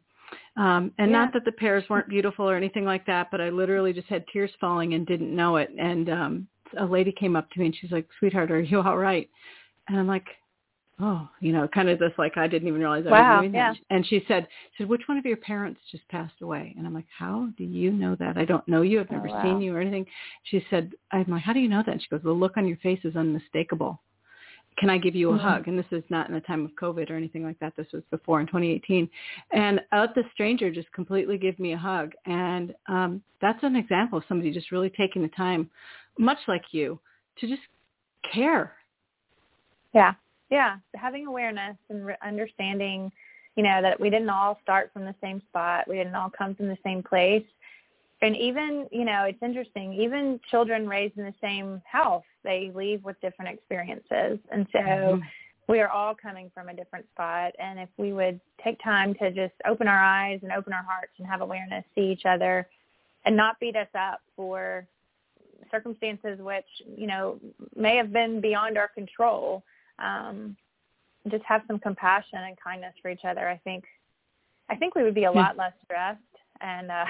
um, 0.58 0.92
and 0.98 1.12
yeah. 1.12 1.18
not 1.20 1.34
that 1.34 1.46
the 1.46 1.52
pears 1.52 1.84
weren't 1.90 2.10
beautiful 2.10 2.50
or 2.50 2.56
anything 2.56 2.86
like 2.86 3.06
that, 3.06 3.30
but 3.32 3.42
I 3.42 3.50
literally 3.50 3.94
just 3.94 4.08
had 4.08 4.26
tears 4.32 4.52
falling 4.60 4.94
and 4.94 5.06
didn't 5.06 5.34
know 5.34 5.58
it. 5.58 5.70
And 5.78 6.10
um, 6.10 6.48
a 6.78 6.86
lady 6.86 7.12
came 7.12 7.36
up 7.36 7.50
to 7.52 7.60
me 7.60 7.68
and 7.68 7.76
she's 7.76 7.92
like, 7.92 8.08
"Sweetheart, 8.20 8.52
are 8.52 8.60
you 8.62 8.82
all 8.82 8.98
right?" 8.98 9.30
And 9.88 9.98
I'm 9.98 10.08
like, 10.08 10.26
"Oh, 11.00 11.28
you 11.40 11.52
know, 11.54 11.68
kind 11.68 11.90
of 11.90 12.00
this 12.00 12.12
like 12.18 12.38
I 12.38 12.48
didn't 12.48 12.68
even 12.68 12.82
realize 12.82 13.06
I 13.08 13.12
wow, 13.12 13.36
was 13.36 13.44
doing 13.44 13.54
yeah. 13.54 13.74
that." 13.74 13.80
And 13.90 14.06
she 14.06 14.24
said, 14.28 14.48
"She 14.78 14.84
said, 14.84 14.90
which 14.90 15.04
one 15.08 15.18
of 15.18 15.26
your 15.26 15.38
parents 15.38 15.80
just 15.92 16.08
passed 16.10 16.42
away?" 16.42 16.74
And 16.78 16.86
I'm 16.86 16.94
like, 16.94 17.08
"How 17.18 17.50
do 17.58 17.64
you 17.64 17.92
know 17.92 18.16
that? 18.16 18.38
I 18.38 18.46
don't 18.46 18.68
know 18.68 18.82
you. 18.82 19.00
I've 19.00 19.12
never 19.12 19.30
oh, 19.30 19.34
wow. 19.34 19.44
seen 19.44 19.62
you 19.62 19.76
or 19.76 19.82
anything." 19.82 20.06
She 20.44 20.66
said, 20.70 20.92
"I'm 21.12 21.26
like, 21.28 21.44
how 21.44 21.54
do 21.54 21.60
you 21.60 21.70
know 21.70 21.84
that?" 21.86 21.92
And 21.92 22.02
she 22.02 22.10
goes, 22.10 22.22
"The 22.24 22.32
look 22.32 22.58
on 22.58 22.68
your 22.68 22.78
face 22.78 23.00
is 23.04 23.16
unmistakable." 23.16 24.02
can 24.80 24.90
I 24.90 24.98
give 24.98 25.16
you 25.16 25.30
a 25.30 25.34
mm-hmm. 25.34 25.46
hug? 25.46 25.68
And 25.68 25.78
this 25.78 25.86
is 25.92 26.04
not 26.10 26.30
in 26.30 26.34
the 26.34 26.42
time 26.42 26.64
of 26.64 26.72
COVID 26.82 27.10
or 27.10 27.16
anything 27.16 27.44
like 27.44 27.60
that. 27.60 27.74
This 27.76 27.88
was 27.94 28.02
before 28.10 28.40
in 28.40 28.48
2018. 28.48 29.10
And 29.52 29.82
out 29.92 30.16
the 30.16 30.24
stranger 30.34 30.72
just 30.72 30.92
completely 30.94 31.38
give 31.38 31.60
me 31.60 31.74
a 31.74 31.78
hug. 31.78 32.14
And 32.26 32.74
um, 32.88 33.22
that's 33.42 33.62
an 33.64 33.76
example 33.76 34.18
of 34.18 34.24
somebody 34.28 34.52
just 34.52 34.72
really 34.72 34.90
taking 34.90 35.22
the 35.22 35.28
time, 35.30 35.70
much 36.20 36.38
like 36.48 36.66
you, 36.72 37.00
to 37.40 37.48
just 37.48 37.62
care. 38.32 38.74
Yeah. 39.94 40.14
Yeah. 40.52 40.78
Having 40.96 41.28
awareness 41.28 41.78
and 41.90 42.06
re- 42.06 42.16
understanding, 42.24 43.12
you 43.56 43.64
know, 43.64 43.82
that 43.82 44.00
we 44.00 44.10
didn't 44.10 44.30
all 44.30 44.60
start 44.62 44.92
from 44.94 45.06
the 45.06 45.16
same 45.22 45.42
spot. 45.50 45.88
We 45.88 45.96
didn't 45.96 46.16
all 46.16 46.32
come 46.36 46.54
from 46.54 46.68
the 46.68 46.78
same 46.84 47.02
place 47.02 47.46
and 48.22 48.36
even 48.36 48.88
you 48.92 49.06
know 49.06 49.24
it's 49.24 49.42
interesting 49.42 49.94
even 49.94 50.40
children 50.50 50.88
raised 50.88 51.18
in 51.18 51.24
the 51.24 51.34
same 51.42 51.82
house 51.86 52.24
they 52.44 52.72
leave 52.76 53.04
with 53.04 53.20
different 53.22 53.54
experiences 53.54 54.40
and 54.52 54.68
so 54.72 54.80
mm-hmm. 54.80 55.22
we 55.68 55.80
are 55.80 55.90
all 55.90 56.14
coming 56.16 56.52
from 56.54 56.70
a 56.70 56.74
different 56.74 57.06
spot 57.14 57.52
and 57.60 57.80
if 57.80 57.90
we 57.98 58.14
would 58.14 58.40
take 58.64 58.82
time 58.84 59.14
to 59.16 59.32
just 59.32 59.54
open 59.68 59.88
our 59.88 60.04
eyes 60.04 60.40
and 60.44 60.52
open 60.52 60.74
our 60.74 60.84
hearts 60.84 61.12
and 61.18 61.28
have 61.28 61.42
awareness 61.42 61.84
see 61.96 62.12
each 62.12 62.26
other 62.26 62.68
and 63.26 63.36
not 63.36 63.60
beat 63.60 63.76
us 63.76 63.88
up 63.96 64.22
for 64.36 64.86
circumstances 65.72 66.40
which 66.40 66.66
you 66.98 67.08
know 67.08 67.40
may 67.76 67.96
have 67.96 68.12
been 68.12 68.42
beyond 68.42 68.78
our 68.78 68.88
control 68.90 69.64
um 70.00 70.56
just 71.30 71.44
have 71.44 71.62
some 71.68 71.80
compassion 71.80 72.40
and 72.40 72.58
kindness 72.64 72.94
for 73.02 73.10
each 73.12 73.26
other 73.26 73.48
i 73.50 73.58
think 73.64 73.84
i 74.70 74.76
think 74.76 74.96
we 74.96 75.04
would 75.04 75.16
be 75.16 75.26
a 75.26 75.32
lot 75.32 75.58
less 75.58 75.74
stressed 75.84 76.20
and 76.62 76.92
uh 76.92 77.06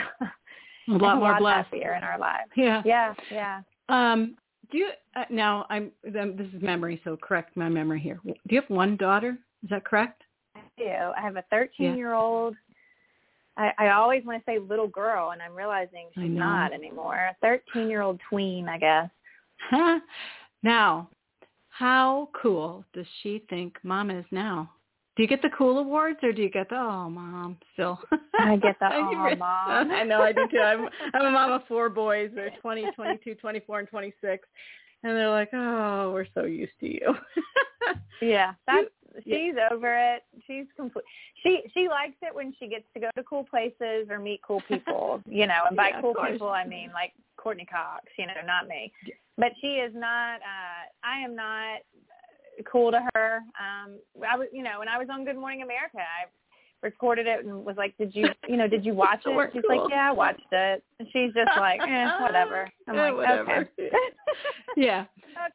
a 0.89 0.91
lot 0.97 1.17
more 1.17 1.31
lot 1.31 1.39
blessed 1.39 1.65
happier 1.65 1.95
in 1.95 2.03
our 2.03 2.17
lives. 2.17 2.49
Yeah, 2.55 2.81
yeah, 2.85 3.13
yeah. 3.31 3.61
Um, 3.89 4.35
do 4.71 4.77
you 4.77 4.89
uh, 5.15 5.23
now? 5.29 5.65
I'm 5.69 5.91
this 6.03 6.47
is 6.53 6.61
memory, 6.61 7.01
so 7.03 7.17
correct 7.17 7.55
my 7.55 7.69
memory 7.69 7.99
here. 7.99 8.19
Do 8.25 8.33
you 8.49 8.61
have 8.61 8.69
one 8.69 8.97
daughter? 8.97 9.37
Is 9.63 9.69
that 9.69 9.85
correct? 9.85 10.23
I 10.55 10.61
do. 10.77 10.85
I 10.85 11.21
have 11.21 11.35
a 11.35 11.43
13 11.49 11.95
year 11.95 12.13
old. 12.13 12.55
I, 13.59 13.73
I 13.77 13.89
always 13.89 14.23
want 14.25 14.43
to 14.43 14.51
say 14.51 14.57
little 14.57 14.87
girl, 14.87 15.31
and 15.31 15.41
I'm 15.41 15.53
realizing 15.53 16.07
she's 16.15 16.29
not 16.29 16.71
anymore. 16.73 17.15
A 17.15 17.35
13 17.41 17.89
year 17.89 18.01
old 18.01 18.19
tween, 18.29 18.69
I 18.69 18.77
guess. 18.77 19.09
Huh. 19.69 19.99
Now, 20.63 21.09
how 21.67 22.29
cool 22.41 22.85
does 22.93 23.05
she 23.21 23.43
think 23.49 23.75
mom 23.83 24.11
is 24.11 24.25
now? 24.31 24.71
Do 25.17 25.23
you 25.23 25.27
get 25.27 25.41
the 25.41 25.49
cool 25.57 25.79
awards 25.79 26.19
or 26.23 26.31
do 26.31 26.41
you 26.41 26.49
get 26.49 26.69
the 26.69 26.77
oh 26.77 27.09
mom 27.09 27.57
still? 27.73 27.99
I 28.39 28.55
get 28.55 28.79
the 28.79 28.89
oh 28.93 29.35
mom. 29.35 29.91
I 29.91 30.03
know 30.03 30.21
I 30.21 30.31
do 30.31 30.47
too. 30.49 30.59
I'm 30.59 30.87
I'm 31.13 31.25
a 31.25 31.31
mom 31.31 31.51
of 31.51 31.61
four 31.67 31.89
boys. 31.89 32.31
They're 32.33 32.53
20, 32.61 32.91
22, 32.95 33.35
24, 33.35 33.79
and 33.79 33.89
26, 33.89 34.47
and 35.03 35.17
they're 35.17 35.29
like, 35.29 35.49
oh, 35.51 36.11
we're 36.13 36.27
so 36.33 36.45
used 36.45 36.71
to 36.79 36.87
you. 36.87 37.15
yeah, 38.21 38.53
that's 38.67 38.87
she's 39.23 39.55
over 39.71 40.15
it. 40.15 40.23
She's 40.47 40.65
complete. 40.75 41.05
She 41.43 41.61
she 41.73 41.87
likes 41.87 42.15
it 42.21 42.33
when 42.33 42.53
she 42.59 42.67
gets 42.67 42.85
to 42.93 42.99
go 42.99 43.09
to 43.15 43.23
cool 43.23 43.45
places 43.49 44.07
or 44.09 44.19
meet 44.19 44.41
cool 44.45 44.61
people. 44.67 45.21
You 45.29 45.47
know, 45.47 45.63
and 45.67 45.77
by 45.77 45.89
yeah, 45.89 46.01
cool 46.01 46.15
people 46.29 46.49
I 46.49 46.65
mean 46.65 46.91
like 46.93 47.13
Courteney 47.37 47.65
Cox. 47.65 48.05
You 48.17 48.27
know, 48.27 48.33
not 48.45 48.67
me. 48.67 48.91
Yeah. 49.05 49.13
But 49.37 49.51
she 49.61 49.79
is 49.79 49.93
not. 49.95 50.37
uh 50.37 50.81
I 51.03 51.19
am 51.19 51.35
not 51.35 51.79
cool 52.71 52.91
to 52.91 52.99
her. 53.13 53.41
Um, 53.59 53.99
I 54.27 54.37
was, 54.37 54.47
you 54.51 54.63
know, 54.63 54.79
when 54.79 54.87
I 54.87 54.97
was 54.97 55.07
on 55.11 55.25
Good 55.25 55.37
Morning 55.37 55.61
America, 55.61 55.99
I 55.99 56.27
recorded 56.81 57.27
it 57.27 57.45
and 57.45 57.65
was 57.65 57.75
like, 57.77 57.97
"Did 57.97 58.15
you, 58.15 58.27
you 58.47 58.57
know, 58.57 58.67
did 58.67 58.85
you 58.85 58.93
watch 58.93 59.21
it?" 59.25 59.49
She's 59.53 59.61
cool. 59.67 59.81
like, 59.83 59.89
"Yeah, 59.89 60.09
I 60.09 60.11
watched 60.11 60.41
it." 60.51 60.83
And 60.99 61.07
she's 61.11 61.33
just 61.33 61.51
like, 61.57 61.79
eh, 61.81 62.09
"Whatever." 62.21 62.69
I'm 62.87 62.95
yeah, 62.95 63.03
like, 63.03 63.15
whatever. 63.15 63.69
"Okay." 63.79 63.89
yeah, 64.77 65.05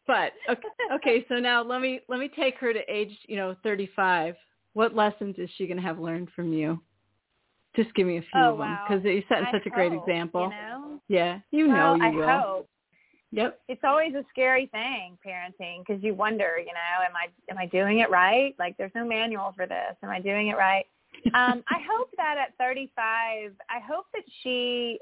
but 0.06 0.32
okay, 0.48 0.68
okay. 0.94 1.26
So 1.28 1.36
now 1.36 1.62
let 1.62 1.80
me 1.80 2.00
let 2.08 2.20
me 2.20 2.30
take 2.34 2.56
her 2.58 2.72
to 2.72 2.80
age, 2.88 3.16
you 3.26 3.36
know, 3.36 3.56
35. 3.62 4.34
What 4.72 4.94
lessons 4.94 5.36
is 5.38 5.48
she 5.56 5.66
going 5.66 5.76
to 5.76 5.82
have 5.82 5.98
learned 5.98 6.30
from 6.34 6.52
you? 6.52 6.80
Just 7.76 7.94
give 7.94 8.06
me 8.06 8.18
a 8.18 8.22
few 8.22 8.40
oh, 8.40 8.52
of 8.52 8.58
them 8.58 8.68
wow. 8.68 8.84
because 8.88 9.04
you 9.04 9.22
set 9.28 9.44
I 9.44 9.52
such 9.52 9.66
a 9.66 9.70
great 9.70 9.92
hope, 9.92 10.02
example. 10.02 10.42
You 10.42 10.48
know? 10.48 11.00
Yeah, 11.08 11.38
you 11.50 11.68
well, 11.68 11.96
know 11.96 12.04
you 12.04 12.10
I 12.10 12.14
will. 12.14 12.40
Hope. 12.40 12.68
Yep. 13.34 13.60
It's 13.68 13.80
always 13.82 14.14
a 14.14 14.24
scary 14.30 14.66
thing, 14.66 15.18
parenting, 15.26 15.84
because 15.84 16.00
you 16.04 16.14
wonder, 16.14 16.52
you 16.58 16.66
know, 16.66 17.04
am 17.04 17.16
I 17.16 17.26
am 17.50 17.58
I 17.58 17.66
doing 17.66 17.98
it 17.98 18.08
right? 18.08 18.54
Like, 18.60 18.76
there's 18.76 18.92
no 18.94 19.04
manual 19.04 19.52
for 19.56 19.66
this. 19.66 19.96
Am 20.04 20.10
I 20.10 20.20
doing 20.20 20.48
it 20.48 20.56
right? 20.56 20.86
Um, 21.34 21.62
I 21.68 21.78
hope 21.90 22.10
that 22.16 22.36
at 22.38 22.56
35, 22.58 23.52
I 23.68 23.78
hope 23.80 24.06
that 24.14 24.24
she, 24.42 24.98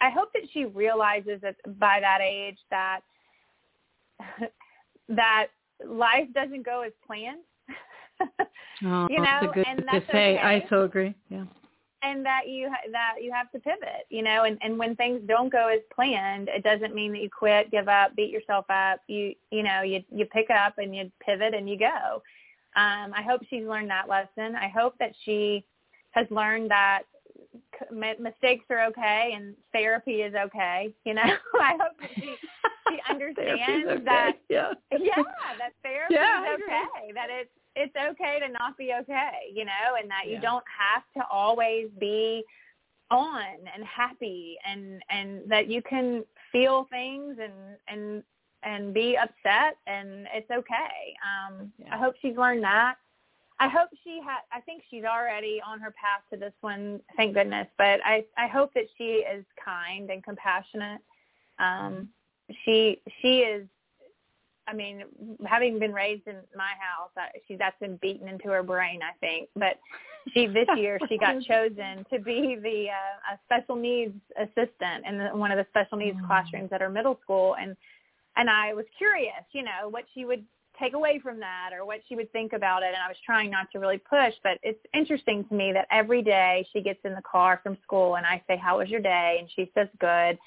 I 0.00 0.10
hope 0.10 0.28
that 0.34 0.42
she 0.52 0.64
realizes 0.64 1.40
that 1.42 1.56
by 1.78 2.00
that 2.00 2.20
age 2.20 2.58
that 2.70 3.00
that 5.08 5.46
life 5.86 6.26
doesn't 6.34 6.64
go 6.64 6.82
as 6.82 6.92
planned. 7.06 7.40
oh, 8.84 9.06
you 9.10 9.18
know, 9.18 9.24
that's 9.24 9.44
a 9.44 9.54
good 9.54 9.66
and 9.66 9.78
to 9.78 9.84
that's 9.90 10.06
say. 10.12 10.38
okay. 10.38 10.38
I 10.38 10.66
so 10.68 10.82
agree. 10.82 11.14
Yeah. 11.28 11.44
and 12.02 12.24
that 12.24 12.48
you 12.48 12.68
ha- 12.68 12.88
that 12.90 13.14
you 13.20 13.32
have 13.32 13.50
to 13.52 13.58
pivot, 13.58 14.06
you 14.10 14.22
know, 14.22 14.44
and 14.44 14.58
and 14.62 14.78
when 14.78 14.94
things 14.96 15.20
don't 15.26 15.50
go 15.50 15.68
as 15.68 15.80
planned, 15.94 16.48
it 16.48 16.62
doesn't 16.62 16.94
mean 16.94 17.12
that 17.12 17.22
you 17.22 17.30
quit, 17.30 17.70
give 17.70 17.88
up, 17.88 18.14
beat 18.16 18.30
yourself 18.30 18.64
up. 18.68 19.00
You 19.08 19.34
you 19.50 19.62
know, 19.62 19.82
you 19.82 20.02
you 20.10 20.26
pick 20.26 20.50
up 20.50 20.78
and 20.78 20.94
you 20.94 21.10
pivot 21.24 21.54
and 21.54 21.68
you 21.68 21.78
go. 21.78 22.22
Um, 22.74 23.12
I 23.14 23.22
hope 23.22 23.42
she's 23.50 23.64
learned 23.66 23.90
that 23.90 24.08
lesson. 24.08 24.56
I 24.56 24.68
hope 24.68 24.94
that 24.98 25.12
she 25.24 25.64
has 26.12 26.26
learned 26.30 26.70
that 26.70 27.02
mistakes 27.90 28.64
are 28.70 28.84
okay 28.86 29.32
and 29.34 29.54
therapy 29.72 30.22
is 30.22 30.34
okay. 30.34 30.92
You 31.04 31.14
know, 31.14 31.22
I 31.60 31.72
hope 31.72 31.96
that 32.00 32.10
she 32.14 32.34
she 32.88 32.98
understands 33.10 33.88
okay. 33.88 34.04
that 34.04 34.32
yeah, 34.48 34.72
yeah, 34.92 35.22
that 35.58 35.72
therapy 35.82 36.14
yeah, 36.14 36.44
is 36.44 36.60
okay. 36.64 37.12
That 37.14 37.28
it's 37.30 37.50
it's 37.74 37.94
okay 37.96 38.38
to 38.40 38.52
not 38.52 38.76
be 38.76 38.92
okay. 39.00 39.50
You 39.52 39.64
know, 39.64 39.96
and 40.00 40.10
that 40.10 40.28
you 40.28 40.40
don't 40.40 40.64
have 40.78 41.02
to 41.16 41.28
always 41.30 41.88
be 41.98 42.44
on 43.10 43.42
and 43.74 43.84
happy 43.84 44.56
and 44.66 45.02
and 45.10 45.40
that 45.48 45.68
you 45.68 45.82
can 45.82 46.24
feel 46.50 46.86
things 46.90 47.36
and 47.40 47.52
and 47.88 48.22
and 48.62 48.94
be 48.94 49.16
upset 49.16 49.76
and 49.86 50.26
it's 50.32 50.50
okay. 50.50 51.14
Um 51.22 51.72
Yeah. 51.78 51.94
I 51.94 51.98
hope 51.98 52.14
she's 52.22 52.36
learned 52.36 52.62
that. 52.64 52.96
I 53.60 53.68
hope 53.68 53.90
she 54.02 54.20
had 54.24 54.40
I 54.52 54.60
think 54.60 54.82
she's 54.90 55.04
already 55.04 55.60
on 55.64 55.80
her 55.80 55.92
path 55.92 56.22
to 56.30 56.36
this 56.36 56.54
one, 56.60 57.00
thank 57.16 57.34
goodness, 57.34 57.68
but 57.78 58.00
I 58.04 58.24
I 58.36 58.46
hope 58.46 58.72
that 58.74 58.86
she 58.96 59.24
is 59.36 59.44
kind 59.62 60.10
and 60.10 60.22
compassionate. 60.24 61.00
Um 61.58 62.08
she 62.64 63.00
she 63.20 63.40
is 63.40 63.66
I 64.68 64.74
mean, 64.74 65.02
having 65.44 65.78
been 65.78 65.92
raised 65.92 66.26
in 66.28 66.36
my 66.56 66.72
house, 66.78 67.10
I, 67.16 67.28
she 67.48 67.56
that's 67.56 67.78
been 67.80 67.96
beaten 67.96 68.28
into 68.28 68.48
her 68.48 68.62
brain, 68.62 69.00
I 69.02 69.12
think. 69.18 69.48
But 69.56 69.80
she 70.32 70.46
this 70.46 70.68
year 70.76 71.00
she 71.08 71.18
got 71.18 71.42
chosen 71.42 72.06
to 72.12 72.18
be 72.20 72.56
the 72.62 72.86
uh, 72.90 73.34
a 73.34 73.38
special 73.46 73.74
needs 73.76 74.14
assistant 74.38 75.04
in 75.06 75.18
the, 75.18 75.28
one 75.34 75.50
of 75.50 75.58
the 75.58 75.66
special 75.70 75.98
needs 75.98 76.16
Mm. 76.16 76.26
classrooms 76.26 76.70
at 76.72 76.80
her 76.80 76.88
middle 76.88 77.18
school, 77.22 77.56
and 77.60 77.76
and 78.36 78.48
I 78.48 78.74
was 78.74 78.84
curious, 78.96 79.44
you 79.52 79.62
know, 79.62 79.88
what 79.90 80.04
she 80.14 80.24
would 80.24 80.44
take 80.80 80.94
away 80.94 81.20
from 81.22 81.38
that 81.40 81.70
or 81.72 81.84
what 81.84 82.00
she 82.08 82.16
would 82.16 82.32
think 82.32 82.52
about 82.52 82.82
it. 82.82 82.86
And 82.86 82.96
I 82.96 83.08
was 83.08 83.16
trying 83.24 83.50
not 83.50 83.70
to 83.72 83.78
really 83.78 83.98
push 83.98 84.34
but 84.42 84.58
it's 84.62 84.80
interesting 84.94 85.44
to 85.48 85.54
me 85.54 85.72
that 85.72 85.86
every 85.90 86.22
day 86.22 86.66
she 86.72 86.80
gets 86.80 87.00
in 87.04 87.14
the 87.14 87.22
car 87.22 87.60
from 87.62 87.76
school 87.82 88.16
and 88.16 88.26
I 88.26 88.42
say 88.48 88.56
how 88.56 88.78
was 88.78 88.88
your 88.88 89.00
day? 89.00 89.36
And 89.38 89.48
she 89.54 89.70
says 89.74 89.88
good. 90.00 90.38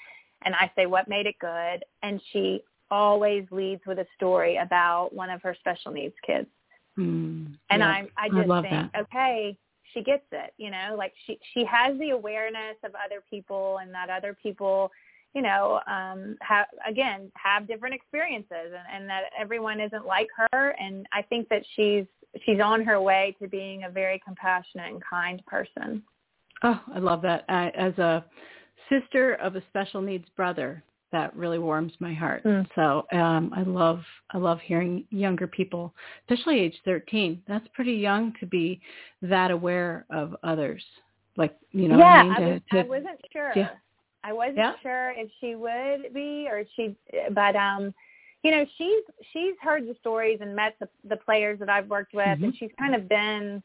And 0.44 0.54
I 0.54 0.70
say 0.76 0.86
what 0.86 1.08
made 1.08 1.26
it 1.26 1.36
good? 1.40 1.84
And 2.02 2.20
she 2.32 2.62
always 2.90 3.44
leads 3.50 3.82
with 3.86 3.98
a 3.98 4.06
story 4.16 4.58
about 4.58 5.12
one 5.12 5.30
of 5.30 5.42
her 5.42 5.56
special 5.58 5.92
needs 5.92 6.14
kids. 6.26 6.48
Mm, 6.98 7.56
and 7.70 7.80
yeah. 7.80 7.88
I 7.88 8.08
I 8.16 8.28
just 8.28 8.48
love 8.48 8.64
think 8.64 8.92
that. 8.92 9.00
okay 9.02 9.56
she 9.92 10.02
gets 10.02 10.24
it 10.32 10.54
you 10.56 10.70
know 10.70 10.94
like 10.96 11.12
she 11.26 11.38
she 11.52 11.62
has 11.66 11.98
the 11.98 12.10
awareness 12.10 12.76
of 12.84 12.92
other 12.94 13.22
people 13.28 13.80
and 13.82 13.92
that 13.92 14.08
other 14.08 14.34
people 14.42 14.90
you 15.34 15.42
know 15.42 15.80
um 15.86 16.36
have 16.40 16.66
again 16.88 17.30
have 17.34 17.66
different 17.66 17.94
experiences 17.94 18.48
and, 18.50 19.02
and 19.02 19.08
that 19.08 19.24
everyone 19.38 19.80
isn't 19.80 20.06
like 20.06 20.28
her 20.36 20.70
and 20.80 21.06
I 21.12 21.22
think 21.22 21.48
that 21.48 21.62
she's 21.74 22.04
she's 22.44 22.60
on 22.60 22.84
her 22.84 23.00
way 23.00 23.36
to 23.40 23.48
being 23.48 23.84
a 23.84 23.90
very 23.90 24.20
compassionate 24.24 24.92
and 24.92 25.02
kind 25.08 25.44
person 25.46 26.02
Oh, 26.62 26.80
I 26.94 26.98
love 26.98 27.22
that. 27.22 27.44
I, 27.48 27.68
as 27.70 27.96
a 27.98 28.24
sister 28.88 29.34
of 29.34 29.56
a 29.56 29.62
special 29.68 30.00
needs 30.00 30.26
brother, 30.36 30.82
that 31.12 31.34
really 31.36 31.58
warms 31.58 31.92
my 32.00 32.12
heart. 32.12 32.44
Mm. 32.44 32.66
So 32.74 33.06
um, 33.16 33.52
I 33.54 33.62
love 33.62 34.00
I 34.30 34.38
love 34.38 34.58
hearing 34.60 35.04
younger 35.10 35.46
people, 35.46 35.94
especially 36.28 36.60
age 36.60 36.74
13. 36.84 37.42
That's 37.46 37.66
pretty 37.74 37.92
young 37.92 38.34
to 38.40 38.46
be 38.46 38.80
that 39.22 39.50
aware 39.50 40.04
of 40.10 40.34
others. 40.42 40.82
Like 41.36 41.56
you 41.70 41.88
know, 41.88 41.98
yeah, 41.98 42.22
I 42.22 42.22
mean, 42.24 42.32
I, 42.32 42.38
to, 42.38 42.46
was, 42.46 42.62
I 42.72 42.82
wasn't 42.82 43.20
sure. 43.32 43.52
yeah. 43.54 43.68
I 44.26 44.32
wasn't 44.32 44.56
Yeah. 44.58 44.74
sure 44.82 45.10
if 45.16 45.30
she 45.40 45.54
would 45.54 46.12
be 46.12 46.48
or 46.50 46.58
if 46.58 46.68
she, 46.74 46.96
but 47.30 47.54
um, 47.54 47.94
you 48.42 48.50
know, 48.50 48.66
she's 48.76 49.04
she's 49.32 49.54
heard 49.60 49.86
the 49.86 49.94
stories 50.00 50.40
and 50.40 50.54
met 50.54 50.76
the 50.80 50.88
the 51.04 51.16
players 51.16 51.58
that 51.60 51.70
I've 51.70 51.88
worked 51.88 52.12
with, 52.12 52.42
and 52.42 52.52
Mhm. 52.52 52.58
she's 52.58 52.72
kind 52.78 52.94
of 52.94 53.08
been 53.08 53.62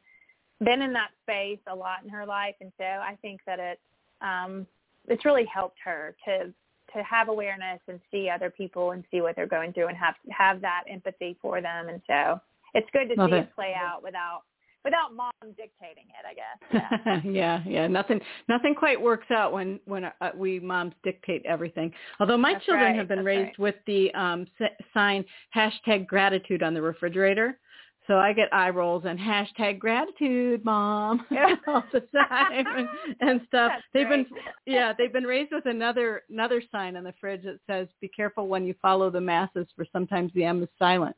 been 0.60 0.84
in 0.84 0.94
that 0.94 1.12
space 1.24 1.60
a 1.66 1.76
lot 1.76 2.04
in 2.04 2.10
her 2.10 2.26
life, 2.26 2.56
and 2.62 2.72
so 2.78 2.84
I 2.86 3.18
think 3.24 3.42
that 3.46 3.60
it 3.60 3.80
um, 4.22 4.68
it's 5.08 5.26
really 5.26 5.46
helped 5.46 5.80
her 5.84 6.16
to 6.26 6.54
to 6.94 7.04
have 7.04 7.30
awareness 7.30 7.82
and 7.88 8.00
see 8.12 8.30
other 8.30 8.52
people 8.52 8.92
and 8.92 9.04
see 9.10 9.22
what 9.22 9.36
they're 9.36 9.48
going 9.48 9.74
through 9.74 9.88
and 9.88 9.98
have 9.98 10.16
have 10.30 10.62
that 10.62 10.84
empathy 10.88 11.36
for 11.42 11.60
them, 11.60 11.90
and 11.90 12.02
so 12.06 12.40
it's 12.76 12.90
good 12.92 13.10
to 13.10 13.16
Love 13.16 13.32
see 13.32 13.36
it. 13.38 13.40
it 13.40 13.56
play 13.56 13.74
out 13.74 14.04
without 14.04 14.44
without 14.84 15.16
mom 15.16 15.32
dictating 15.58 16.06
it, 16.10 16.26
I 16.28 16.34
guess. 16.34 17.22
Yeah. 17.24 17.32
yeah, 17.32 17.64
yeah. 17.66 17.88
Nothing, 17.88 18.20
nothing 18.48 18.76
quite 18.76 19.00
works 19.02 19.30
out 19.32 19.54
when 19.54 19.80
when 19.86 20.06
uh, 20.06 20.12
we 20.36 20.60
moms 20.60 20.94
dictate 21.04 21.44
everything. 21.46 21.92
Although 22.20 22.38
my 22.38 22.54
That's 22.54 22.66
children 22.66 22.88
right, 22.92 22.96
have 22.96 23.08
been 23.08 23.20
that's 23.20 23.26
raised 23.26 23.46
right. 23.48 23.60
with 23.60 23.76
the 23.88 24.14
um, 24.14 24.46
s- 24.60 24.72
sign 24.94 25.26
hashtag 25.56 26.08
gratitude 26.08 26.64
on 26.64 26.74
the 26.74 26.82
refrigerator, 26.82 27.60
so 28.08 28.18
I 28.18 28.34
get 28.34 28.52
eye 28.54 28.72
rolls 28.72 29.04
and 29.06 29.18
hashtag 29.20 29.80
gratitude, 29.80 30.66
mom, 30.66 31.26
Yeah. 31.30 31.56
all 31.68 31.84
the 31.94 32.02
time 32.28 32.66
and, 32.66 32.88
and 33.22 33.42
stuff. 33.48 33.72
That's 33.74 33.84
they've 33.94 34.10
been, 34.10 34.26
yeah, 34.66 34.94
they've 34.98 35.14
been 35.14 35.24
raised 35.26 35.52
with 35.52 35.66
another 35.66 36.24
another 36.30 36.62
sign 36.72 36.98
on 36.98 37.04
the 37.04 37.14
fridge 37.22 37.44
that 37.44 37.60
says, 37.68 37.88
"Be 38.02 38.08
careful 38.10 38.48
when 38.48 38.66
you 38.66 38.74
follow 38.82 39.10
the 39.12 39.22
masses, 39.22 39.68
for 39.76 39.86
sometimes 39.94 40.32
the 40.34 40.44
M 40.44 40.64
is 40.64 40.70
silent." 40.80 41.16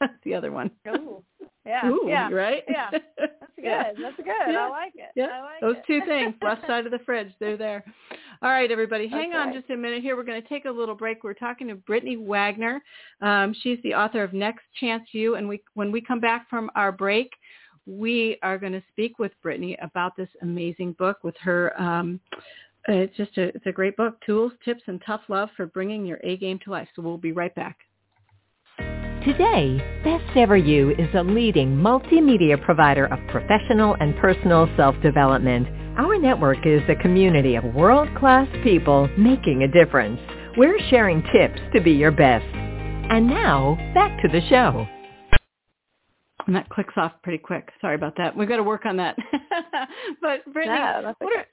That's 0.00 0.12
the 0.24 0.34
other 0.34 0.50
one. 0.52 0.70
Ooh. 0.88 1.22
Yeah. 1.64 1.88
Ooh, 1.88 2.04
yeah. 2.06 2.30
right? 2.30 2.64
Yeah. 2.68 2.88
That's 2.90 3.04
good. 3.18 3.30
Yeah. 3.64 3.92
That's 4.00 4.16
good. 4.16 4.26
Yeah. 4.26 4.66
I 4.66 4.68
like 4.68 4.92
it. 4.96 5.10
Yeah, 5.14 5.26
I 5.26 5.40
like 5.42 5.60
those 5.60 5.76
it. 5.76 5.84
two 5.86 6.00
things, 6.06 6.34
left 6.42 6.66
side 6.66 6.86
of 6.86 6.92
the 6.92 6.98
fridge, 7.00 7.32
they're 7.38 7.56
there. 7.56 7.84
All 8.42 8.50
right, 8.50 8.70
everybody, 8.72 9.06
hang 9.06 9.34
on 9.34 9.52
just 9.52 9.70
a 9.70 9.76
minute 9.76 10.02
here. 10.02 10.16
We're 10.16 10.24
going 10.24 10.42
to 10.42 10.48
take 10.48 10.64
a 10.64 10.70
little 10.70 10.96
break. 10.96 11.22
We're 11.22 11.32
talking 11.32 11.68
to 11.68 11.76
Brittany 11.76 12.16
Wagner. 12.16 12.82
Um, 13.20 13.54
she's 13.62 13.78
the 13.84 13.94
author 13.94 14.24
of 14.24 14.32
Next 14.32 14.64
Chance 14.80 15.04
You, 15.12 15.36
and 15.36 15.48
we 15.48 15.62
when 15.74 15.92
we 15.92 16.00
come 16.00 16.18
back 16.18 16.50
from 16.50 16.68
our 16.74 16.90
break, 16.90 17.30
we 17.86 18.38
are 18.42 18.58
going 18.58 18.72
to 18.72 18.82
speak 18.90 19.20
with 19.20 19.30
Brittany 19.42 19.78
about 19.80 20.16
this 20.16 20.28
amazing 20.42 20.92
book 20.98 21.18
with 21.22 21.36
her. 21.40 21.80
Um, 21.80 22.18
it's 22.88 23.16
just 23.16 23.38
a 23.38 23.54
it's 23.54 23.66
a 23.66 23.72
great 23.72 23.96
book, 23.96 24.16
Tools, 24.26 24.52
Tips, 24.64 24.82
and 24.88 25.00
Tough 25.06 25.22
Love 25.28 25.50
for 25.56 25.66
Bringing 25.66 26.04
Your 26.04 26.18
A 26.24 26.36
Game 26.36 26.58
to 26.64 26.70
Life. 26.70 26.88
So 26.96 27.02
we'll 27.02 27.18
be 27.18 27.30
right 27.30 27.54
back. 27.54 27.78
Today, 29.24 29.78
Best 30.02 30.36
Ever 30.36 30.56
You 30.56 30.90
is 30.90 31.08
a 31.14 31.22
leading 31.22 31.76
multimedia 31.76 32.60
provider 32.60 33.06
of 33.06 33.20
professional 33.28 33.94
and 34.00 34.16
personal 34.16 34.68
self-development. 34.76 35.68
Our 35.96 36.18
network 36.18 36.66
is 36.66 36.82
a 36.88 36.96
community 36.96 37.54
of 37.54 37.62
world-class 37.62 38.48
people 38.64 39.08
making 39.16 39.62
a 39.62 39.68
difference. 39.68 40.18
We're 40.56 40.76
sharing 40.90 41.22
tips 41.32 41.60
to 41.72 41.80
be 41.80 41.92
your 41.92 42.10
best. 42.10 42.44
And 42.52 43.28
now, 43.28 43.76
back 43.94 44.20
to 44.22 44.28
the 44.28 44.40
show. 44.48 44.88
And 46.48 46.56
that 46.56 46.68
clicks 46.70 46.94
off 46.96 47.12
pretty 47.22 47.38
quick. 47.38 47.68
Sorry 47.80 47.94
about 47.94 48.16
that. 48.16 48.36
We've 48.36 48.48
got 48.48 48.56
to 48.56 48.64
work 48.64 48.86
on 48.86 48.96
that. 48.96 49.16
but 50.20 50.44
Brittany, 50.52 50.76
No, 50.76 51.00
that's 51.04 51.20
what 51.20 51.32
are 51.32 51.46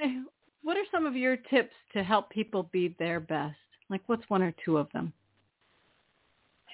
what 0.63 0.75
are 0.75 0.85
some 0.91 1.05
of 1.05 1.15
your 1.15 1.37
tips 1.37 1.75
to 1.93 2.03
help 2.03 2.31
people 2.31 2.67
be 2.71 2.95
their 2.97 3.19
best? 3.19 3.57
Like 3.91 4.01
what's 4.07 4.27
one 4.27 4.41
or 4.41 4.55
two 4.65 4.77
of 4.77 4.87
them? 4.91 5.13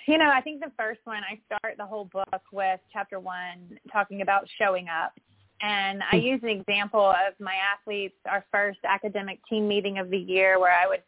You 0.08 0.20
know, 0.20 0.30
I 0.30 0.42
think 0.42 0.62
the 0.62 0.72
first 0.78 1.00
one, 1.06 1.24
I 1.24 1.40
start 1.46 1.76
the 1.78 1.86
whole 1.86 2.06
book 2.06 2.42
with 2.52 2.80
chapter 2.94 3.20
one 3.20 3.80
talking 3.92 4.22
about 4.22 4.48
showing 4.60 4.88
up. 4.88 5.14
And 5.62 6.04
I 6.04 6.18
Hmm. 6.18 6.26
use 6.26 6.44
an 6.44 6.50
example 6.50 7.10
of 7.10 7.40
my 7.40 7.56
athletes, 7.56 8.18
our 8.26 8.46
first 8.52 8.80
academic 8.84 9.40
team 9.48 9.68
meeting 9.68 9.98
of 9.98 10.10
the 10.10 10.18
year, 10.18 10.60
where 10.60 10.74
I 10.74 10.86
would 10.86 11.02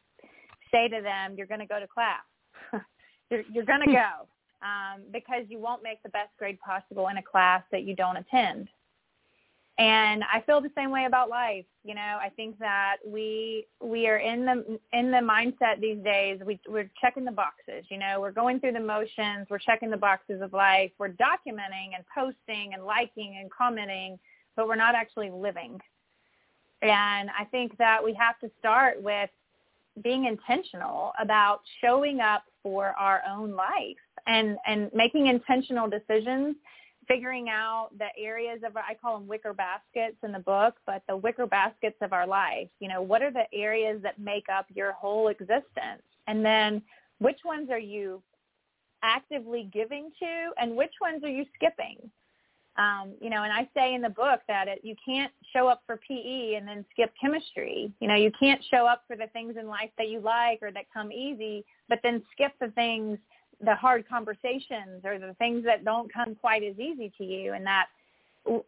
say 0.71 0.87
to 0.87 1.01
them, 1.01 1.35
you're 1.35 1.47
going 1.47 1.59
to 1.59 1.65
go 1.65 1.79
to 1.79 1.87
class. 1.87 2.23
you're 3.29 3.43
you're 3.51 3.65
going 3.65 3.81
to 3.81 3.91
go 3.91 4.27
um, 4.65 5.03
because 5.11 5.45
you 5.49 5.59
won't 5.59 5.83
make 5.83 6.01
the 6.01 6.09
best 6.09 6.35
grade 6.37 6.59
possible 6.61 7.09
in 7.09 7.17
a 7.17 7.23
class 7.23 7.63
that 7.71 7.83
you 7.83 7.95
don't 7.95 8.17
attend. 8.17 8.69
And 9.79 10.23
I 10.23 10.41
feel 10.41 10.59
the 10.59 10.71
same 10.75 10.89
way 10.89 11.05
about 11.05 11.29
life. 11.29 11.65
You 11.83 11.93
know, 11.93 12.17
I 12.19 12.29
think 12.35 12.57
that 12.57 12.97
we 13.05 13.67
we 13.79 14.07
are 14.07 14.17
in 14.17 14.43
the 14.43 14.79
in 14.91 15.11
the 15.11 15.17
mindset 15.17 15.79
these 15.79 16.03
days. 16.03 16.39
We 16.43 16.59
we're 16.67 16.89
checking 16.99 17.25
the 17.25 17.31
boxes. 17.31 17.85
You 17.89 17.99
know, 17.99 18.19
we're 18.19 18.31
going 18.31 18.59
through 18.59 18.71
the 18.71 18.79
motions. 18.79 19.47
We're 19.49 19.59
checking 19.59 19.91
the 19.91 19.97
boxes 19.97 20.41
of 20.41 20.51
life. 20.51 20.91
We're 20.97 21.09
documenting 21.09 21.93
and 21.95 22.03
posting 22.13 22.73
and 22.73 22.85
liking 22.85 23.37
and 23.39 23.51
commenting, 23.51 24.17
but 24.55 24.67
we're 24.67 24.75
not 24.75 24.95
actually 24.95 25.29
living. 25.29 25.79
And 26.81 27.29
I 27.37 27.45
think 27.51 27.77
that 27.77 28.03
we 28.03 28.15
have 28.15 28.39
to 28.39 28.49
start 28.59 29.01
with 29.01 29.29
being 30.03 30.25
intentional 30.25 31.11
about 31.19 31.61
showing 31.81 32.19
up 32.19 32.43
for 32.63 32.95
our 32.99 33.21
own 33.29 33.55
life 33.55 33.97
and 34.25 34.57
and 34.65 34.89
making 34.93 35.27
intentional 35.27 35.87
decisions 35.87 36.55
figuring 37.07 37.49
out 37.49 37.89
the 37.97 38.07
areas 38.17 38.59
of 38.65 38.75
I 38.75 38.93
call 38.93 39.17
them 39.17 39.27
wicker 39.27 39.53
baskets 39.53 40.17
in 40.23 40.31
the 40.31 40.39
book, 40.39 40.75
but 40.85 41.03
the 41.07 41.15
wicker 41.15 41.45
baskets 41.45 41.97
of 42.01 42.13
our 42.13 42.27
life. 42.27 42.67
You 42.79 42.89
know, 42.89 43.01
what 43.01 43.21
are 43.21 43.31
the 43.31 43.45
areas 43.53 44.01
that 44.03 44.19
make 44.19 44.45
up 44.49 44.65
your 44.73 44.91
whole 44.91 45.29
existence? 45.29 46.03
And 46.27 46.43
then 46.43 46.81
which 47.19 47.39
ones 47.45 47.69
are 47.69 47.79
you 47.79 48.21
actively 49.03 49.69
giving 49.71 50.11
to 50.19 50.51
and 50.57 50.75
which 50.75 50.93
ones 51.01 51.23
are 51.23 51.29
you 51.29 51.45
skipping? 51.55 51.97
Um, 52.77 53.13
you 53.19 53.31
know, 53.31 53.41
and 53.41 53.51
I 53.51 53.67
say 53.75 53.95
in 53.95 54.01
the 54.01 54.09
book 54.09 54.41
that 54.47 54.67
it, 54.67 54.81
you 54.83 54.95
can't 55.03 55.31
show 55.51 55.67
up 55.67 55.81
for 55.87 55.99
PE 56.07 56.53
and 56.55 56.67
then 56.67 56.85
skip 56.91 57.11
chemistry. 57.19 57.91
You 57.99 58.07
know, 58.07 58.13
you 58.13 58.31
can't 58.39 58.63
show 58.69 58.85
up 58.85 59.03
for 59.07 59.15
the 59.15 59.27
things 59.33 59.55
in 59.59 59.67
life 59.67 59.89
that 59.97 60.09
you 60.09 60.19
like 60.19 60.59
or 60.61 60.71
that 60.71 60.85
come 60.93 61.11
easy, 61.11 61.65
but 61.89 61.99
then 62.03 62.21
skip 62.33 62.51
the 62.61 62.67
things, 62.69 63.17
the 63.63 63.75
hard 63.75 64.07
conversations 64.07 65.03
or 65.03 65.17
the 65.19 65.33
things 65.39 65.63
that 65.65 65.83
don't 65.83 66.11
come 66.13 66.35
quite 66.35 66.63
as 66.63 66.77
easy 66.79 67.11
to 67.17 67.23
you. 67.23 67.53
And 67.53 67.65
that 67.65 67.87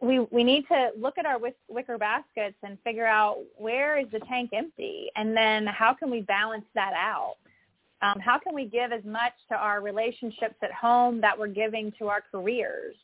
we 0.00 0.20
we 0.30 0.44
need 0.44 0.66
to 0.68 0.90
look 0.98 1.16
at 1.18 1.26
our 1.26 1.38
wicker 1.68 1.98
baskets 1.98 2.56
and 2.62 2.78
figure 2.84 3.06
out 3.06 3.38
where 3.56 3.98
is 3.98 4.06
the 4.12 4.20
tank 4.20 4.50
empty, 4.52 5.10
and 5.16 5.36
then 5.36 5.66
how 5.66 5.94
can 5.94 6.10
we 6.10 6.20
balance 6.20 6.66
that 6.74 6.92
out. 6.94 7.36
Um, 8.02 8.18
how 8.18 8.38
can 8.38 8.54
we 8.54 8.64
give 8.64 8.92
as 8.92 9.04
much 9.04 9.32
to 9.50 9.56
our 9.56 9.82
relationships 9.82 10.54
at 10.62 10.72
home 10.72 11.20
that 11.20 11.38
we're 11.38 11.48
giving 11.48 11.92
to 11.98 12.08
our 12.08 12.22
careers? 12.30 12.96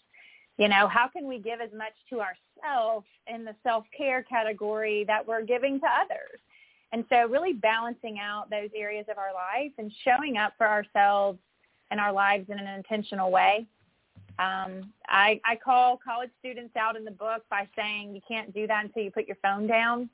You 0.56 0.68
know, 0.68 0.88
how 0.88 1.06
can 1.08 1.28
we 1.28 1.38
give 1.38 1.60
as 1.60 1.70
much 1.76 1.92
to 2.10 2.20
ourselves 2.20 3.06
in 3.26 3.44
the 3.44 3.54
self-care 3.62 4.22
category 4.22 5.04
that 5.04 5.26
we're 5.26 5.42
giving 5.42 5.80
to 5.80 5.86
others? 5.86 6.40
And 6.92 7.04
so 7.10 7.28
really 7.28 7.52
balancing 7.52 8.18
out 8.18 8.48
those 8.48 8.70
areas 8.74 9.04
of 9.10 9.18
our 9.18 9.34
life 9.34 9.72
and 9.76 9.92
showing 10.02 10.38
up 10.38 10.54
for 10.56 10.66
ourselves 10.66 11.38
and 11.90 12.00
our 12.00 12.12
lives 12.12 12.46
in 12.48 12.58
an 12.58 12.66
intentional 12.66 13.30
way. 13.30 13.66
Um, 14.38 14.92
I, 15.08 15.40
I 15.46 15.56
call 15.56 15.98
college 16.04 16.30
students 16.40 16.76
out 16.76 16.94
in 16.94 17.04
the 17.04 17.10
book 17.10 17.44
by 17.48 17.66
saying 17.74 18.14
you 18.14 18.20
can't 18.28 18.52
do 18.52 18.66
that 18.66 18.84
until 18.84 19.02
you 19.02 19.10
put 19.10 19.26
your 19.26 19.38
phone 19.42 19.66
down. 19.66 20.10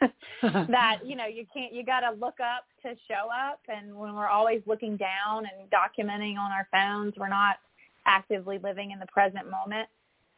that 0.42 0.98
you 1.04 1.16
know 1.16 1.26
you 1.26 1.46
can't 1.54 1.72
you 1.72 1.82
got 1.84 2.00
to 2.00 2.10
look 2.10 2.38
up 2.40 2.66
to 2.82 2.94
show 3.08 3.28
up, 3.32 3.60
and 3.68 3.96
when 3.96 4.14
we're 4.14 4.28
always 4.28 4.60
looking 4.66 4.98
down 4.98 5.44
and 5.46 5.70
documenting 5.70 6.36
on 6.36 6.52
our 6.52 6.68
phones, 6.70 7.14
we're 7.16 7.28
not 7.28 7.56
actively 8.04 8.58
living 8.58 8.90
in 8.90 8.98
the 8.98 9.06
present 9.06 9.50
moment. 9.50 9.88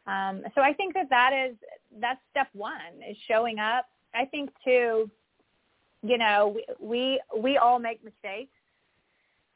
Um, 0.06 0.42
so 0.54 0.60
I 0.60 0.72
think 0.72 0.94
that 0.94 1.10
that 1.10 1.32
is 1.32 1.56
that's 2.00 2.20
step 2.30 2.48
one 2.52 3.02
is 3.08 3.16
showing 3.26 3.58
up. 3.58 3.86
I 4.14 4.26
think 4.26 4.50
too, 4.64 5.10
you 6.02 6.18
know, 6.18 6.56
we 6.78 7.20
we, 7.34 7.42
we 7.42 7.56
all 7.56 7.80
make 7.80 8.04
mistakes. 8.04 8.52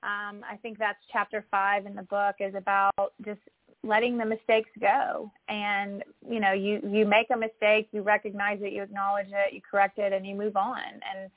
Um, 0.02 0.44
I 0.48 0.56
think 0.62 0.78
that's 0.78 0.98
chapter 1.12 1.44
five 1.50 1.86
in 1.86 1.94
the 1.94 2.02
book 2.02 2.36
is 2.40 2.54
about 2.54 2.92
just 3.24 3.40
letting 3.82 4.18
the 4.18 4.24
mistakes 4.24 4.70
go. 4.80 5.30
And 5.48 6.04
you 6.28 6.40
know, 6.40 6.52
you 6.52 6.80
you 6.88 7.04
make 7.06 7.28
a 7.30 7.36
mistake, 7.36 7.88
you 7.92 8.02
recognize 8.02 8.60
it, 8.62 8.72
you 8.72 8.82
acknowledge 8.82 9.28
it, 9.30 9.52
you 9.52 9.60
correct 9.68 9.98
it, 9.98 10.12
and 10.12 10.26
you 10.26 10.34
move 10.34 10.56
on. 10.56 10.78
And 10.78 11.30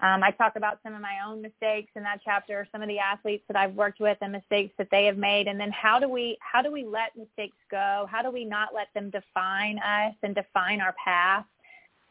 um, 0.00 0.22
I 0.22 0.30
talk 0.30 0.56
about 0.56 0.78
some 0.82 0.94
of 0.94 1.02
my 1.02 1.18
own 1.26 1.42
mistakes 1.42 1.92
in 1.94 2.02
that 2.04 2.20
chapter, 2.24 2.66
some 2.72 2.80
of 2.82 2.88
the 2.88 2.98
athletes 2.98 3.44
that 3.48 3.56
I've 3.56 3.74
worked 3.74 4.00
with 4.00 4.16
and 4.22 4.32
mistakes 4.32 4.72
that 4.78 4.88
they 4.90 5.04
have 5.04 5.18
made, 5.18 5.46
and 5.46 5.60
then 5.60 5.70
how 5.70 5.98
do 5.98 6.08
we 6.08 6.38
how 6.40 6.62
do 6.62 6.72
we 6.72 6.84
let 6.84 7.16
mistakes 7.16 7.56
go? 7.70 8.06
How 8.10 8.22
do 8.22 8.30
we 8.30 8.44
not 8.44 8.74
let 8.74 8.88
them 8.94 9.10
define 9.10 9.78
us 9.78 10.14
and 10.22 10.34
define 10.34 10.80
our 10.80 10.94
path? 11.04 11.44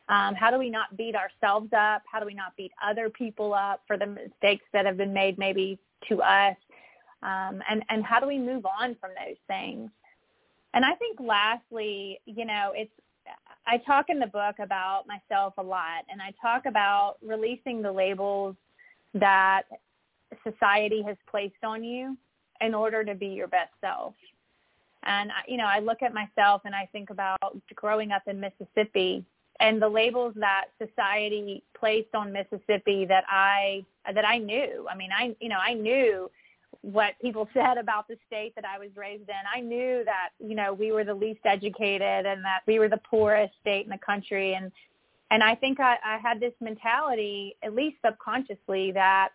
Um, 0.10 0.34
how 0.34 0.50
do 0.50 0.58
we 0.58 0.72
not 0.72 0.98
beat 0.98 1.16
ourselves 1.16 1.70
up? 1.72 2.02
How 2.12 2.20
do 2.20 2.26
we 2.26 2.34
not 2.34 2.56
beat 2.58 2.72
other 2.84 3.10
people 3.10 3.54
up 3.54 3.84
for 3.86 3.96
the 3.96 4.08
mistakes 4.08 4.66
that 4.74 4.86
have 4.88 4.98
been 4.98 5.14
made 5.14 5.38
maybe 5.38 5.78
to 6.10 6.22
us? 6.22 6.56
Um, 7.22 7.62
and 7.70 7.84
and 7.90 8.04
how 8.04 8.20
do 8.20 8.28
we 8.28 8.40
move 8.40 8.66
on 8.66 8.96
from 9.00 9.12
those 9.12 9.38
things? 9.48 9.92
And 10.74 10.84
I 10.84 10.96
think 10.96 11.20
lastly, 11.20 12.20
you 12.26 12.46
know, 12.46 12.74
it's 12.76 12.92
I 13.68 13.78
talk 13.78 14.10
in 14.10 14.18
the 14.18 14.28
book 14.28 14.56
about 14.60 15.04
myself 15.08 15.54
a 15.60 15.64
lot, 15.64 16.06
and 16.12 16.22
I 16.22 16.34
talk 16.42 16.66
about 16.66 17.18
releasing 17.24 17.84
the 17.84 17.92
labels 17.92 18.56
that 19.14 19.64
society 20.44 21.04
has 21.04 21.18
placed 21.30 21.64
on 21.64 21.84
you 21.84 22.18
in 22.62 22.74
order 22.74 23.04
to 23.04 23.14
be 23.14 23.28
your 23.28 23.48
best 23.48 23.72
self. 23.80 24.16
And 25.04 25.30
you 25.48 25.58
know, 25.58 25.68
I 25.68 25.80
look 25.80 26.02
at 26.02 26.16
myself 26.16 26.64
and 26.66 26.74
I 26.74 26.90
think 26.92 27.12
about 27.12 27.40
growing 27.76 28.12
up 28.12 28.24
in 28.28 28.40
Mississippi 28.40 29.24
and 29.60 29.82
the 29.82 29.90
labels 29.90 30.34
that 30.38 30.66
society 30.82 31.64
placed 31.78 32.14
on 32.16 32.32
Mississippi 32.32 33.06
that 33.06 33.24
I 33.28 33.86
that 34.14 34.26
I 34.26 34.38
knew. 34.38 34.88
I 34.90 34.96
mean, 34.96 35.10
I 35.18 35.36
you 35.40 35.50
know, 35.50 35.60
I 35.60 35.74
knew 35.74 36.30
what 36.82 37.14
people 37.22 37.48
said 37.54 37.78
about 37.78 38.08
the 38.08 38.18
state 38.28 38.54
that 38.56 38.66
I 38.66 38.80
was 38.80 38.90
raised 38.96 39.30
in. 39.30 39.36
I 39.54 39.62
knew 39.62 40.04
that, 40.06 40.30
you 40.40 40.56
know, 40.56 40.74
we 40.74 40.92
were 40.92 41.04
the 41.04 41.14
least 41.14 41.42
educated 41.46 42.26
and 42.26 42.44
that 42.44 42.62
we 42.68 42.80
were 42.80 42.90
the 42.90 43.02
poorest 43.10 43.54
state 43.62 43.86
in 43.86 43.92
the 43.92 43.98
country. 43.98 44.54
And, 44.54 44.72
and 45.32 45.44
I 45.44 45.56
think 45.56 45.80
I, 45.80 45.98
I 46.04 46.18
had 46.18 46.40
this 46.40 46.54
mentality, 46.62 47.56
at 47.64 47.76
least 47.76 47.98
subconsciously, 48.06 48.92
that 48.94 49.30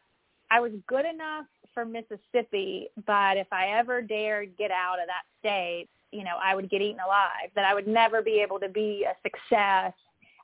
I 0.51 0.61
was 0.61 0.73
good 0.87 1.07
enough 1.07 1.47
for 1.73 1.85
Mississippi, 1.85 2.89
but 3.07 3.37
if 3.37 3.49
I 3.53 3.79
ever 3.79 4.01
dared 4.01 4.57
get 4.57 4.71
out 4.71 5.01
of 5.01 5.07
that 5.07 5.25
state, 5.41 5.89
you 6.13 6.23
know, 6.23 6.37
I 6.41 6.55
would 6.55 6.71
get 6.71 6.81
eaten 6.81 7.01
alive, 7.05 7.51
that 7.57 7.65
I 7.65 7.75
would 7.75 7.89
never 7.89 8.23
be 8.23 8.41
able 8.41 8.61
to 8.61 8.69
be 8.69 9.05
a 9.05 9.15
success 9.29 9.93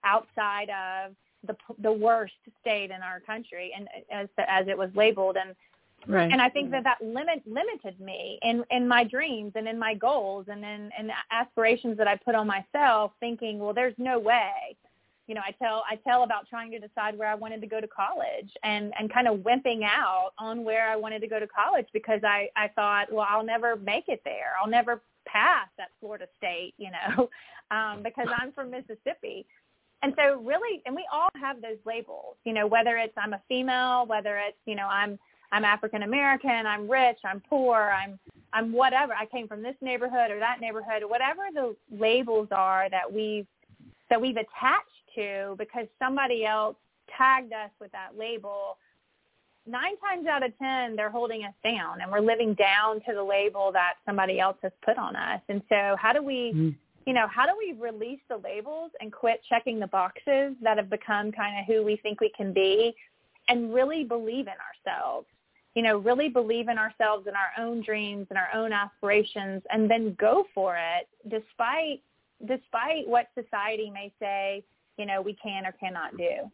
outside 0.04 0.70
of 0.70 1.12
the 1.46 1.56
the 1.82 1.92
worst 1.92 2.34
state 2.60 2.90
in 2.90 3.02
our 3.02 3.20
country 3.20 3.72
and 3.76 3.88
as 4.12 4.28
as 4.46 4.68
it 4.68 4.76
was 4.76 4.90
labeled 4.94 5.36
and 5.36 5.54
Right. 6.06 6.32
And 6.32 6.40
I 6.40 6.48
think 6.48 6.70
that 6.70 6.84
that 6.84 7.02
limit 7.02 7.42
limited 7.46 8.00
me 8.00 8.38
in 8.42 8.64
in 8.70 8.88
my 8.88 9.04
dreams 9.04 9.52
and 9.54 9.68
in 9.68 9.78
my 9.78 9.94
goals 9.94 10.46
and 10.48 10.64
in 10.64 10.90
and 10.98 11.10
aspirations 11.30 11.98
that 11.98 12.08
I 12.08 12.16
put 12.16 12.34
on 12.34 12.46
myself, 12.46 13.12
thinking, 13.20 13.58
well, 13.58 13.74
there's 13.74 13.94
no 13.98 14.18
way. 14.18 14.76
You 15.26 15.34
know, 15.34 15.42
I 15.46 15.52
tell 15.52 15.84
I 15.88 15.96
tell 15.96 16.22
about 16.22 16.48
trying 16.48 16.70
to 16.70 16.78
decide 16.78 17.18
where 17.18 17.28
I 17.28 17.34
wanted 17.34 17.60
to 17.60 17.66
go 17.66 17.80
to 17.80 17.86
college 17.86 18.50
and 18.64 18.92
and 18.98 19.12
kind 19.12 19.28
of 19.28 19.40
wimping 19.40 19.82
out 19.84 20.30
on 20.38 20.64
where 20.64 20.88
I 20.88 20.96
wanted 20.96 21.20
to 21.20 21.28
go 21.28 21.38
to 21.38 21.46
college 21.46 21.86
because 21.92 22.20
I 22.24 22.48
I 22.56 22.68
thought, 22.68 23.12
well, 23.12 23.26
I'll 23.28 23.44
never 23.44 23.76
make 23.76 24.08
it 24.08 24.22
there. 24.24 24.54
I'll 24.60 24.70
never 24.70 25.02
pass 25.26 25.68
at 25.78 25.88
Florida 26.00 26.26
State, 26.38 26.72
you 26.78 26.90
know, 26.90 27.28
um, 27.70 28.02
because 28.02 28.28
I'm 28.36 28.52
from 28.52 28.70
Mississippi. 28.70 29.46
And 30.02 30.14
so 30.16 30.40
really, 30.40 30.82
and 30.86 30.94
we 30.94 31.06
all 31.12 31.28
have 31.40 31.60
those 31.60 31.76
labels, 31.84 32.36
you 32.44 32.52
know, 32.52 32.66
whether 32.66 32.96
it's 32.96 33.12
I'm 33.16 33.34
a 33.34 33.42
female, 33.48 34.06
whether 34.06 34.38
it's, 34.38 34.56
you 34.66 34.74
know, 34.74 34.86
I'm 34.86 35.18
I'm 35.52 35.64
African 35.64 36.04
American, 36.04 36.66
I'm 36.66 36.90
rich, 36.90 37.18
I'm 37.24 37.40
poor, 37.48 37.92
I'm 37.92 38.18
I'm 38.52 38.72
whatever. 38.72 39.12
I 39.14 39.26
came 39.26 39.46
from 39.46 39.62
this 39.62 39.76
neighborhood 39.80 40.30
or 40.30 40.38
that 40.38 40.60
neighborhood, 40.60 41.02
or 41.02 41.08
whatever 41.08 41.42
the 41.52 41.76
labels 41.90 42.48
are 42.50 42.88
that 42.90 43.12
we've 43.12 43.46
that 44.08 44.20
we've 44.20 44.36
attached 44.36 44.86
to 45.16 45.54
because 45.58 45.86
somebody 45.98 46.44
else 46.44 46.76
tagged 47.16 47.52
us 47.52 47.70
with 47.80 47.92
that 47.92 48.10
label. 48.18 48.76
Nine 49.66 49.96
times 49.98 50.26
out 50.26 50.42
of 50.42 50.56
ten, 50.58 50.96
they're 50.96 51.10
holding 51.10 51.44
us 51.44 51.54
down, 51.62 52.00
and 52.00 52.10
we're 52.10 52.20
living 52.20 52.54
down 52.54 52.96
to 53.06 53.14
the 53.14 53.22
label 53.22 53.70
that 53.72 53.94
somebody 54.06 54.40
else 54.40 54.56
has 54.62 54.72
put 54.84 54.96
on 54.96 55.14
us. 55.14 55.40
And 55.48 55.62
so, 55.68 55.96
how 56.00 56.12
do 56.12 56.22
we, 56.22 56.52
mm. 56.54 56.74
You 57.10 57.14
know, 57.14 57.26
how 57.26 57.44
do 57.44 57.52
we 57.58 57.72
release 57.72 58.20
the 58.28 58.36
labels 58.36 58.92
and 59.00 59.12
quit 59.12 59.40
checking 59.48 59.80
the 59.80 59.88
boxes 59.88 60.54
that 60.62 60.76
have 60.76 60.88
become 60.88 61.32
kind 61.32 61.58
of 61.58 61.66
who 61.66 61.82
we 61.82 61.96
think 61.96 62.20
we 62.20 62.30
can 62.36 62.52
be, 62.52 62.94
and 63.48 63.74
really 63.74 64.04
believe 64.04 64.46
in 64.46 64.54
ourselves? 64.94 65.26
you 65.74 65.82
know, 65.82 65.98
really 65.98 66.28
believe 66.28 66.68
in 66.68 66.78
ourselves 66.78 67.28
and 67.28 67.36
our 67.36 67.64
own 67.64 67.80
dreams 67.80 68.26
and 68.30 68.36
our 68.36 68.48
own 68.52 68.72
aspirations 68.72 69.62
and 69.70 69.88
then 69.88 70.16
go 70.18 70.44
for 70.52 70.76
it 70.76 71.08
despite 71.28 72.02
despite 72.46 73.06
what 73.06 73.28
society 73.40 73.88
may 73.88 74.12
say, 74.18 74.64
you 74.98 75.06
know, 75.06 75.22
we 75.22 75.32
can 75.34 75.64
or 75.64 75.72
cannot 75.72 76.16
do. 76.16 76.50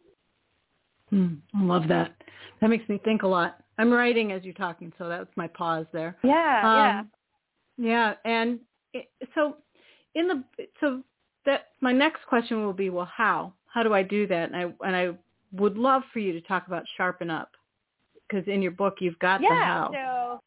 Mm, 1.11 1.37
I 1.55 1.63
love 1.63 1.87
that. 1.87 2.13
That 2.61 2.69
makes 2.69 2.87
me 2.87 2.99
think 3.03 3.23
a 3.23 3.27
lot. 3.27 3.59
I'm 3.79 3.91
writing 3.91 4.33
as 4.33 4.43
you're 4.43 4.53
talking, 4.53 4.93
so 4.99 5.09
that's 5.09 5.35
my 5.35 5.47
pause 5.47 5.87
there. 5.91 6.15
Yeah, 6.23 6.61
um, 6.63 6.77
yeah. 6.77 7.03
Yeah, 7.79 8.13
and 8.23 8.59
it, 8.93 9.09
so 9.33 9.57
in 10.17 10.27
the 10.27 10.43
so 10.79 11.01
that 11.45 11.67
my 11.79 11.91
next 11.91 12.25
question 12.27 12.63
will 12.65 12.73
be, 12.73 12.89
well, 12.89 13.09
how? 13.11 13.53
How 13.67 13.83
do 13.83 13.93
I 13.93 14.03
do 14.03 14.27
that? 14.27 14.51
And 14.51 14.55
I 14.55 14.87
and 14.87 14.95
I 14.95 15.09
would 15.53 15.77
love 15.77 16.01
for 16.11 16.19
you 16.19 16.33
to 16.33 16.41
talk 16.41 16.67
about 16.67 16.83
sharpen 16.97 17.29
up 17.29 17.51
because 18.27 18.47
in 18.47 18.61
your 18.61 18.71
book 18.71 18.95
you've 18.99 19.19
got 19.19 19.41
yeah, 19.41 19.49
the 19.49 19.55
how. 19.55 19.91
So 19.93 20.41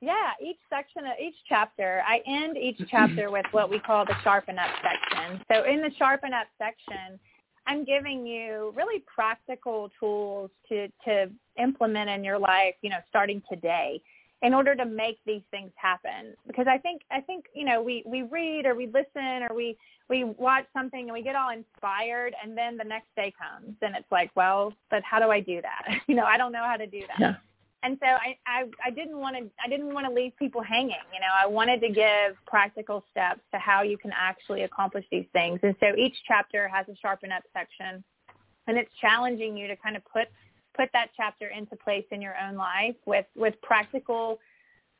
yeah, 0.00 0.32
each 0.42 0.58
section 0.68 1.06
of 1.06 1.12
each 1.22 1.36
chapter, 1.48 2.02
I 2.06 2.20
end 2.26 2.56
each 2.56 2.80
chapter 2.90 3.30
with 3.36 3.46
what 3.52 3.70
we 3.70 3.78
call 3.78 4.04
the 4.04 4.14
sharpen 4.22 4.58
up 4.58 4.70
section. 4.82 5.40
So 5.50 5.64
in 5.64 5.80
the 5.80 5.90
sharpen 5.96 6.32
up 6.32 6.48
section, 6.58 7.18
I'm 7.66 7.84
giving 7.84 8.26
you 8.26 8.72
really 8.76 9.02
practical 9.12 9.90
tools 9.98 10.50
to 10.68 10.88
to 11.04 11.30
implement 11.58 12.10
in 12.10 12.24
your 12.24 12.38
life, 12.38 12.74
you 12.82 12.90
know, 12.90 12.98
starting 13.08 13.42
today 13.48 14.02
in 14.42 14.52
order 14.52 14.74
to 14.74 14.84
make 14.84 15.18
these 15.26 15.42
things 15.50 15.70
happen. 15.76 16.34
Because 16.46 16.66
i 16.68 16.78
think 16.78 17.02
i 17.10 17.20
think 17.20 17.46
you 17.54 17.64
know 17.64 17.82
we 17.82 18.02
we 18.06 18.22
read 18.22 18.66
or 18.66 18.74
we 18.74 18.86
listen 18.86 19.42
or 19.48 19.54
we 19.54 19.76
we 20.08 20.24
watch 20.24 20.66
something 20.72 21.00
and 21.00 21.12
we 21.12 21.22
get 21.22 21.34
all 21.36 21.50
inspired 21.50 22.34
and 22.42 22.56
then 22.56 22.76
the 22.76 22.84
next 22.84 23.08
day 23.16 23.32
comes 23.38 23.76
and 23.82 23.96
it's 23.96 24.10
like 24.12 24.30
well 24.36 24.72
but 24.90 25.02
how 25.02 25.18
do 25.18 25.30
i 25.30 25.40
do 25.40 25.60
that? 25.62 26.00
You 26.06 26.14
know 26.14 26.24
i 26.24 26.36
don't 26.36 26.52
know 26.52 26.64
how 26.64 26.76
to 26.76 26.86
do 26.86 27.00
that. 27.08 27.18
Yeah. 27.20 27.34
and 27.82 27.98
so 28.00 28.06
i 28.06 28.36
i 28.46 28.64
i 28.84 28.90
didn't 28.90 29.18
want 29.18 29.36
to 29.36 29.50
i 29.64 29.68
didn't 29.68 29.92
want 29.92 30.06
to 30.06 30.12
leave 30.12 30.32
people 30.36 30.62
hanging 30.62 31.06
you 31.12 31.20
know. 31.20 31.32
I 31.42 31.46
wanted 31.46 31.80
to 31.80 31.88
give 31.88 32.36
practical 32.46 33.04
steps 33.10 33.40
to 33.52 33.58
how 33.58 33.82
you 33.82 33.98
can 33.98 34.12
actually 34.14 34.62
accomplish 34.62 35.04
these 35.10 35.26
things. 35.32 35.60
And 35.62 35.74
so 35.80 35.86
each 35.96 36.16
chapter 36.26 36.68
has 36.68 36.86
a 36.88 36.96
sharpen 36.96 37.32
up 37.32 37.42
section 37.52 38.04
and 38.66 38.76
it's 38.76 38.90
challenging 39.00 39.56
you 39.56 39.68
to 39.68 39.76
kind 39.76 39.96
of 39.96 40.04
put 40.04 40.28
put 40.76 40.90
that 40.92 41.08
chapter 41.16 41.48
into 41.48 41.76
place 41.76 42.04
in 42.10 42.20
your 42.20 42.34
own 42.46 42.56
life 42.56 42.96
with 43.06 43.26
with 43.34 43.54
practical 43.62 44.38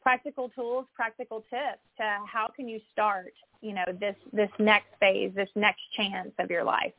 practical 0.02 0.48
tools, 0.50 0.86
practical 0.94 1.40
tips 1.50 1.82
to 1.96 2.18
how 2.32 2.48
can 2.54 2.68
you 2.68 2.80
start, 2.92 3.32
you 3.60 3.74
know, 3.74 3.84
this 4.00 4.14
this 4.32 4.50
next 4.58 4.88
phase, 5.00 5.32
this 5.34 5.50
next 5.54 5.80
chance 5.96 6.30
of 6.38 6.50
your 6.50 6.64
life. 6.64 6.92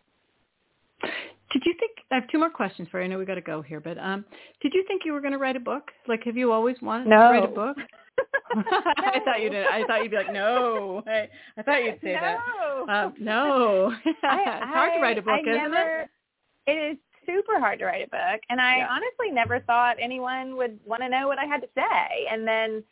Did 1.02 1.64
you 1.66 1.74
think 1.80 1.92
I 2.12 2.16
have 2.16 2.28
two 2.30 2.38
more 2.38 2.50
questions 2.50 2.88
for 2.92 3.00
you? 3.00 3.06
I 3.06 3.08
know 3.08 3.18
we 3.18 3.26
got 3.26 3.36
to 3.36 3.42
go 3.42 3.62
here, 3.62 3.80
but 3.80 3.98
um, 3.98 4.26
did 4.62 4.74
you 4.74 4.84
think 4.88 5.04
you 5.06 5.14
were 5.14 5.22
going 5.22 5.32
to 5.32 5.38
write 5.38 5.56
a 5.56 5.62
book? 5.62 5.92
Like, 6.08 6.24
have 6.26 6.36
you 6.36 6.52
always 6.52 6.76
wanted 6.82 7.08
no. 7.08 7.16
to 7.16 7.24
write 7.24 7.44
a 7.44 7.48
book? 7.48 7.78
I 8.56 9.20
thought 9.24 9.42
you 9.42 9.50
did. 9.50 9.66
I 9.68 9.84
thought 9.86 10.02
you'd 10.02 10.12
be 10.12 10.18
like, 10.18 10.34
no. 10.34 11.04
I, 11.06 11.30
I 11.58 11.62
thought 11.62 11.84
you'd 11.84 12.00
say 12.04 12.14
no. 12.14 12.86
that. 12.88 13.06
Um, 13.06 13.14
no. 13.20 13.94
I, 14.24 14.38
it's 14.42 14.66
hard 14.66 14.94
to 14.96 15.00
write 15.00 15.18
a 15.18 15.22
book, 15.22 15.40
I 15.46 15.50
isn't 15.50 15.72
never, 15.72 16.02
it? 16.02 16.10
It 16.68 16.92
is 16.92 16.98
super 17.28 17.60
hard 17.60 17.80
to 17.80 17.86
write 17.86 18.06
a 18.08 18.10
book, 18.10 18.42
and 18.50 18.60
I 18.60 18.78
Yeah. 18.78 18.90
honestly 18.90 19.30
never 19.32 19.60
thought 19.60 19.98
anyone 20.00 20.56
would 20.56 20.80
want 20.86 21.02
to 21.04 21.10
know 21.10 21.28
what 21.28 21.38
I 21.38 21.46
had 21.46 21.62
to 21.62 21.70
say. 21.76 22.26
And 22.32 22.48
then, 22.48 22.84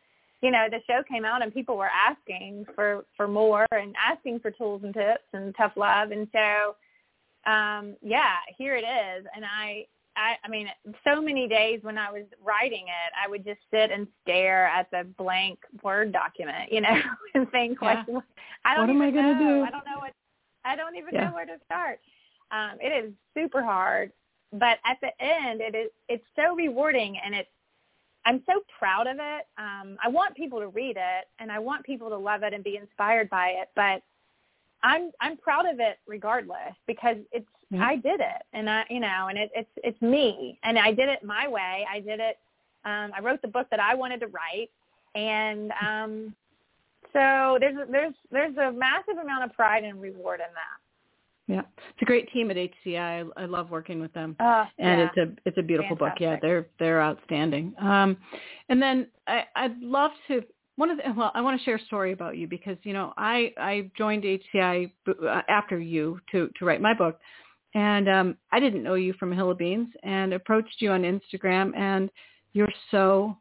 you 0.42 0.52
know, 0.52 0.68
the 0.70 0.82
show 0.86 1.02
came 1.04 1.26
out, 1.26 1.42
and 1.42 1.54
people 1.54 1.78
were 1.78 1.90
asking 1.90 2.66
for 2.76 3.06
for 3.18 3.28
more 3.28 3.66
and 3.72 3.96
asking 3.98 4.42
for 4.42 4.52
tools 4.52 4.84
and 4.84 4.94
tips 4.94 5.24
and 5.34 5.56
tough 5.56 5.74
love, 5.78 6.12
and 6.12 6.28
so, 6.32 6.76
um, 7.50 7.96
yeah, 8.02 8.36
here 8.58 8.76
it 8.76 8.84
is. 8.86 9.26
And 9.36 9.46
I, 9.46 9.88
I, 10.18 10.36
I 10.44 10.48
mean, 10.50 10.68
so 11.04 11.22
many 11.22 11.48
days 11.48 11.80
when 11.84 11.98
I 11.98 12.12
was 12.12 12.24
writing 12.44 12.86
it, 12.88 13.14
I 13.22 13.28
would 13.30 13.44
just 13.46 13.60
sit 13.72 13.92
and 13.92 14.08
stare 14.24 14.68
at 14.68 14.90
the 14.92 15.06
blank 15.18 15.60
Word 15.84 16.12
document, 16.12 16.72
you 16.72 16.82
know, 16.82 17.00
and 17.34 17.50
think, 17.52 17.80
Yeah. 17.82 18.04
like, 18.08 18.24
I 18.66 18.76
don't 18.76 18.88
What 18.88 18.96
am 18.96 19.02
I 19.02 19.08
even 19.10 19.22
gonna 19.22 19.34
know. 19.34 19.40
do? 19.40 19.64
I 19.64 19.72
don't 19.72 19.86
know 19.86 20.00
what. 20.00 20.12
I 20.64 20.76
don't 20.76 20.96
even 20.96 21.14
Yeah. 21.14 21.30
know 21.30 21.34
where 21.36 21.46
to 21.46 21.58
start. 21.66 22.00
Um, 22.52 22.78
it 22.82 23.06
is 23.06 23.12
super 23.36 23.62
hard, 23.62 24.12
but 24.60 24.80
at 24.86 24.98
the 25.02 25.10
end, 25.24 25.62
it 25.62 25.76
is. 25.76 25.92
It's 26.10 26.26
so 26.36 26.56
rewarding, 26.56 27.18
and 27.24 27.36
it's. 27.36 27.50
I'm 28.28 28.42
so 28.48 28.62
proud 28.80 29.06
of 29.06 29.18
it. 29.20 29.46
Um, 29.60 29.98
I 30.04 30.08
want 30.08 30.36
people 30.36 30.60
to 30.60 30.70
read 30.70 30.98
it, 30.98 31.28
and 31.40 31.52
I 31.52 31.60
want 31.60 31.86
people 31.86 32.10
to 32.10 32.18
love 32.18 32.42
it 32.42 32.54
and 32.54 32.64
be 32.64 32.76
inspired 32.78 33.30
by 33.30 33.50
it. 33.50 33.70
But 33.76 34.02
I'm 34.84 35.12
I'm 35.22 35.38
proud 35.38 35.68
of 35.68 35.80
it 35.80 36.00
regardless 36.08 36.76
because 36.88 37.18
it's 37.32 37.48
Yeah. 37.70 37.86
I 37.86 37.96
did 37.96 38.20
it, 38.20 38.42
and 38.54 38.70
I 38.70 38.86
you 38.90 39.00
know, 39.00 39.28
and 39.30 39.38
it, 39.38 39.52
it's 39.56 39.70
it's 39.78 40.02
me, 40.02 40.60
and 40.64 40.78
I 40.78 40.92
did 40.92 41.10
it 41.10 41.24
my 41.24 41.48
way. 41.48 41.86
I 41.92 42.00
did 42.00 42.20
it. 42.20 42.38
Um, 42.84 43.12
I 43.16 43.22
wrote 43.22 43.42
the 43.42 43.48
book 43.48 43.68
that 43.72 43.80
I 43.80 43.96
wanted 43.96 44.20
to 44.22 44.28
write, 44.28 44.70
and 45.16 45.72
um, 45.82 46.36
so 47.14 47.58
there's 47.60 47.78
there's 47.90 48.14
there's 48.32 48.58
a 48.58 48.72
massive 48.72 49.18
amount 49.22 49.44
of 49.46 49.54
pride 49.54 49.84
and 49.84 50.00
reward 50.02 50.40
in 50.40 50.54
that. 50.54 50.85
Yeah, 51.48 51.62
it's 51.78 52.02
a 52.02 52.06
great 52.06 52.32
team 52.32 52.50
at 52.50 52.58
HCI. 52.58 52.98
I, 52.98 53.44
I 53.44 53.46
love 53.46 53.70
working 53.70 54.00
with 54.00 54.12
them. 54.14 54.36
Uh, 54.40 54.66
and 54.80 55.00
yeah. 55.00 55.08
it's 55.08 55.18
a 55.18 55.36
it's 55.46 55.58
a 55.60 55.62
beautiful 55.62 55.96
book. 55.96 56.14
Yeah, 56.20 56.38
they're 56.42 56.68
they're 56.80 57.02
outstanding. 57.02 57.74
Um, 57.80 58.18
and 58.70 58.82
then 58.82 59.08
I, 59.28 59.44
I'd 59.56 59.80
love 59.80 60.12
to 60.28 60.42
one 60.76 60.90
of 60.90 60.98
the 60.98 61.04
well, 61.16 61.32
I 61.36 61.42
want 61.42 61.60
to 61.60 61.64
share 61.64 61.76
a 61.76 61.86
story 61.86 62.14
about 62.14 62.38
you 62.38 62.48
because 62.48 62.78
you 62.84 62.94
know 62.94 63.14
I 63.18 63.54
I 63.58 63.92
joined 63.96 64.24
HCI 64.24 64.92
uh, 65.08 65.42
after 65.48 65.80
you 65.80 66.20
to 66.32 66.50
to 66.58 66.66
write 66.66 66.82
my 66.82 66.96
book, 66.96 67.20
and 67.76 68.10
um, 68.10 68.38
I 68.52 68.60
didn't 68.60 68.84
know 68.84 68.96
you 68.96 69.14
from 69.14 69.32
hill 69.32 69.52
of 69.52 69.60
beans 69.60 69.90
and 70.02 70.34
approached 70.34 70.78
you 70.80 70.92
on 70.92 71.04
Instagram, 71.04 71.76
and 71.78 72.10
you're 72.54 72.74
so 72.90 73.38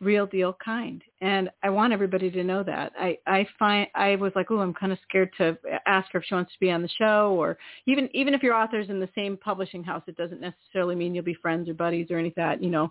real 0.00 0.26
deal 0.26 0.56
kind. 0.62 1.02
And 1.20 1.48
i 1.62 1.70
want 1.70 1.92
everybody 1.92 2.30
to 2.30 2.44
know 2.44 2.62
that. 2.62 2.92
I 2.98 3.18
i 3.26 3.46
find 3.58 3.88
i 3.94 4.16
was 4.16 4.32
like 4.34 4.50
oh 4.50 4.58
i'm 4.58 4.74
kind 4.74 4.92
of 4.92 4.98
scared 5.08 5.30
to 5.38 5.56
ask 5.86 6.12
her 6.12 6.18
if 6.18 6.24
she 6.26 6.34
wants 6.34 6.52
to 6.52 6.60
be 6.60 6.70
on 6.70 6.82
the 6.82 6.88
show 6.88 7.34
or 7.38 7.56
even 7.86 8.08
even 8.14 8.34
if 8.34 8.42
your 8.42 8.54
author's 8.54 8.90
in 8.90 9.00
the 9.00 9.08
same 9.14 9.36
publishing 9.36 9.82
house 9.82 10.02
it 10.06 10.16
doesn't 10.16 10.40
necessarily 10.40 10.94
mean 10.94 11.14
you'll 11.14 11.24
be 11.24 11.34
friends 11.34 11.68
or 11.68 11.74
buddies 11.74 12.08
or 12.10 12.18
any 12.18 12.32
that 12.36 12.62
you 12.62 12.70
know 12.70 12.90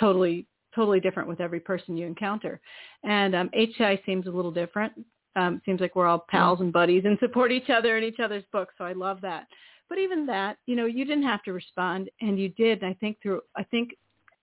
totally 0.00 0.46
totally 0.74 1.00
different 1.00 1.28
with 1.28 1.40
every 1.40 1.60
person 1.60 1.96
you 1.96 2.06
encounter. 2.06 2.60
And 3.04 3.34
um 3.34 3.50
hi 3.54 4.00
seems 4.06 4.26
a 4.26 4.30
little 4.30 4.52
different. 4.52 4.92
Um 5.36 5.60
seems 5.66 5.80
like 5.80 5.96
we're 5.96 6.06
all 6.06 6.24
pals 6.30 6.60
and 6.60 6.72
buddies 6.72 7.02
and 7.04 7.18
support 7.18 7.52
each 7.52 7.68
other 7.68 7.98
in 7.98 8.04
each 8.04 8.20
other's 8.20 8.44
books 8.52 8.74
so 8.78 8.84
i 8.84 8.92
love 8.92 9.20
that. 9.20 9.46
But 9.90 9.98
even 9.98 10.24
that 10.26 10.56
you 10.66 10.76
know 10.76 10.86
you 10.86 11.04
didn't 11.04 11.24
have 11.24 11.42
to 11.42 11.52
respond 11.52 12.08
and 12.22 12.38
you 12.38 12.48
did 12.50 12.82
and 12.82 12.90
i 12.90 12.94
think 12.94 13.18
through 13.22 13.42
i 13.56 13.64
think 13.64 13.90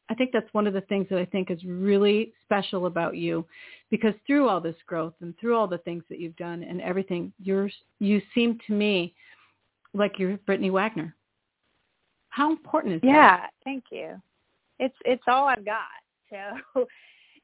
I 0.09 0.13
think 0.13 0.31
that's 0.31 0.51
one 0.53 0.67
of 0.67 0.73
the 0.73 0.81
things 0.81 1.07
that 1.09 1.19
I 1.19 1.25
think 1.25 1.49
is 1.49 1.63
really 1.65 2.33
special 2.43 2.85
about 2.85 3.17
you 3.17 3.45
because 3.89 4.13
through 4.27 4.47
all 4.47 4.61
this 4.61 4.75
growth 4.85 5.13
and 5.21 5.33
through 5.39 5.55
all 5.55 5.67
the 5.67 5.79
things 5.79 6.03
that 6.09 6.19
you've 6.19 6.35
done 6.35 6.63
and 6.63 6.79
everything, 6.81 7.33
you're, 7.41 7.69
you 7.99 8.21
seem 8.35 8.59
to 8.67 8.73
me 8.73 9.15
like 9.93 10.19
you're 10.19 10.37
Brittany 10.45 10.69
Wagner. 10.69 11.15
How 12.29 12.51
important 12.51 12.95
is 12.95 13.01
that? 13.01 13.07
Yeah, 13.07 13.45
thank 13.63 13.85
you. 13.91 14.21
It's 14.77 14.95
it's 15.05 15.23
all 15.27 15.47
I've 15.47 15.65
got. 15.65 15.79
So 16.75 16.87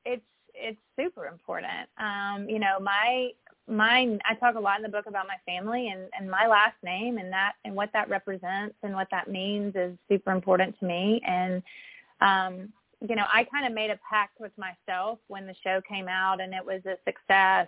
it's 0.05 0.23
it's 0.55 0.79
super 0.99 1.27
important. 1.27 1.87
Um, 1.99 2.49
you 2.49 2.57
know, 2.57 2.79
my 2.81 3.29
my 3.67 4.17
I 4.25 4.33
talk 4.35 4.55
a 4.55 4.59
lot 4.59 4.77
in 4.77 4.83
the 4.83 4.89
book 4.89 5.05
about 5.07 5.27
my 5.27 5.37
family 5.45 5.89
and 5.89 6.09
and 6.19 6.29
my 6.29 6.47
last 6.47 6.75
name 6.83 7.19
and 7.19 7.31
that 7.31 7.53
and 7.63 7.75
what 7.75 7.91
that 7.93 8.09
represents 8.09 8.75
and 8.83 8.93
what 8.93 9.07
that 9.11 9.29
means 9.29 9.75
is 9.75 9.95
super 10.09 10.31
important 10.31 10.77
to 10.79 10.85
me 10.85 11.21
and 11.25 11.61
um 12.21 12.71
you 13.07 13.15
know, 13.15 13.25
I 13.33 13.45
kind 13.45 13.65
of 13.65 13.73
made 13.73 13.89
a 13.89 13.99
pact 14.07 14.39
with 14.39 14.51
myself 14.57 15.19
when 15.27 15.47
the 15.47 15.55
show 15.63 15.81
came 15.89 16.07
out 16.07 16.39
and 16.39 16.53
it 16.53 16.63
was 16.63 16.81
a 16.85 16.97
success 17.03 17.67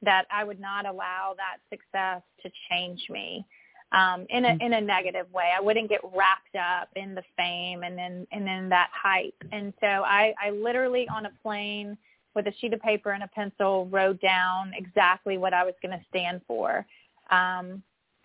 that 0.00 0.24
I 0.30 0.44
would 0.44 0.58
not 0.58 0.86
allow 0.86 1.34
that 1.36 1.58
success 1.70 2.22
to 2.42 2.50
change 2.70 3.06
me 3.10 3.44
um, 3.92 4.26
in 4.30 4.44
a 4.44 4.56
in 4.60 4.72
a 4.72 4.80
negative 4.80 5.30
way. 5.32 5.50
I 5.56 5.60
wouldn't 5.60 5.88
get 5.88 6.00
wrapped 6.14 6.56
up 6.56 6.88
in 6.96 7.14
the 7.14 7.22
fame 7.36 7.82
and 7.82 7.96
then 7.96 8.26
and 8.32 8.46
then 8.46 8.68
that 8.70 8.90
hype. 8.92 9.34
And 9.52 9.72
so 9.80 9.86
I, 9.86 10.34
I 10.42 10.50
literally 10.50 11.06
on 11.08 11.26
a 11.26 11.32
plane 11.42 11.96
with 12.34 12.46
a 12.46 12.52
sheet 12.58 12.72
of 12.72 12.80
paper 12.80 13.10
and 13.10 13.22
a 13.22 13.28
pencil 13.28 13.86
wrote 13.90 14.20
down 14.22 14.72
exactly 14.74 15.36
what 15.36 15.52
I 15.52 15.64
was 15.64 15.74
going 15.82 15.96
to 15.96 16.04
stand 16.08 16.40
for. 16.48 16.86
Um, 17.30 17.82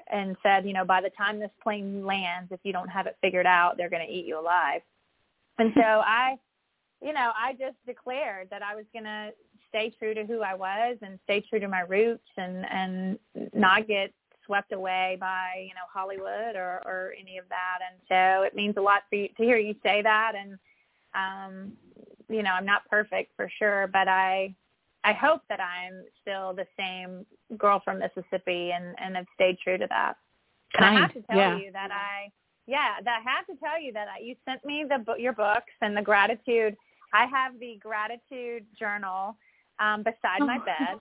and 0.10 0.38
said, 0.42 0.66
you 0.66 0.72
know, 0.72 0.86
by 0.86 1.02
the 1.02 1.10
time 1.18 1.38
this 1.38 1.52
plane 1.62 2.06
lands, 2.06 2.50
if 2.54 2.62
you 2.64 2.72
don't 2.72 2.88
have 2.88 3.08
it 3.08 3.18
figured 3.20 3.46
out, 3.46 3.76
they're 3.76 3.90
going 3.90 4.08
to 4.08 4.12
eat 4.12 4.26
you 4.26 4.40
alive. 4.40 4.82
And 5.60 5.72
so 5.76 5.82
I, 5.82 6.36
you 7.02 7.14
know, 7.14 7.32
I 7.36 7.54
just 7.54 7.78
declared 7.86 8.50
that 8.52 8.62
I 8.62 8.76
was 8.76 8.86
going 8.94 9.06
to 9.06 9.32
stay 9.70 9.94
true 9.98 10.14
to 10.14 10.26
who 10.26 10.42
I 10.42 10.54
was 10.54 10.98
and 11.02 11.20
stay 11.24 11.44
true 11.50 11.60
to 11.60 11.68
my 11.68 11.82
roots 11.82 12.28
and 12.38 12.66
and 12.70 13.20
not 13.54 13.88
get 13.88 14.14
swept 14.46 14.72
away 14.72 15.18
by 15.20 15.66
you 15.68 15.74
know 15.74 15.88
Hollywood 15.94 16.56
or 16.56 16.82
or 16.86 17.14
any 17.20 17.38
of 17.38 17.46
that. 17.50 17.80
And 17.88 18.00
so 18.08 18.44
it 18.44 18.56
means 18.56 18.76
a 18.78 18.82
lot 18.82 19.04
for 19.10 19.16
you 19.16 19.28
to 19.30 19.44
hear 19.44 19.58
you 19.58 19.76
say 19.84 20.02
that. 20.02 20.34
And 20.36 20.58
um, 21.16 21.74
you 22.30 22.44
know, 22.44 22.52
I'm 22.52 22.66
not 22.66 22.88
perfect 22.90 23.32
for 23.36 23.50
sure, 23.60 23.88
but 23.88 24.08
I 24.08 24.56
I 25.04 25.14
hope 25.14 25.42
that 25.50 25.60
I'm 25.60 26.04
still 26.22 26.54
the 26.54 26.68
same 26.78 27.26
girl 27.58 27.82
from 27.84 28.00
Mississippi 28.00 28.72
and 28.72 28.96
and 29.00 29.16
have 29.16 29.28
stayed 29.36 29.58
true 29.60 29.78
to 29.78 29.88
that. 29.90 30.16
And 30.76 30.86
I 30.86 30.94
have 31.00 31.14
to 31.14 31.22
tell 31.22 31.38
yeah. 31.38 31.58
you 31.58 31.72
that 31.72 31.92
I 31.92 32.32
yeah, 32.68 33.00
that 33.04 33.22
I 33.26 33.30
have 33.32 33.48
to 33.48 33.56
tell 33.64 33.82
you 33.82 33.94
that 33.94 34.08
I, 34.08 34.22
you 34.22 34.36
sent 34.46 34.64
me 34.66 34.86
the 34.88 35.16
your 35.18 35.34
books 35.34 35.74
and 35.82 35.96
the 35.96 36.02
gratitude. 36.02 36.76
I 37.14 37.26
have 37.26 37.58
the 37.60 37.80
gratitude 37.82 38.66
journal 38.78 39.38
um, 39.80 40.04
beside 40.04 40.42
my 40.42 40.58
Oh. 40.58 40.66
bed. 40.66 41.00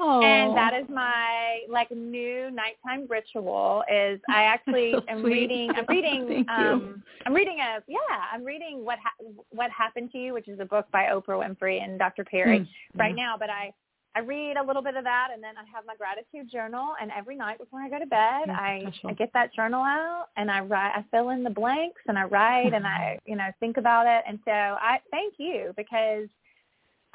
Oh, 0.00 0.22
And 0.22 0.56
that 0.56 0.74
is 0.74 0.88
my 0.88 1.60
like 1.68 1.90
new 1.90 2.50
nighttime 2.50 3.06
ritual 3.08 3.82
is 3.92 4.20
I 4.28 4.42
actually 4.44 4.92
So 4.92 5.02
am 5.08 5.20
sweet. 5.20 5.32
reading 5.32 5.70
I'm 5.76 5.86
reading 5.88 6.26
Thank 6.28 6.48
you. 6.48 6.54
um 6.54 7.02
I'm 7.26 7.34
reading 7.34 7.58
a 7.60 7.82
yeah, 7.88 7.96
I'm 8.32 8.44
reading 8.44 8.84
what 8.84 8.98
ha- 9.02 9.24
what 9.50 9.70
happened 9.70 10.10
to 10.12 10.18
you 10.18 10.32
which 10.34 10.48
is 10.48 10.60
a 10.60 10.64
book 10.64 10.86
by 10.92 11.06
Oprah 11.06 11.38
Winfrey 11.44 11.82
and 11.82 11.98
Dr. 11.98 12.24
Perry 12.24 12.60
Mm, 12.60 12.66
right 12.96 13.14
yeah. 13.16 13.24
now, 13.24 13.36
but 13.38 13.50
I 13.50 13.72
I 14.14 14.20
read 14.20 14.56
a 14.56 14.62
little 14.66 14.82
bit 14.82 14.96
of 14.96 15.04
that 15.04 15.28
and 15.32 15.42
then 15.42 15.54
I 15.56 15.64
have 15.72 15.84
my 15.86 15.94
gratitude 15.94 16.50
journal 16.50 16.94
and 17.00 17.10
every 17.16 17.36
night 17.36 17.58
before 17.58 17.80
I 17.80 17.88
go 17.88 17.98
to 17.98 18.06
bed 18.06 18.44
That's 18.46 18.58
I 18.58 18.80
special. 18.82 19.10
I 19.10 19.12
get 19.14 19.30
that 19.34 19.54
journal 19.54 19.80
out 19.80 20.26
and 20.36 20.50
I 20.50 20.60
write 20.60 20.92
I 20.96 21.04
fill 21.10 21.30
in 21.30 21.44
the 21.44 21.50
blanks 21.50 22.00
and 22.08 22.18
I 22.18 22.24
write 22.24 22.72
and 22.74 22.86
I 22.86 23.18
you 23.26 23.36
know 23.36 23.48
think 23.60 23.76
about 23.76 24.06
it 24.06 24.24
and 24.26 24.38
so 24.44 24.50
I 24.50 24.98
thank 25.10 25.34
you 25.38 25.72
because 25.76 26.28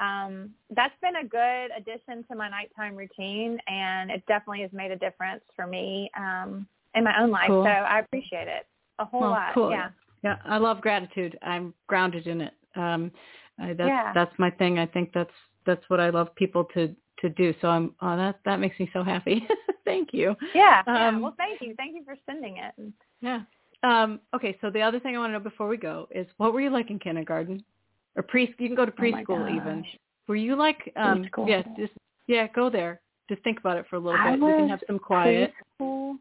um 0.00 0.50
that's 0.74 0.94
been 1.02 1.16
a 1.16 1.24
good 1.24 1.70
addition 1.76 2.24
to 2.30 2.36
my 2.36 2.48
nighttime 2.48 2.96
routine 2.96 3.58
and 3.68 4.10
it 4.10 4.24
definitely 4.26 4.62
has 4.62 4.72
made 4.72 4.90
a 4.90 4.96
difference 4.96 5.42
for 5.54 5.66
me 5.66 6.10
um 6.16 6.66
in 6.94 7.04
my 7.04 7.20
own 7.20 7.30
life 7.30 7.48
Cool. 7.48 7.64
so 7.64 7.68
I 7.68 7.98
appreciate 8.00 8.48
it 8.48 8.66
a 8.98 9.04
whole 9.04 9.20
Well, 9.20 9.30
lot 9.32 9.54
cool. 9.54 9.70
yeah 9.70 9.90
Yeah, 10.22 10.36
I 10.46 10.56
love 10.56 10.80
gratitude. 10.80 11.38
I'm 11.42 11.74
grounded 11.86 12.26
in 12.26 12.40
it. 12.40 12.54
Um, 12.76 13.12
I, 13.58 13.74
that's 13.74 13.90
Yeah. 13.90 14.12
that's 14.14 14.38
my 14.38 14.50
thing. 14.50 14.78
I 14.78 14.86
think 14.86 15.12
that's 15.12 15.30
that's 15.66 15.84
what 15.88 16.00
I 16.00 16.10
love 16.10 16.34
people 16.34 16.64
to 16.74 16.94
to 17.20 17.28
do. 17.28 17.54
So 17.60 17.68
I'm 17.68 17.94
oh 18.00 18.16
that 18.16 18.40
that 18.44 18.60
makes 18.60 18.78
me 18.78 18.90
so 18.92 19.02
happy. 19.02 19.46
Thank 19.84 20.10
you. 20.12 20.34
yeah, 20.54 20.82
yeah. 20.86 21.08
Um, 21.08 21.20
well 21.20 21.34
thank 21.36 21.60
you 21.60 21.74
thank 21.76 21.94
you 21.94 22.04
for 22.04 22.16
sending 22.26 22.56
it 22.58 22.74
Yeah. 23.20 23.42
Um, 23.82 24.20
okay, 24.34 24.56
so 24.62 24.70
the 24.70 24.80
other 24.80 24.98
thing 24.98 25.14
I 25.14 25.18
want 25.18 25.28
to 25.28 25.34
know 25.34 25.44
before 25.44 25.68
we 25.68 25.76
go 25.76 26.08
is 26.10 26.26
what 26.38 26.54
were 26.54 26.60
you 26.62 26.70
like 26.70 26.90
in 26.90 26.98
kindergarten 26.98 27.62
or 28.16 28.22
pre? 28.22 28.54
You 28.58 28.68
can 28.68 28.74
go 28.74 28.86
to 28.86 28.92
Oh 28.92 29.02
preschool 29.02 29.54
even. 29.54 29.84
Were 30.26 30.36
you 30.36 30.56
like 30.56 30.90
um, 30.96 31.24
Preschool. 31.24 31.48
yeah, 31.48 31.62
just 31.76 31.92
yeah, 32.26 32.46
go 32.54 32.70
there. 32.70 33.02
Just 33.28 33.42
think 33.42 33.58
about 33.58 33.76
it 33.76 33.84
for 33.90 33.96
a 33.96 33.98
little 33.98 34.18
I 34.18 34.30
bit. 34.30 34.40
We 34.40 34.52
can 34.52 34.68
have 34.68 34.80
some 34.86 34.98
quiet. 34.98 35.52
preschool. 35.80 36.16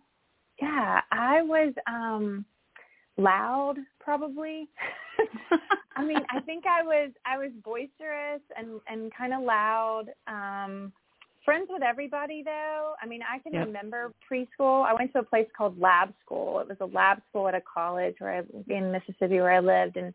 Yeah, 0.62 1.02
I 1.12 1.42
was 1.42 1.74
um 1.88 2.46
loud 3.18 3.76
probably. 4.00 4.68
I 5.96 6.04
mean, 6.04 6.20
I 6.30 6.40
think 6.42 6.66
I 6.66 6.82
was 6.84 7.12
I 7.26 7.38
was 7.38 7.52
boisterous 7.64 8.42
and 8.58 8.80
and 8.88 9.14
kind 9.16 9.34
of 9.34 9.42
loud. 9.42 10.06
Um 10.28 10.92
friends 11.46 11.68
with 11.70 11.84
everybody 11.84 12.42
though. 12.44 12.94
I 13.02 13.06
mean, 13.06 13.22
I 13.22 13.40
can 13.40 13.54
yep. 13.54 13.68
remember 13.68 14.14
preschool. 14.30 14.86
I 14.86 14.94
went 14.94 15.12
to 15.14 15.20
a 15.20 15.24
place 15.24 15.48
called 15.56 15.80
Lab 15.80 16.14
School. 16.26 16.60
It 16.60 16.68
was 16.68 16.78
a 16.80 16.86
lab 16.86 17.22
school 17.30 17.48
at 17.48 17.56
a 17.56 17.62
college 17.62 18.16
where 18.20 18.40
I 18.40 18.74
in 18.74 18.92
Mississippi 18.92 19.40
where 19.40 19.52
I 19.52 19.60
lived 19.60 19.98
and 19.98 20.14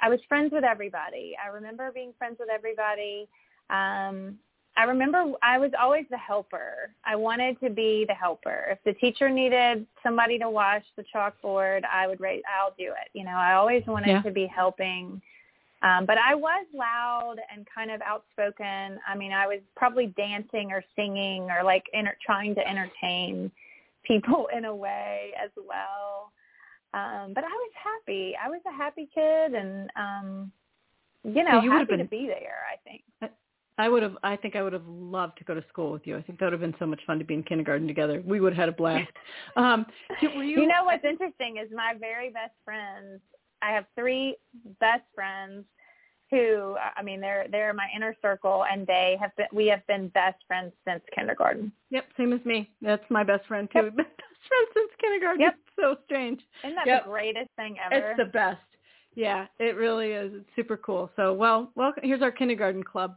I 0.00 0.08
was 0.08 0.20
friends 0.28 0.52
with 0.52 0.64
everybody. 0.64 1.34
I 1.42 1.48
remember 1.48 1.90
being 1.92 2.12
friends 2.18 2.36
with 2.38 2.48
everybody. 2.50 3.28
Um 3.70 4.38
I 4.76 4.84
remember 4.84 5.32
I 5.42 5.58
was 5.58 5.72
always 5.78 6.06
the 6.10 6.16
helper. 6.16 6.92
I 7.04 7.16
wanted 7.16 7.60
to 7.60 7.70
be 7.70 8.04
the 8.08 8.14
helper. 8.14 8.66
If 8.70 8.78
the 8.84 8.94
teacher 8.94 9.28
needed 9.28 9.86
somebody 10.02 10.38
to 10.38 10.48
wash 10.48 10.84
the 10.96 11.04
chalkboard, 11.14 11.82
I 11.84 12.06
would 12.06 12.20
rate 12.20 12.42
I'll 12.48 12.74
do 12.78 12.84
it. 12.84 13.10
You 13.12 13.24
know, 13.24 13.32
I 13.32 13.54
always 13.54 13.82
wanted 13.86 14.08
yeah. 14.08 14.22
to 14.22 14.30
be 14.30 14.46
helping 14.46 15.20
um, 15.82 16.04
but 16.04 16.18
I 16.18 16.34
was 16.34 16.66
loud 16.74 17.36
and 17.52 17.66
kind 17.74 17.90
of 17.90 18.02
outspoken. 18.02 19.00
I 19.08 19.16
mean, 19.16 19.32
I 19.32 19.46
was 19.46 19.60
probably 19.76 20.08
dancing 20.08 20.72
or 20.72 20.84
singing 20.94 21.48
or 21.50 21.64
like 21.64 21.84
enter- 21.94 22.18
trying 22.24 22.54
to 22.56 22.68
entertain 22.68 23.50
people 24.04 24.48
in 24.54 24.66
a 24.66 24.74
way 24.74 25.30
as 25.42 25.50
well. 25.56 26.32
Um, 26.92 27.32
but 27.34 27.44
I 27.44 27.48
was 27.48 27.72
happy. 27.74 28.34
I 28.42 28.48
was 28.48 28.60
a 28.66 28.72
happy 28.72 29.08
kid, 29.14 29.54
and 29.54 29.90
um, 29.96 30.52
you 31.22 31.44
know, 31.44 31.62
you 31.62 31.70
happy 31.70 31.84
been, 31.84 31.98
to 31.98 32.04
be 32.04 32.26
there. 32.26 32.64
I 32.70 32.76
think. 32.82 33.32
I 33.80 33.88
would 33.88 34.02
have. 34.02 34.16
I 34.22 34.36
think 34.36 34.56
I 34.56 34.62
would 34.62 34.72
have 34.72 34.86
loved 34.86 35.38
to 35.38 35.44
go 35.44 35.54
to 35.54 35.64
school 35.68 35.90
with 35.92 36.06
you. 36.06 36.16
I 36.16 36.22
think 36.22 36.38
that 36.38 36.46
would 36.46 36.52
have 36.52 36.60
been 36.60 36.76
so 36.78 36.86
much 36.86 37.00
fun 37.06 37.18
to 37.18 37.24
be 37.24 37.34
in 37.34 37.42
kindergarten 37.42 37.86
together. 37.86 38.22
We 38.24 38.40
would 38.40 38.52
have 38.52 38.60
had 38.60 38.68
a 38.68 38.72
blast. 38.72 39.10
Um, 39.56 39.86
you, 40.22 40.42
you 40.42 40.66
know 40.66 40.84
what's 40.84 41.04
interesting 41.04 41.56
is 41.56 41.68
my 41.74 41.94
very 41.98 42.30
best 42.30 42.52
friends 42.64 43.20
I 43.62 43.72
have 43.72 43.84
three 43.94 44.36
best 44.80 45.02
friends 45.14 45.64
who 46.30 46.76
I 46.96 47.02
mean 47.02 47.20
they're 47.20 47.46
they're 47.50 47.74
my 47.74 47.88
inner 47.94 48.14
circle 48.22 48.64
and 48.70 48.86
they 48.86 49.16
have 49.20 49.34
been 49.36 49.46
we 49.52 49.66
have 49.66 49.86
been 49.86 50.08
best 50.08 50.38
friends 50.46 50.72
since 50.86 51.02
kindergarten. 51.14 51.72
Yep, 51.90 52.06
same 52.16 52.32
as 52.32 52.44
me. 52.44 52.70
That's 52.80 53.02
my 53.10 53.24
best 53.24 53.46
friend 53.46 53.68
too. 53.72 53.84
Yep. 53.84 53.96
best 53.96 54.08
friends 54.16 54.70
since 54.74 54.90
kindergarten. 55.00 55.40
Yep. 55.40 55.54
It's 55.54 55.76
so 55.76 55.96
strange. 56.04 56.40
Isn't 56.64 56.76
that 56.76 56.86
yep. 56.86 57.04
the 57.04 57.10
greatest 57.10 57.50
thing 57.56 57.76
ever? 57.84 58.10
It's 58.10 58.18
the 58.18 58.26
best. 58.26 58.58
Yeah, 59.16 59.46
it 59.58 59.74
really 59.74 60.12
is. 60.12 60.32
It's 60.32 60.48
super 60.54 60.76
cool. 60.76 61.10
So, 61.16 61.32
well, 61.34 61.72
welcome. 61.74 62.04
Here's 62.04 62.22
our 62.22 62.30
kindergarten 62.30 62.84
club. 62.84 63.16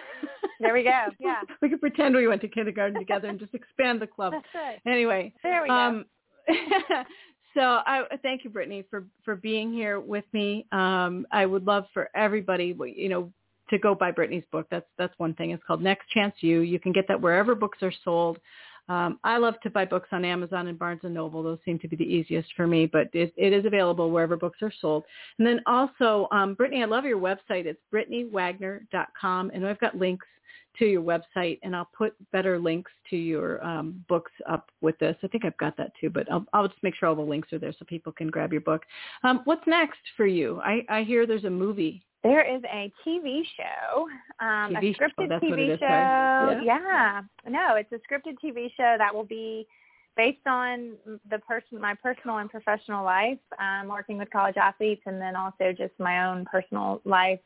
There 0.58 0.72
we 0.72 0.84
go. 0.84 1.04
Yeah. 1.18 1.42
we 1.60 1.68
could 1.68 1.80
pretend 1.80 2.16
we 2.16 2.26
went 2.26 2.40
to 2.40 2.48
kindergarten 2.48 2.98
together 2.98 3.28
and 3.28 3.38
just 3.38 3.52
expand 3.52 4.00
the 4.00 4.06
club. 4.06 4.32
That's 4.32 4.46
right. 4.54 4.80
Anyway. 4.90 5.34
There 5.42 5.62
we 5.62 5.68
um, 5.68 6.06
go. 6.48 6.54
So 7.56 7.80
I 7.86 8.04
thank 8.22 8.44
you, 8.44 8.50
Brittany, 8.50 8.84
for 8.90 9.06
for 9.24 9.34
being 9.34 9.72
here 9.72 9.98
with 9.98 10.26
me. 10.34 10.66
Um, 10.72 11.26
I 11.32 11.46
would 11.46 11.66
love 11.66 11.86
for 11.94 12.10
everybody, 12.14 12.76
you 12.94 13.08
know, 13.08 13.32
to 13.70 13.78
go 13.78 13.94
buy 13.94 14.10
Brittany's 14.10 14.44
book. 14.52 14.66
That's 14.70 14.84
that's 14.98 15.14
one 15.16 15.32
thing. 15.34 15.52
It's 15.52 15.62
called 15.66 15.80
Next 15.80 16.06
Chance 16.10 16.34
You. 16.40 16.60
You 16.60 16.78
can 16.78 16.92
get 16.92 17.08
that 17.08 17.18
wherever 17.18 17.54
books 17.54 17.78
are 17.80 17.92
sold. 18.04 18.38
Um, 18.88 19.18
I 19.24 19.38
love 19.38 19.54
to 19.62 19.70
buy 19.70 19.84
books 19.84 20.08
on 20.12 20.24
Amazon 20.24 20.68
and 20.68 20.78
Barnes 20.78 21.00
and 21.02 21.14
Noble. 21.14 21.42
Those 21.42 21.58
seem 21.64 21.78
to 21.80 21.88
be 21.88 21.96
the 21.96 22.04
easiest 22.04 22.48
for 22.56 22.66
me, 22.66 22.86
but 22.86 23.08
it, 23.12 23.32
it 23.36 23.52
is 23.52 23.64
available 23.64 24.10
wherever 24.10 24.36
books 24.36 24.62
are 24.62 24.72
sold. 24.80 25.04
And 25.38 25.46
then 25.46 25.60
also, 25.66 26.28
um, 26.30 26.54
Brittany, 26.54 26.82
I 26.82 26.86
love 26.86 27.04
your 27.04 27.18
website. 27.18 27.66
It's 27.66 27.80
brittanyWagner.com, 27.92 29.50
and 29.52 29.66
I've 29.66 29.80
got 29.80 29.96
links 29.96 30.26
to 30.78 30.84
your 30.84 31.02
website, 31.02 31.58
and 31.62 31.74
I'll 31.74 31.88
put 31.96 32.14
better 32.32 32.58
links 32.58 32.92
to 33.10 33.16
your 33.16 33.64
um, 33.64 34.04
books 34.08 34.32
up 34.48 34.70
with 34.80 34.98
this. 34.98 35.16
I 35.22 35.28
think 35.28 35.44
I've 35.44 35.56
got 35.56 35.76
that 35.78 35.92
too, 36.00 36.10
but 36.10 36.30
I'll, 36.30 36.44
I'll 36.52 36.68
just 36.68 36.82
make 36.82 36.94
sure 36.94 37.08
all 37.08 37.14
the 37.14 37.22
links 37.22 37.52
are 37.52 37.58
there 37.58 37.72
so 37.78 37.84
people 37.86 38.12
can 38.12 38.28
grab 38.28 38.52
your 38.52 38.60
book. 38.60 38.82
Um, 39.24 39.40
what's 39.44 39.66
next 39.66 40.00
for 40.16 40.26
you? 40.26 40.60
I, 40.62 40.84
I 40.88 41.02
hear 41.02 41.26
there's 41.26 41.44
a 41.44 41.50
movie. 41.50 42.04
There 42.22 42.42
is 42.42 42.62
a 42.64 42.92
TV 43.06 43.42
show, 43.56 44.08
um, 44.40 44.74
TV 44.74 44.94
a 44.94 44.98
scripted 44.98 45.28
show. 45.28 45.46
TV 45.46 45.78
show. 45.78 45.86
Yeah. 45.86 46.62
yeah, 46.64 47.20
no, 47.48 47.76
it's 47.76 47.92
a 47.92 47.96
scripted 47.96 48.36
TV 48.42 48.68
show 48.76 48.96
that 48.98 49.14
will 49.14 49.24
be 49.24 49.66
based 50.16 50.46
on 50.46 50.92
the 51.30 51.38
person, 51.40 51.80
my 51.80 51.94
personal 51.94 52.38
and 52.38 52.50
professional 52.50 53.04
life, 53.04 53.38
um, 53.60 53.88
working 53.88 54.18
with 54.18 54.30
college 54.30 54.56
athletes, 54.56 55.02
and 55.06 55.20
then 55.20 55.36
also 55.36 55.72
just 55.76 55.92
my 55.98 56.26
own 56.26 56.44
personal 56.46 57.00
life 57.04 57.38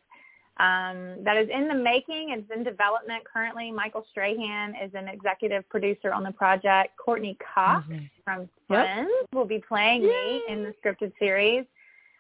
um, 0.60 1.16
that 1.24 1.36
is 1.36 1.48
in 1.52 1.68
the 1.68 1.74
making. 1.74 2.30
It's 2.30 2.50
in 2.54 2.62
development 2.62 3.24
currently. 3.30 3.72
Michael 3.72 4.04
Strahan 4.10 4.74
is 4.82 4.90
an 4.94 5.08
executive 5.08 5.68
producer 5.68 6.12
on 6.12 6.22
the 6.22 6.32
project. 6.32 6.96
Courteney 7.02 7.36
Cox 7.54 7.86
mm-hmm. 7.88 8.04
from 8.24 8.48
Friends 8.68 9.10
yep. 9.10 9.28
will 9.32 9.46
be 9.46 9.62
playing 9.66 10.02
Yay. 10.02 10.08
me 10.08 10.42
in 10.48 10.62
the 10.62 10.74
scripted 10.82 11.12
series. 11.18 11.64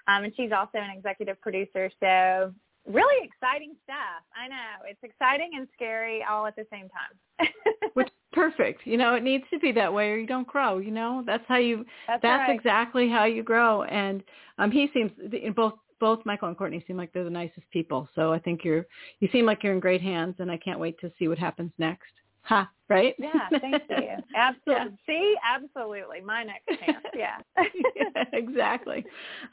Um, 0.08 0.24
and 0.24 0.32
she's 0.36 0.52
also 0.52 0.78
an 0.78 0.90
executive 0.96 1.40
producer. 1.40 1.90
So 2.00 2.52
really 2.86 3.26
exciting 3.26 3.74
stuff. 3.84 4.22
I 4.34 4.48
know. 4.48 4.86
It's 4.88 5.00
exciting 5.02 5.50
and 5.56 5.68
scary 5.74 6.24
all 6.28 6.46
at 6.46 6.56
the 6.56 6.66
same 6.72 6.88
time. 6.88 7.48
Which 7.94 8.08
perfect. 8.32 8.86
You 8.86 8.96
know, 8.96 9.14
it 9.14 9.22
needs 9.22 9.44
to 9.52 9.58
be 9.58 9.72
that 9.72 9.92
way 9.92 10.10
or 10.10 10.16
you 10.16 10.26
don't 10.26 10.46
grow, 10.46 10.78
you 10.78 10.90
know. 10.90 11.22
That's 11.26 11.44
how 11.48 11.56
you 11.56 11.84
that's, 12.06 12.22
that's 12.22 12.48
right. 12.48 12.54
exactly 12.54 13.08
how 13.08 13.24
you 13.24 13.42
grow. 13.42 13.82
And 13.84 14.22
um 14.58 14.70
he 14.70 14.88
seems 14.94 15.10
both 15.54 15.74
both 16.00 16.24
Michael 16.24 16.48
and 16.48 16.56
Courteney 16.56 16.82
seem 16.86 16.96
like 16.96 17.12
they're 17.12 17.24
the 17.24 17.30
nicest 17.30 17.70
people. 17.70 18.08
So 18.14 18.32
I 18.32 18.38
think 18.38 18.64
you're 18.64 18.86
you 19.20 19.28
seem 19.32 19.46
like 19.46 19.62
you're 19.62 19.74
in 19.74 19.80
great 19.80 20.00
hands, 20.00 20.36
and 20.38 20.50
I 20.50 20.56
can't 20.56 20.80
wait 20.80 20.98
to 21.00 21.12
see 21.18 21.28
what 21.28 21.38
happens 21.38 21.72
next. 21.78 22.12
Ha! 22.42 22.70
Right? 22.88 23.14
Yeah. 23.18 23.48
Thank 23.60 23.82
you. 23.88 23.96
Absolutely. 24.36 24.58
Yeah. 24.66 24.86
See, 25.06 25.34
absolutely. 25.44 26.20
My 26.20 26.42
next 26.42 26.66
chance. 26.80 27.04
Yeah. 27.14 27.36
yeah. 27.96 28.24
Exactly. 28.32 29.04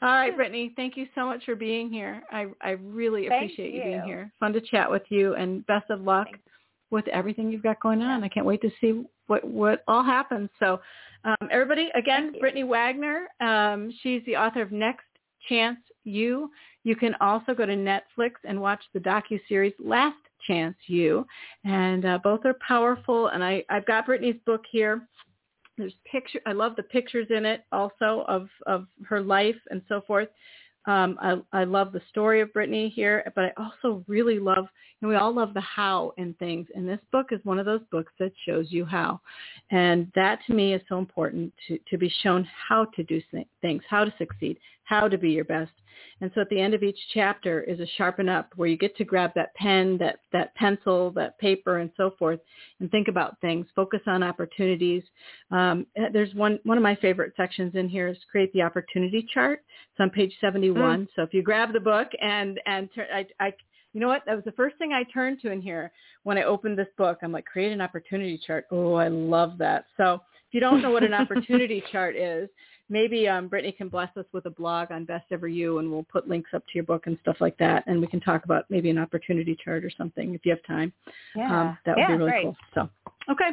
All 0.02 0.08
right, 0.08 0.34
Brittany. 0.34 0.72
Thank 0.74 0.96
you 0.96 1.06
so 1.14 1.26
much 1.26 1.44
for 1.44 1.54
being 1.54 1.90
here. 1.90 2.22
I 2.32 2.46
I 2.60 2.70
really 2.70 3.26
appreciate 3.26 3.72
you. 3.72 3.78
you. 3.78 3.84
being 3.84 4.02
here. 4.02 4.32
Fun 4.40 4.52
to 4.54 4.60
chat 4.60 4.90
with 4.90 5.02
you, 5.08 5.34
and 5.34 5.64
best 5.66 5.90
of 5.90 6.00
luck. 6.00 6.26
Thanks. 6.26 6.40
With 6.90 7.06
everything 7.08 7.50
you've 7.52 7.62
got 7.62 7.80
going 7.80 8.00
on, 8.00 8.20
yeah. 8.20 8.26
I 8.26 8.28
can't 8.28 8.46
wait 8.46 8.62
to 8.62 8.70
see 8.80 9.04
what 9.26 9.44
what 9.44 9.84
all 9.86 10.02
happens. 10.02 10.48
So, 10.58 10.80
um, 11.24 11.48
everybody, 11.50 11.90
again, 11.94 12.32
Brittany 12.40 12.64
Wagner. 12.64 13.28
Um, 13.40 13.92
she's 14.02 14.22
the 14.24 14.36
author 14.36 14.62
of 14.62 14.72
Next 14.72 15.04
Chance 15.48 15.78
You. 16.04 16.50
You 16.84 16.96
can 16.96 17.14
also 17.20 17.54
go 17.54 17.66
to 17.66 17.74
Netflix 17.74 18.32
and 18.44 18.60
watch 18.60 18.82
the 18.94 19.00
docu-series 19.00 19.74
Last 19.78 20.16
Chance 20.48 20.76
U. 20.86 21.24
And 21.64 22.04
uh, 22.04 22.18
both 22.24 22.44
are 22.44 22.56
powerful. 22.66 23.28
And 23.28 23.44
I, 23.44 23.62
I've 23.70 23.86
got 23.86 24.06
Brittany's 24.06 24.40
book 24.44 24.62
here. 24.68 25.06
There's 25.76 25.94
picture. 26.10 26.40
I 26.44 26.52
love 26.52 26.74
the 26.74 26.82
pictures 26.82 27.28
in 27.30 27.46
it 27.46 27.64
also 27.70 28.24
of, 28.26 28.48
of 28.66 28.86
her 29.06 29.20
life 29.20 29.54
and 29.70 29.80
so 29.88 30.00
forth. 30.00 30.28
Um, 30.86 31.18
I, 31.20 31.36
I 31.52 31.64
love 31.64 31.92
the 31.92 32.00
story 32.08 32.40
of 32.40 32.52
Brittany 32.54 32.88
here, 32.88 33.30
but 33.36 33.44
I 33.44 33.52
also 33.58 34.02
really 34.08 34.38
love, 34.38 34.66
and 35.02 35.08
we 35.10 35.16
all 35.16 35.34
love 35.34 35.52
the 35.52 35.60
how 35.60 36.14
in 36.16 36.32
things. 36.34 36.66
And 36.74 36.88
this 36.88 37.00
book 37.12 37.26
is 37.30 37.40
one 37.44 37.58
of 37.58 37.66
those 37.66 37.82
books 37.92 38.10
that 38.18 38.32
shows 38.46 38.68
you 38.70 38.86
how. 38.86 39.20
And 39.70 40.10
that 40.14 40.38
to 40.46 40.54
me 40.54 40.72
is 40.72 40.80
so 40.88 40.98
important 40.98 41.52
to, 41.66 41.78
to 41.90 41.98
be 41.98 42.10
shown 42.22 42.48
how 42.68 42.86
to 42.96 43.02
do 43.02 43.20
things, 43.60 43.82
how 43.90 44.06
to 44.06 44.14
succeed, 44.16 44.58
how 44.88 45.06
to 45.06 45.18
be 45.18 45.30
your 45.30 45.44
best. 45.44 45.72
And 46.20 46.30
so 46.34 46.40
at 46.40 46.48
the 46.48 46.60
end 46.60 46.72
of 46.72 46.82
each 46.82 46.98
chapter 47.12 47.62
is 47.62 47.78
a 47.78 47.86
sharpen 47.96 48.28
up 48.28 48.50
where 48.56 48.68
you 48.68 48.76
get 48.76 48.96
to 48.96 49.04
grab 49.04 49.32
that 49.34 49.54
pen, 49.54 49.98
that, 49.98 50.20
that 50.32 50.54
pencil, 50.54 51.10
that 51.12 51.38
paper 51.38 51.78
and 51.78 51.90
so 51.96 52.12
forth 52.18 52.40
and 52.80 52.90
think 52.90 53.08
about 53.08 53.38
things, 53.40 53.66
focus 53.76 54.00
on 54.06 54.22
opportunities. 54.22 55.02
Um, 55.50 55.86
there's 56.12 56.34
one, 56.34 56.58
one 56.64 56.78
of 56.78 56.82
my 56.82 56.96
favorite 56.96 57.34
sections 57.36 57.74
in 57.74 57.88
here 57.88 58.08
is 58.08 58.16
create 58.30 58.52
the 58.52 58.62
opportunity 58.62 59.28
chart. 59.32 59.62
It's 59.92 60.00
on 60.00 60.10
page 60.10 60.32
71. 60.40 61.02
Mm. 61.02 61.08
So 61.14 61.22
if 61.22 61.34
you 61.34 61.42
grab 61.42 61.72
the 61.72 61.80
book 61.80 62.08
and, 62.20 62.58
and 62.66 62.88
I, 63.12 63.26
I, 63.38 63.52
you 63.92 64.00
know 64.00 64.08
what? 64.08 64.22
That 64.26 64.36
was 64.36 64.44
the 64.44 64.52
first 64.52 64.76
thing 64.78 64.92
I 64.92 65.04
turned 65.12 65.40
to 65.42 65.50
in 65.50 65.60
here 65.60 65.92
when 66.22 66.38
I 66.38 66.44
opened 66.44 66.78
this 66.78 66.88
book. 66.96 67.18
I'm 67.22 67.32
like, 67.32 67.44
create 67.44 67.72
an 67.72 67.80
opportunity 67.80 68.40
chart. 68.46 68.66
Oh, 68.70 68.94
I 68.94 69.08
love 69.08 69.58
that. 69.58 69.86
So 69.96 70.14
if 70.14 70.54
you 70.54 70.60
don't 70.60 70.82
know 70.82 70.90
what 70.90 71.04
an 71.04 71.14
opportunity 71.14 71.82
chart 71.92 72.16
is, 72.16 72.48
maybe 72.88 73.28
um, 73.28 73.48
Brittany 73.48 73.72
can 73.72 73.88
bless 73.88 74.14
us 74.16 74.24
with 74.32 74.46
a 74.46 74.50
blog 74.50 74.90
on 74.90 75.04
Best 75.04 75.26
Ever 75.30 75.48
You, 75.48 75.78
and 75.78 75.90
we'll 75.90 76.04
put 76.04 76.28
links 76.28 76.50
up 76.54 76.64
to 76.66 76.72
your 76.74 76.84
book 76.84 77.06
and 77.06 77.18
stuff 77.22 77.36
like 77.40 77.56
that, 77.58 77.84
and 77.86 78.00
we 78.00 78.06
can 78.06 78.20
talk 78.20 78.44
about 78.44 78.64
maybe 78.68 78.90
an 78.90 78.98
opportunity 78.98 79.56
chart 79.62 79.84
or 79.84 79.90
something 79.96 80.34
if 80.34 80.44
you 80.44 80.50
have 80.50 80.64
time. 80.66 80.92
Yeah, 81.34 81.60
um, 81.60 81.78
that 81.86 81.96
would 81.96 82.00
yeah, 82.02 82.08
be 82.08 82.16
really 82.16 82.30
great. 82.30 82.44
cool. 82.44 82.56
So, 82.74 82.88
okay, 83.30 83.50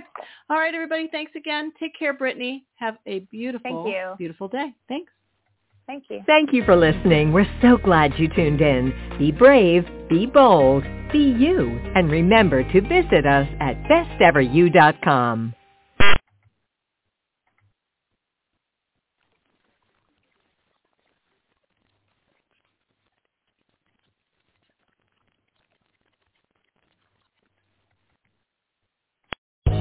all 0.50 0.58
right, 0.58 0.74
everybody, 0.74 1.08
thanks 1.12 1.34
again. 1.36 1.72
Take 1.80 1.98
care, 1.98 2.14
Brittany. 2.14 2.66
Have 2.76 2.98
a 3.06 3.20
beautiful, 3.32 3.84
Thank 3.84 3.96
you. 3.96 4.14
beautiful 4.18 4.48
day. 4.48 4.74
Thanks. 4.88 5.12
Thank 5.88 6.06
you. 6.10 6.22
Thank 6.26 6.52
you 6.52 6.64
for 6.64 6.76
listening. 6.76 7.32
We're 7.32 7.46
so 7.62 7.78
glad 7.78 8.18
you 8.18 8.28
tuned 8.28 8.62
in. 8.62 8.92
Be 9.20 9.32
brave, 9.32 9.86
be 10.10 10.26
bold, 10.26 10.84
be 11.12 11.20
you, 11.20 11.80
and 11.94 12.10
remember 12.10 12.64
to 12.64 12.82
visit 12.82 13.26
us 13.26 13.48
at 13.60 13.76
besteveryou.com. 13.84 15.54